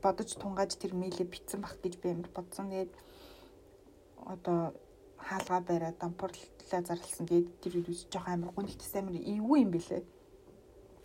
бодож 0.00 0.30
тунгааж 0.40 0.72
тэр 0.80 0.96
мэйлээ 0.96 1.28
битсэн 1.28 1.60
бах 1.60 1.76
гэж 1.84 2.00
би 2.00 2.16
амар 2.16 2.30
бодсон. 2.32 2.72
Тэгээд 2.72 2.92
одоо 4.24 4.72
хаалгаа 5.20 5.60
бариад 5.60 6.00
дампуурлаа 6.00 6.80
зарласан. 6.80 7.28
Тэгээд 7.28 7.48
тэр 7.60 7.72
үед 7.76 7.88
үс 7.92 8.08
жохон 8.08 8.40
амар 8.40 8.56
гонхтойс 8.56 8.94
амар 8.96 9.20
эвгүй 9.20 9.58
юм 9.64 9.70
бэлээ. 9.72 10.02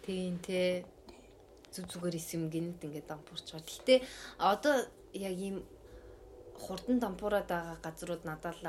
Тийм 0.08 0.40
те 0.40 0.88
зүг 1.74 1.86
зүгээр 1.92 2.16
исэн 2.20 2.50
гинт 2.54 2.84
ингээд 2.84 3.08
дампуурч 3.10 3.46
байгаа. 3.52 3.68
Гэхдээ 3.68 4.00
одоо 4.38 4.76
яг 5.14 5.36
ийм 5.38 5.58
хурдан 6.58 6.98
дампуураад 7.00 7.48
байгаа 7.48 7.78
газрууд 7.84 8.24
надад 8.26 8.60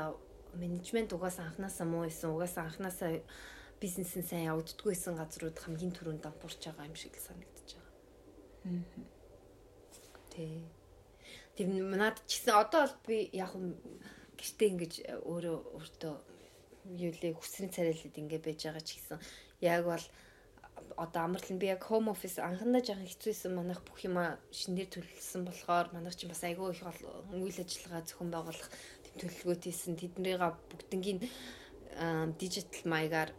менежмент 0.53 1.13
угаасаа 1.13 1.45
анханасаа 1.47 1.87
муу 1.87 2.05
исэн 2.07 2.29
угаасаа 2.31 2.63
анханасаа 2.65 3.21
бизнес 3.81 4.13
нь 4.15 4.27
сайн 4.27 4.49
явагддгүй 4.51 4.93
исэн 4.93 5.15
газрууд 5.17 5.57
хамгийн 5.59 5.95
түрүүнд 5.95 6.23
дампуурч 6.23 6.61
байгаа 6.65 6.89
юм 6.89 6.95
шиг 6.95 7.15
санагдаж 7.17 7.69
байгаа. 7.75 9.05
Тий. 10.33 10.63
Тийм 11.55 11.69
надад 11.91 12.23
ч 12.27 12.39
гэсэн 12.39 12.55
одоо 12.63 12.81
бол 12.85 12.97
би 13.07 13.17
яг 13.33 13.51
гэртээ 14.39 14.71
ингэж 14.71 14.93
өөрөө 15.27 15.57
өөртөө 15.77 16.15
юу 17.05 17.13
лээ 17.21 17.33
хүсрийн 17.37 17.71
царайлаад 17.75 18.15
ингэ 18.17 18.37
байж 18.45 18.59
байгаа 18.65 18.83
ч 18.85 18.89
гэсэн 18.97 19.19
яг 19.61 19.81
бол 19.85 20.05
одоо 20.97 21.21
амарлан 21.23 21.59
би 21.59 21.67
яг 21.67 21.83
home 21.89 22.09
office 22.11 22.41
анхандаа 22.41 22.81
жоохон 22.81 23.07
хэцүүсэн 23.07 23.53
манайх 23.55 23.81
бүх 23.87 24.03
юма 24.03 24.39
шинээр 24.51 24.89
төлөвлөсөн 24.91 25.43
болохоор 25.47 25.87
манайх 25.93 26.15
ч 26.15 26.25
бас 26.27 26.43
айгүй 26.43 26.71
их 26.71 26.81
үйл 27.31 27.59
ажиллагаа 27.63 28.01
зөвхөн 28.07 28.31
байгуулах 28.31 28.69
төлөвлөгөөт 29.19 29.63
хийсэн 29.67 29.95
тэднийга 29.99 30.55
бүгднгийн 30.71 31.19
дижитал 32.39 32.85
маягаар 32.87 33.31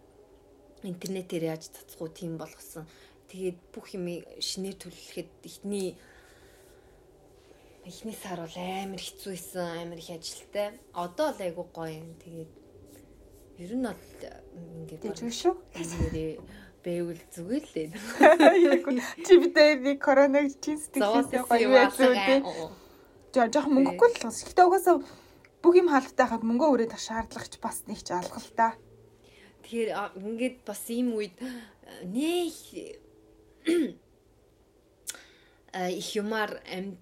интернетээр 0.82 1.44
яаж 1.53 1.72
цацгуу 1.72 2.09
тийм 2.09 2.36
болгосон. 2.36 2.84
Тэгээд 3.30 3.59
бүх 3.72 3.86
юм 3.96 4.07
шинээр 4.36 4.76
төлөвлөхэд 4.76 5.30
ихний 5.48 5.96
эхний 7.88 8.14
сар 8.14 8.44
бол 8.44 8.57
амар 8.59 9.00
хэцүү 9.00 9.32
исэн, 9.34 9.66
амар 9.82 9.98
их 9.98 10.11
ажилтай. 10.11 10.76
Одоо 10.92 11.32
л 11.32 11.40
айгүй 11.40 11.66
гоё 11.72 11.92
юм. 12.03 12.11
Тэгээд 12.20 12.53
ер 13.62 13.72
нь 13.78 13.86
бол 13.86 14.03
ингээд 14.61 15.03
Тэгж 15.03 15.32
шүү. 15.32 15.55
нэрээ 15.74 16.32
бэвэл 16.85 17.22
зүгээр 17.35 17.64
л. 17.64 17.74
Яг 18.68 18.85
чи 19.26 19.33
бидээ 19.39 19.70
нэг 19.83 19.99
коронавиг 20.03 20.59
чин 20.61 20.78
сэтгэлээсээ 20.78 21.43
гоё 21.47 21.68
байсан? 21.70 22.43
Жоо 23.33 23.47
жоох 23.49 23.66
мөнгөгүй 23.70 24.09
л 24.12 24.22
бас. 24.26 24.43
Гэхдээ 24.45 24.66
угаасаа 24.66 24.97
бүх 25.62 25.74
юм 25.78 25.89
хаалттай 25.89 26.26
хахад 26.26 26.45
мөнгө 26.45 26.66
өрөөд 26.74 26.95
шаардлагач 26.99 27.55
бас 27.62 27.87
нэг 27.87 28.03
ч 28.03 28.11
алга 28.12 28.43
л 28.43 28.51
та. 28.59 28.74
Тэгэхээр 29.62 29.91
ингээд 30.18 30.57
бас 30.66 30.83
ийм 30.91 31.14
үед 31.14 31.39
нэг 32.11 32.53
их 36.03 36.09
юмар 36.18 36.61
амьд 36.66 37.01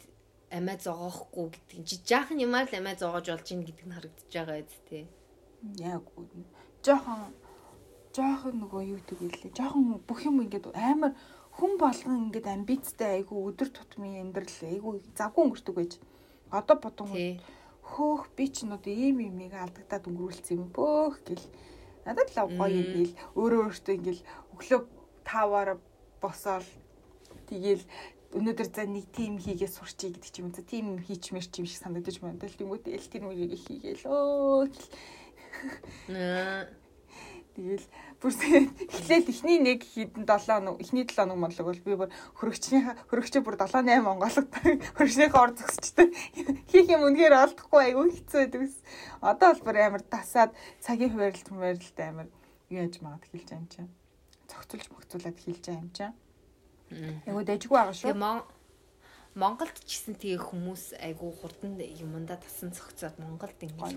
амиа 0.52 0.76
зогоохгүй 0.76 1.50
гэдэг 1.56 1.80
жи- 1.88 2.04
жаахан 2.04 2.38
юмар 2.38 2.68
л 2.68 2.74
амиа 2.78 2.94
зогоож 3.00 3.26
болж 3.32 3.48
ийн 3.50 3.64
гэдэг 3.64 3.86
нь 3.86 3.94
харагдаж 3.96 4.28
байгаа 4.30 4.60
үст 4.60 4.82
тий. 4.86 5.08
Яг 5.80 6.04
үгүй. 6.14 6.44
Жохон 6.84 7.32
жохон 8.20 8.54
нөгөө 8.60 8.82
юу 8.92 9.00
гэдэг 9.00 9.18
вэ? 9.24 9.56
Жохон 9.56 9.96
бүх 10.04 10.20
юм 10.28 10.44
ингээд 10.44 10.68
амар 10.76 11.16
хүн 11.56 11.72
болгон 11.80 12.28
ингээд 12.28 12.52
амбицтай 12.52 13.10
айгу 13.20 13.48
өдөр 13.48 13.72
тутмын 13.72 14.20
амьдрал 14.20 14.60
айгу 14.68 15.00
завгүй 15.16 15.42
өнгөрдөг 15.48 15.74
байж. 15.76 15.92
Одоо 16.52 16.76
бодон 16.76 17.08
хөөх 17.80 18.22
би 18.36 18.44
ч 18.52 18.68
нөт 18.68 18.84
ийм 18.86 19.24
юмыг 19.24 19.56
алдагдаад 19.56 20.04
өнгөрүүлсэн 20.04 20.60
юм 20.60 20.68
бөөх 20.68 21.16
гэл. 21.24 21.46
Надад 22.04 22.28
л 22.36 22.52
гоё 22.60 22.76
юм 22.76 22.88
бил. 22.94 23.12
Өөрөө 23.40 23.60
өөртөө 23.72 23.94
ингээл 23.96 24.22
өглөө 24.52 24.80
5-аар 25.24 25.70
босоод 26.20 26.66
тэгээл 27.48 27.84
өнөөдөр 28.36 28.68
за 28.70 28.84
нэг 28.86 29.10
тим 29.10 29.42
хийгээ 29.42 29.70
сурчий 29.72 30.12
гэдэг 30.14 30.38
юм. 30.38 30.52
За 30.54 30.62
тим 30.62 31.00
хийчмэр 31.02 31.46
ч 31.50 31.64
юм 31.64 31.66
шиг 31.66 31.82
санагдаж 31.82 32.20
байна. 32.22 32.38
Тэнгуүтэй 32.38 32.94
эл 32.94 33.10
тэр 33.10 33.22
мөрийг 33.26 33.58
хийгээл 33.58 34.04
өө 34.06 34.70
Тэгэл 37.54 37.84
бүр 38.20 38.36
эхлээл 38.36 39.32
эхний 39.32 39.58
нэг 39.64 39.80
хідэн 39.80 40.28
7 40.28 40.44
хоног 40.44 40.76
эхний 40.84 41.08
7 41.08 41.16
хоног 41.24 41.38
монлог 41.40 41.66
бол 41.66 41.80
би 41.80 41.96
бүр 41.96 42.10
хөрөгчний 42.36 42.84
хөрөгчөө 43.08 43.40
бүр 43.40 43.56
7 43.56 43.80
8 43.88 44.04
монголог 44.04 44.46
хөрөгчнийхээ 44.96 45.40
ор 45.40 45.52
зөксчтэй 45.56 46.08
хийх 46.68 46.92
юм 46.92 47.08
үнэхээр 47.08 47.32
олдохгүй 47.48 47.80
айгүй 47.80 48.12
хэцүү 48.12 48.38
байдаг 48.44 48.60
ус. 48.68 48.76
Одоо 49.24 49.48
бол 49.56 49.64
бүр 49.64 49.76
амар 49.80 50.04
тасаад 50.04 50.52
цагийн 50.84 51.16
хуваарлт 51.16 51.48
хуваарлт 51.48 51.98
амар 52.04 52.28
яаж 52.68 53.00
магад 53.00 53.24
хэлж 53.32 53.48
юм 53.56 53.66
чинь. 53.72 53.90
Цогцолж 54.52 54.86
мөхцүүлээд 54.92 55.38
хэлж 55.40 55.64
юм 55.72 55.88
чинь. 55.96 56.16
Айгүй 57.24 57.44
дэжгүй 57.48 57.72
байгаа 57.72 57.96
шүү. 57.96 58.44
Монголд 59.38 59.78
ч 59.86 59.94
гэсэн 59.94 60.18
тэгээ 60.18 60.42
хүмүүс 60.42 60.84
айгүй 60.98 61.30
хурдан 61.38 61.78
юмдаа 61.78 62.34
тасан 62.42 62.74
цогцоод 62.74 63.14
Монголд 63.22 63.62
ингэж 63.62 63.94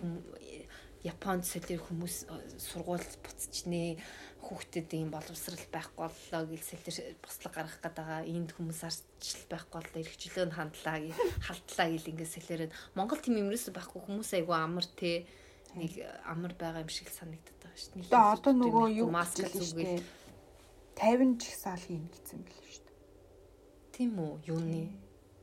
Японд 1.04 1.44
солир 1.44 1.84
хүмүүс 1.84 2.16
э, 2.32 2.36
сургууль 2.60 3.04
буцчихнэ. 3.04 4.00
Хүүхдэд 4.44 4.92
ийм 4.96 5.12
боловсрал 5.12 5.60
байхгүй 5.72 6.08
боллоо 6.08 6.44
гэж 6.48 6.64
солир 6.64 6.96
буслаг 7.20 7.54
гаргах 7.56 7.80
гээд 7.84 7.96
байгаа. 7.96 8.22
Энд 8.24 8.52
хүмүүс 8.56 8.82
арчил 8.88 9.44
байхгүй 9.52 9.78
боллоо. 9.84 10.00
Эрхчлөө 10.00 10.46
нь 10.48 10.56
хандлаа 10.56 10.98
гэж 11.04 11.18
халдлаа 11.44 11.88
гэж 11.92 12.04
ингээд 12.08 12.34
солиороод 12.40 12.76
Монгол 12.96 13.20
тийм 13.20 13.36
юмрээс 13.44 13.68
байхгүй. 13.76 14.00
Хүмүүс 14.00 14.32
айгу 14.40 14.56
амар 14.56 14.88
те. 14.96 15.28
Нэг 15.76 15.92
амар 16.24 16.56
байгаа 16.56 16.84
юм 16.88 16.92
шиг 16.92 17.12
санагдаад 17.12 17.60
байгаа 17.60 17.80
шүү 17.80 17.92
дээ. 18.00 18.08
Тэгээ 18.08 18.32
одоо 18.40 18.54
нөгөө 18.56 18.86
юу 19.04 19.10
маск 19.12 19.44
зүгэл. 19.44 20.04
50 20.96 21.40
жигсаал 21.42 21.84
хийн 21.84 22.08
гэсэн 22.12 22.40
мэл 22.48 22.64
шүү 22.64 22.84
дээ. 22.88 23.00
тийм 23.92 24.12
үү? 24.24 24.34
Юуны? 24.48 24.84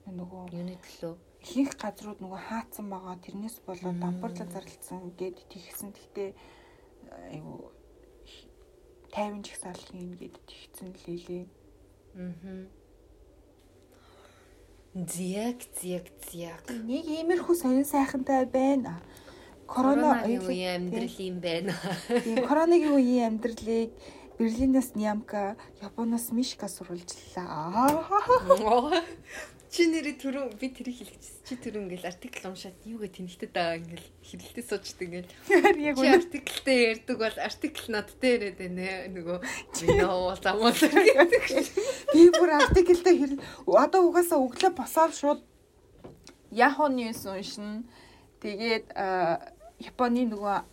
Нөгөө 0.08 0.54
юуны 0.54 0.76
төлөө 0.78 1.29
ихэнх 1.40 1.74
газрууд 1.80 2.20
нөгөө 2.20 2.40
хаацсан 2.48 2.86
байгаа 2.92 3.16
тэрнээс 3.24 3.64
болоод 3.64 3.98
дампуурлаа 4.00 4.48
зарлцсан 4.52 5.12
гэд 5.16 5.36
тэгсэн. 5.48 5.90
Гэхдээ 5.96 6.30
айгу 7.32 7.72
50 9.12 9.44
жигсаал 9.46 9.80
хийн 9.80 10.12
гэд 10.20 10.36
тэгсэн 10.44 10.88
лээ. 10.94 11.44
Аа. 12.14 12.68
Зяг 14.94 15.58
зяг 15.80 16.06
зяг. 16.28 16.64
Нэг 16.66 17.04
иймэрхүү 17.06 17.54
сонин 17.56 17.86
сайхантай 17.86 18.44
байна. 18.46 19.00
Корона 19.70 20.26
үеийн 20.26 20.90
амьдрал 20.90 21.16
юм 21.22 21.38
байна. 21.38 21.74
Тийм, 22.26 22.42
Коронагийн 22.42 22.94
үеийн 22.98 23.38
амьдралыг 23.38 23.94
Берлинээс 24.34 24.98
Нямка, 24.98 25.54
Японоос 25.80 26.32
Мишка 26.34 26.66
сурвалжлаа. 26.66 28.02
Чи 29.70 29.86
нэрээ 29.86 30.18
түрүүн 30.18 30.58
би 30.58 30.66
тэрийг 30.74 30.98
хэлчихсэн. 30.98 31.46
Чи 31.46 31.54
түрүүн 31.62 31.86
ингээл 31.86 32.10
артикл 32.10 32.50
уншаад 32.50 32.74
юугээ 32.90 33.14
тэнхтэд 33.14 33.54
байгаа 33.54 33.78
ингээл 33.78 34.08
хэвлэлтэй 34.26 34.64
суучдаг 34.66 35.06
ингээл. 35.06 35.30
Яг 35.78 35.94
үнэ. 35.94 36.18
артиклтэй 36.18 36.78
ярьдаг 36.90 37.16
бол 37.22 37.38
артикл 37.38 37.86
надтай 37.94 38.30
яриад 38.34 38.58
байна. 38.58 38.86
Нөгөө 39.14 39.38
миноо 39.86 40.34
замуул 40.42 40.74
гэдэг. 40.74 41.42
Би 42.14 42.22
бүр 42.34 42.50
артиклтэй 42.58 43.14
хэр 43.14 43.32
одоо 43.70 44.10
угаасаа 44.10 44.42
өглөө 44.42 44.74
босоод 44.74 45.14
шууд 45.14 45.40
Yahoo 46.50 46.90
News 46.90 47.22
уншина. 47.30 47.86
Тэгээд 48.42 48.90
Японы 49.78 50.26
нөгөө 50.34 50.66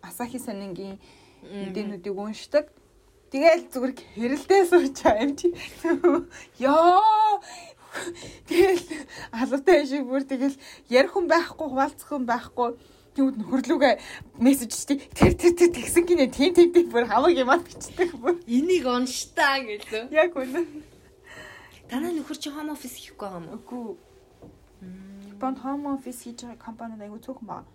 Асахи 0.00 0.40
сонингийн 0.40 0.96
мэдээлүүдийг 1.44 2.16
уншдаг. 2.16 2.72
Тэгэл 3.34 3.66
зүгээр 3.68 3.92
хэрэлдээ 4.14 4.62
сууж 4.70 4.96
байгаа 5.02 5.26
юм 5.26 5.34
чи. 5.34 5.50
Яа! 6.62 7.42
Тэгэл 8.48 8.82
алуутай 9.30 9.86
шиг 9.86 10.04
бүр 10.08 10.26
тэгэл 10.26 10.56
ярих 10.90 11.14
хүн 11.14 11.30
байхгүй, 11.30 11.66
хуваалцах 11.70 12.08
хүн 12.10 12.26
байхгүй. 12.26 12.74
Тэгвэл 13.14 13.38
нөхөрлөөгөө 13.38 13.94
мессеж 14.42 14.74
чи 14.74 14.98
тэр 15.14 15.38
тэр 15.38 15.54
тэр 15.54 15.70
тэгсэн 15.70 16.02
гинэ 16.02 16.26
тийм 16.34 16.50
тийм 16.50 16.74
тийм 16.74 16.90
бүр 16.90 17.06
хамаг 17.06 17.30
юмар 17.38 17.62
бичдэг 17.62 18.10
бүр. 18.18 18.42
Энийг 18.50 18.90
унштаа 18.90 19.62
гэлөө. 19.62 20.10
Яг 20.10 20.34
үнэ. 20.34 20.66
Танаа 21.86 22.10
нөхөр 22.10 22.38
чи 22.42 22.50
home 22.50 22.74
office 22.74 22.98
хийхгүй 22.98 23.22
байгаа 23.22 23.38
юм 23.38 23.54
уу? 23.54 23.62
Үгүй. 23.62 23.86
Японд 25.30 25.62
home 25.62 25.94
office 25.94 26.26
хийж 26.26 26.42
байгаа 26.42 26.58
компанид 26.58 26.98
аягүй 26.98 27.22
цөөхөн 27.22 27.46
байна. 27.46 27.70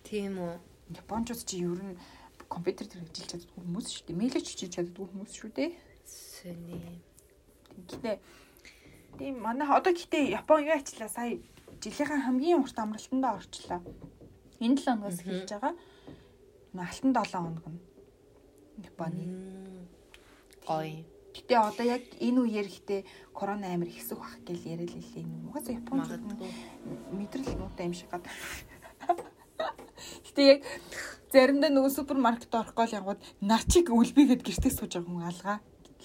Тийм 0.00 0.40
үү. 0.40 0.56
Япончууд 0.96 1.44
чи 1.44 1.60
ер 1.60 1.80
нь 1.84 2.00
компьютер 2.48 2.88
дээр 2.88 3.04
ажиллаж 3.04 3.28
чаддгүй 3.36 3.60
хүмүүс 3.60 3.86
шүү 3.92 4.04
дээ. 4.08 4.16
Мэйлж 4.16 4.46
хийж 4.48 4.72
чаддгүй 4.72 5.04
хүмүүс 5.12 5.32
шүү 5.36 5.50
дээ. 5.52 5.70
Сөний. 6.08 7.04
Гэтэ 7.84 8.16
тийм 9.18 9.40
манай 9.42 9.68
одоо 9.68 9.92
гэтээ 9.94 10.34
Япон 10.40 10.64
юу 10.64 10.76
ачлаа 10.76 11.08
сая 11.08 11.38
жилийнхаа 11.82 12.20
хамгийн 12.26 12.60
урт 12.62 12.78
амралтандаа 12.78 13.38
орчлоо. 13.38 13.80
Энэ 14.60 14.76
7 14.76 14.84
хоногоос 14.84 15.18
эхэлж 15.20 15.50
байгаа. 15.50 15.74
Алтан 16.74 17.12
7 17.12 17.32
хоног 17.32 17.66
нь 17.70 17.80
Японы. 18.90 19.22
Гоё. 20.66 21.04
Гэтэ 21.34 21.54
одоо 21.58 21.86
яг 21.86 22.02
энэ 22.22 22.40
үеэр 22.42 22.66
ихтэй 22.70 23.00
корона 23.34 23.74
амир 23.74 23.90
ихсэх 23.90 24.18
бах 24.18 24.38
гэж 24.46 24.60
яриад 24.66 24.94
л 24.94 25.02
лээ. 25.02 25.26
Угаасаа 25.50 25.74
Японууд 25.82 26.22
мэдрэл 27.10 27.58
нуутай 27.58 27.86
юм 27.90 27.94
шиг 27.94 28.10
гад. 28.10 28.26
Гэтэ 30.26 30.42
яг 30.42 30.60
заримдаа 31.34 31.70
нөгөө 31.70 31.90
супермаркет 31.90 32.54
орохгүй 32.54 32.86
л 32.86 32.96
янгууд 32.98 33.20
нар 33.42 33.62
чиг 33.66 33.90
үлбигээд 33.90 34.46
гэртээ 34.46 34.72
сууж 34.74 34.94
байгаа 34.94 35.10
хүн 35.10 35.26
алгаа 35.26 35.58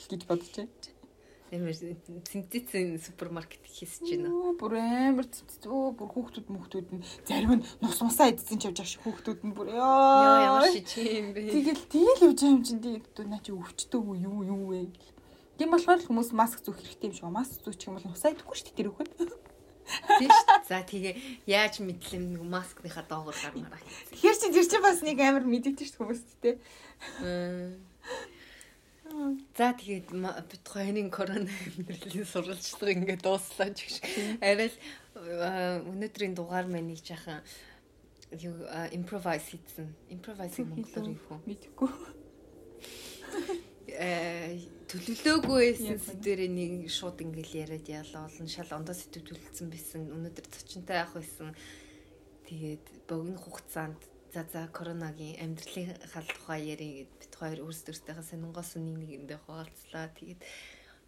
гэж 0.10 0.22
бодож 0.26 0.54
байна. 0.58 0.99
Эмэр 1.50 1.74
синтетийн 2.30 3.02
супермаркет 3.02 3.66
хийсэж 3.66 4.06
байна. 4.22 4.30
Оо 4.30 4.54
бүр 4.54 4.78
амар 4.78 5.26
цэцүү 5.26 5.98
бүр 5.98 6.10
хүүхдүүд 6.14 6.48
мөхтүүд 6.54 6.88
нь 6.94 7.02
зарим 7.26 7.58
нь 7.58 7.66
нус 7.82 7.98
мусаа 8.06 8.30
идсэн 8.30 8.62
ч 8.62 8.70
явж 8.70 8.78
байгаа 8.78 8.94
шиг 8.94 9.02
хүүхдүүд 9.02 9.42
нь 9.50 9.56
бүр 9.58 9.68
Яа 9.74 10.46
ямар 10.46 10.70
ёо. 10.70 10.74
шиж 10.78 10.94
юм 11.02 11.34
бэ? 11.34 11.50
Тэгэл 11.50 11.84
тэгэл 11.90 12.24
явж 12.30 12.38
байгаа 12.38 12.54
юм 12.54 12.62
чинь 12.62 12.82
тий 12.86 13.26
наа 13.26 13.42
чи 13.42 13.50
өвчтөг 13.50 13.98
үү 13.98 14.18
юу 14.30 14.40
юу 14.46 14.64
вэ. 14.70 14.94
Тийм 15.58 15.74
болохоор 15.74 16.06
хүмүүс 16.06 16.30
маск 16.38 16.62
зүүх 16.62 16.78
хэрэгтэй 16.86 17.10
юм 17.10 17.16
шиг. 17.18 17.34
Маск 17.34 17.58
зүүчих 17.66 17.90
юм 17.90 17.98
бол 17.98 18.08
нусаа 18.14 18.30
идэхгүй 18.32 18.56
шүү 18.56 18.70
дээ 18.70 18.78
тэр 18.78 18.90
хүүхэд. 18.94 19.12
Тийм 20.22 20.30
шүү 20.30 20.46
дээ. 20.54 20.70
За 20.70 20.86
тэгээ 20.86 21.14
яаж 21.50 21.76
мэдлэм 21.82 22.24
нэг 22.38 22.44
маскныхаа 22.46 23.04
доогоор 23.10 23.34
гармаараа. 23.34 23.82
Тэгэхээр 24.14 24.38
чи 24.38 24.48
тэр 24.54 24.68
чинь 24.70 24.86
бас 24.86 25.02
нэг 25.02 25.18
амар 25.18 25.44
мэдэгдэж 25.50 25.98
шүү 25.98 26.06
хүмүүст 26.06 26.30
тий. 26.46 26.62
За 29.58 29.74
тэгээд 29.76 30.16
бит 30.16 30.64
хоёрын 30.64 31.10
корона 31.12 31.52
амьдралын 31.76 32.28
сурвалжлага 32.28 32.96
ингээд 32.96 33.22
дууслаа 33.24 33.70
ч 33.76 33.92
гэж. 33.92 33.96
Арай 34.40 34.72
л 34.72 34.78
өнөөдрийн 35.92 36.34
дугаар 36.40 36.72
маань 36.72 36.96
нэг 36.96 37.04
жаахан 37.04 37.44
юу 38.32 38.64
импровайз 38.96 39.52
хийсэн. 39.52 39.92
Импровайз 40.08 40.56
монголоор 40.64 41.08
юу 41.12 41.20
вэ? 41.28 41.38
Мэдхгүй. 41.52 41.92
Э 43.90 44.56
төлөвлөөгүй 44.90 45.60
байсан 45.70 46.00
сэдвэрээ 46.02 46.50
нэг 46.50 46.72
шууд 46.90 47.22
ингээл 47.22 47.62
яриад 47.62 47.86
яалаа 47.86 48.26
олон 48.26 48.48
шал 48.50 48.72
ондоо 48.74 48.96
сэдв 48.96 49.22
төлөвлөсөн 49.22 49.68
байсан. 49.70 50.02
Өнөөдөр 50.10 50.46
цочинтай 50.50 50.98
явах 51.04 51.22
байсан. 51.22 51.54
Тэгээд 52.50 52.86
богино 53.06 53.38
хугацаанд 53.38 54.02
за 54.34 54.46
за 54.54 54.68
коронагийн 54.70 55.42
амьдралын 55.44 55.98
хал 56.14 56.28
тухай 56.30 56.62
ярих 56.74 56.92
гэд 56.98 57.12
бит 57.20 57.34
хоёр 57.34 57.60
өөрсдөртөөхөө 57.66 58.26
сонингоос 58.30 58.78
нэг 58.78 58.96
нэгэндээ 59.02 59.40
хуваалцлаа. 59.42 60.14
Тэгээд 60.14 60.42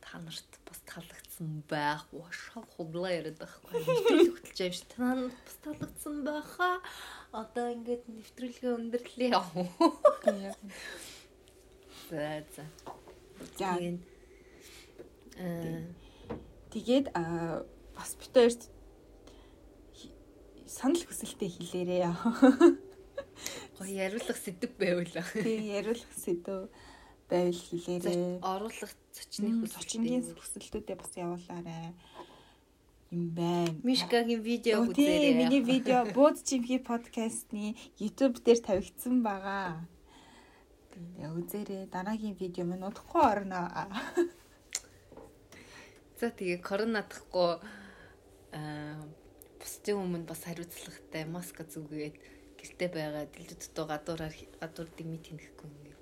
та 0.01 0.17
нарт 0.17 0.51
бас 0.65 0.79
таалагдсан 0.89 1.61
байх. 1.69 2.09
Шал 2.33 2.65
худлаа 2.73 3.13
яриад 3.13 3.37
байхгүй. 3.37 3.77
Нэвтрүүлэг 3.77 4.33
хөтлж 4.33 4.59
юм 4.65 4.73
шиг 4.73 4.89
та 4.89 5.05
нарт 5.13 5.37
бас 5.45 5.57
таалагдсан 5.61 6.15
байхаа. 6.25 6.75
Одоо 7.31 7.65
ингээд 7.77 8.03
нэвтрүүлгээ 8.09 8.71
өндөрлөө. 8.81 9.43
За 12.09 12.43
за. 12.55 12.65
За 13.57 13.77
Тэгээд 13.77 14.01
э 15.37 15.85
тэгээд 16.73 17.07
аа 17.13 17.63
бас 17.95 18.11
бид 18.19 18.33
хоёрт 18.33 18.61
санал 20.65 21.03
хүсэлтээ 21.05 21.49
хэлээрээ. 21.53 22.89
Гоё 23.81 23.97
яриулах 24.05 24.37
сэдв 24.37 24.71
байвал. 24.77 25.09
Тэгээ 25.09 25.73
яриулах 25.81 26.13
сэдв 26.13 26.69
байвал 27.25 27.61
хэлээрээ. 27.65 28.39
Оруулах 28.45 28.93
зочны 29.09 29.65
Зочингийн 29.65 30.21
хүсэлтээ. 30.21 30.37
хүсэлтүүдээ 30.37 30.97
бас 31.01 31.11
явуулаарай. 31.17 31.93
Юм 33.11 33.25
байна. 33.35 33.75
Мишкагийн 33.83 34.41
видео 34.45 34.85
үзээрэй. 34.85 35.33
миний 35.35 35.63
видео 35.65 36.05
Бууд 36.13 36.37
Чимхи 36.45 36.77
подкастны 36.79 37.75
YouTube 37.99 38.39
дээр 38.45 38.59
тавигдсан 38.61 39.19
байгаа. 39.25 39.83
Тэгээ 40.93 41.29
үзээрэй. 41.35 41.83
Дараагийн 41.91 42.37
видео 42.39 42.63
минь 42.63 42.87
удахгүй 42.87 43.21
орно. 43.21 43.67
За 46.19 46.29
тэгээ 46.29 46.61
коронадахгүй 46.61 47.59
аа 48.55 49.01
бусдын 49.61 49.97
өмнө 50.01 50.25
бас 50.25 50.41
хариуцлагатай 50.47 51.23
маска 51.29 51.63
зүгээд 51.63 52.15
гэртээ 52.61 52.89
байгаа 52.93 53.25
дутуу 53.25 53.85
гадуураар 53.89 54.35
гадуур 54.61 54.89
дими 54.93 55.17
тэнхэхгүй 55.17 55.69
ингээд 55.73 56.01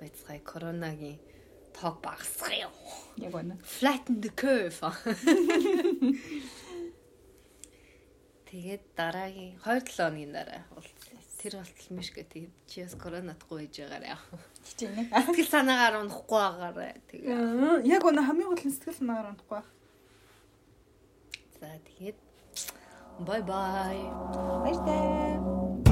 байцгаая 0.00 0.40
коронагийн 0.40 1.20
тоог 1.76 2.00
багасгая. 2.02 2.70
Яг 3.16 3.34
үнэ. 3.34 3.60
Flatten 3.62 4.20
the 4.24 4.30
curve. 4.32 4.80
Тэгээд 8.48 8.82
дараагийн 8.96 9.60
2 9.60 9.84
7 9.84 9.92
хоногийн 9.92 10.32
дараа 10.32 10.64
уулзъя. 10.72 11.20
Тэр 11.38 11.60
болтол 11.60 11.90
мишгэ 11.94 12.24
тэгээд 12.24 12.54
чи 12.66 12.82
бас 12.82 12.94
коронадгүй 12.96 13.68
байж 13.68 13.76
байгаарай. 13.78 14.16
Хичээнэ. 14.64 15.02
Сэтгэл 15.12 15.52
санаагаар 15.52 15.94
унахгүй 16.02 16.40
байгаарай. 16.40 16.96
Тэгээ. 17.12 17.86
Яг 17.92 18.02
үнэ 18.08 18.24
хамгийн 18.24 18.48
гол 18.48 18.64
нь 18.64 18.72
сэтгэл 18.74 18.98
санаагаар 18.98 19.30
унахгүй 19.36 19.56
байх. 19.60 19.70
За 21.60 21.68
тэгээд 21.92 22.18
бай 23.22 23.40
бай. 23.44 23.98
Баяртай. 24.64 25.87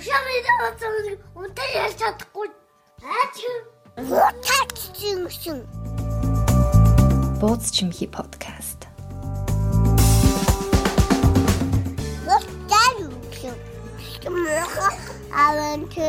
Уушарыг 0.00 0.46
аваад 0.52 0.80
унтаа 1.36 1.68
ярьж 1.76 1.96
чадахгүй. 2.00 2.48
Аач. 3.04 3.36
Утаач 4.00 4.78
чинь 4.96 5.28
шин. 5.28 5.58
Бууз 7.38 7.68
чимхи 7.70 8.06
подкаст. 8.06 8.80
Утаа 12.24 12.88
юу? 13.04 13.12
Аван 15.36 15.84
чи 15.92 16.06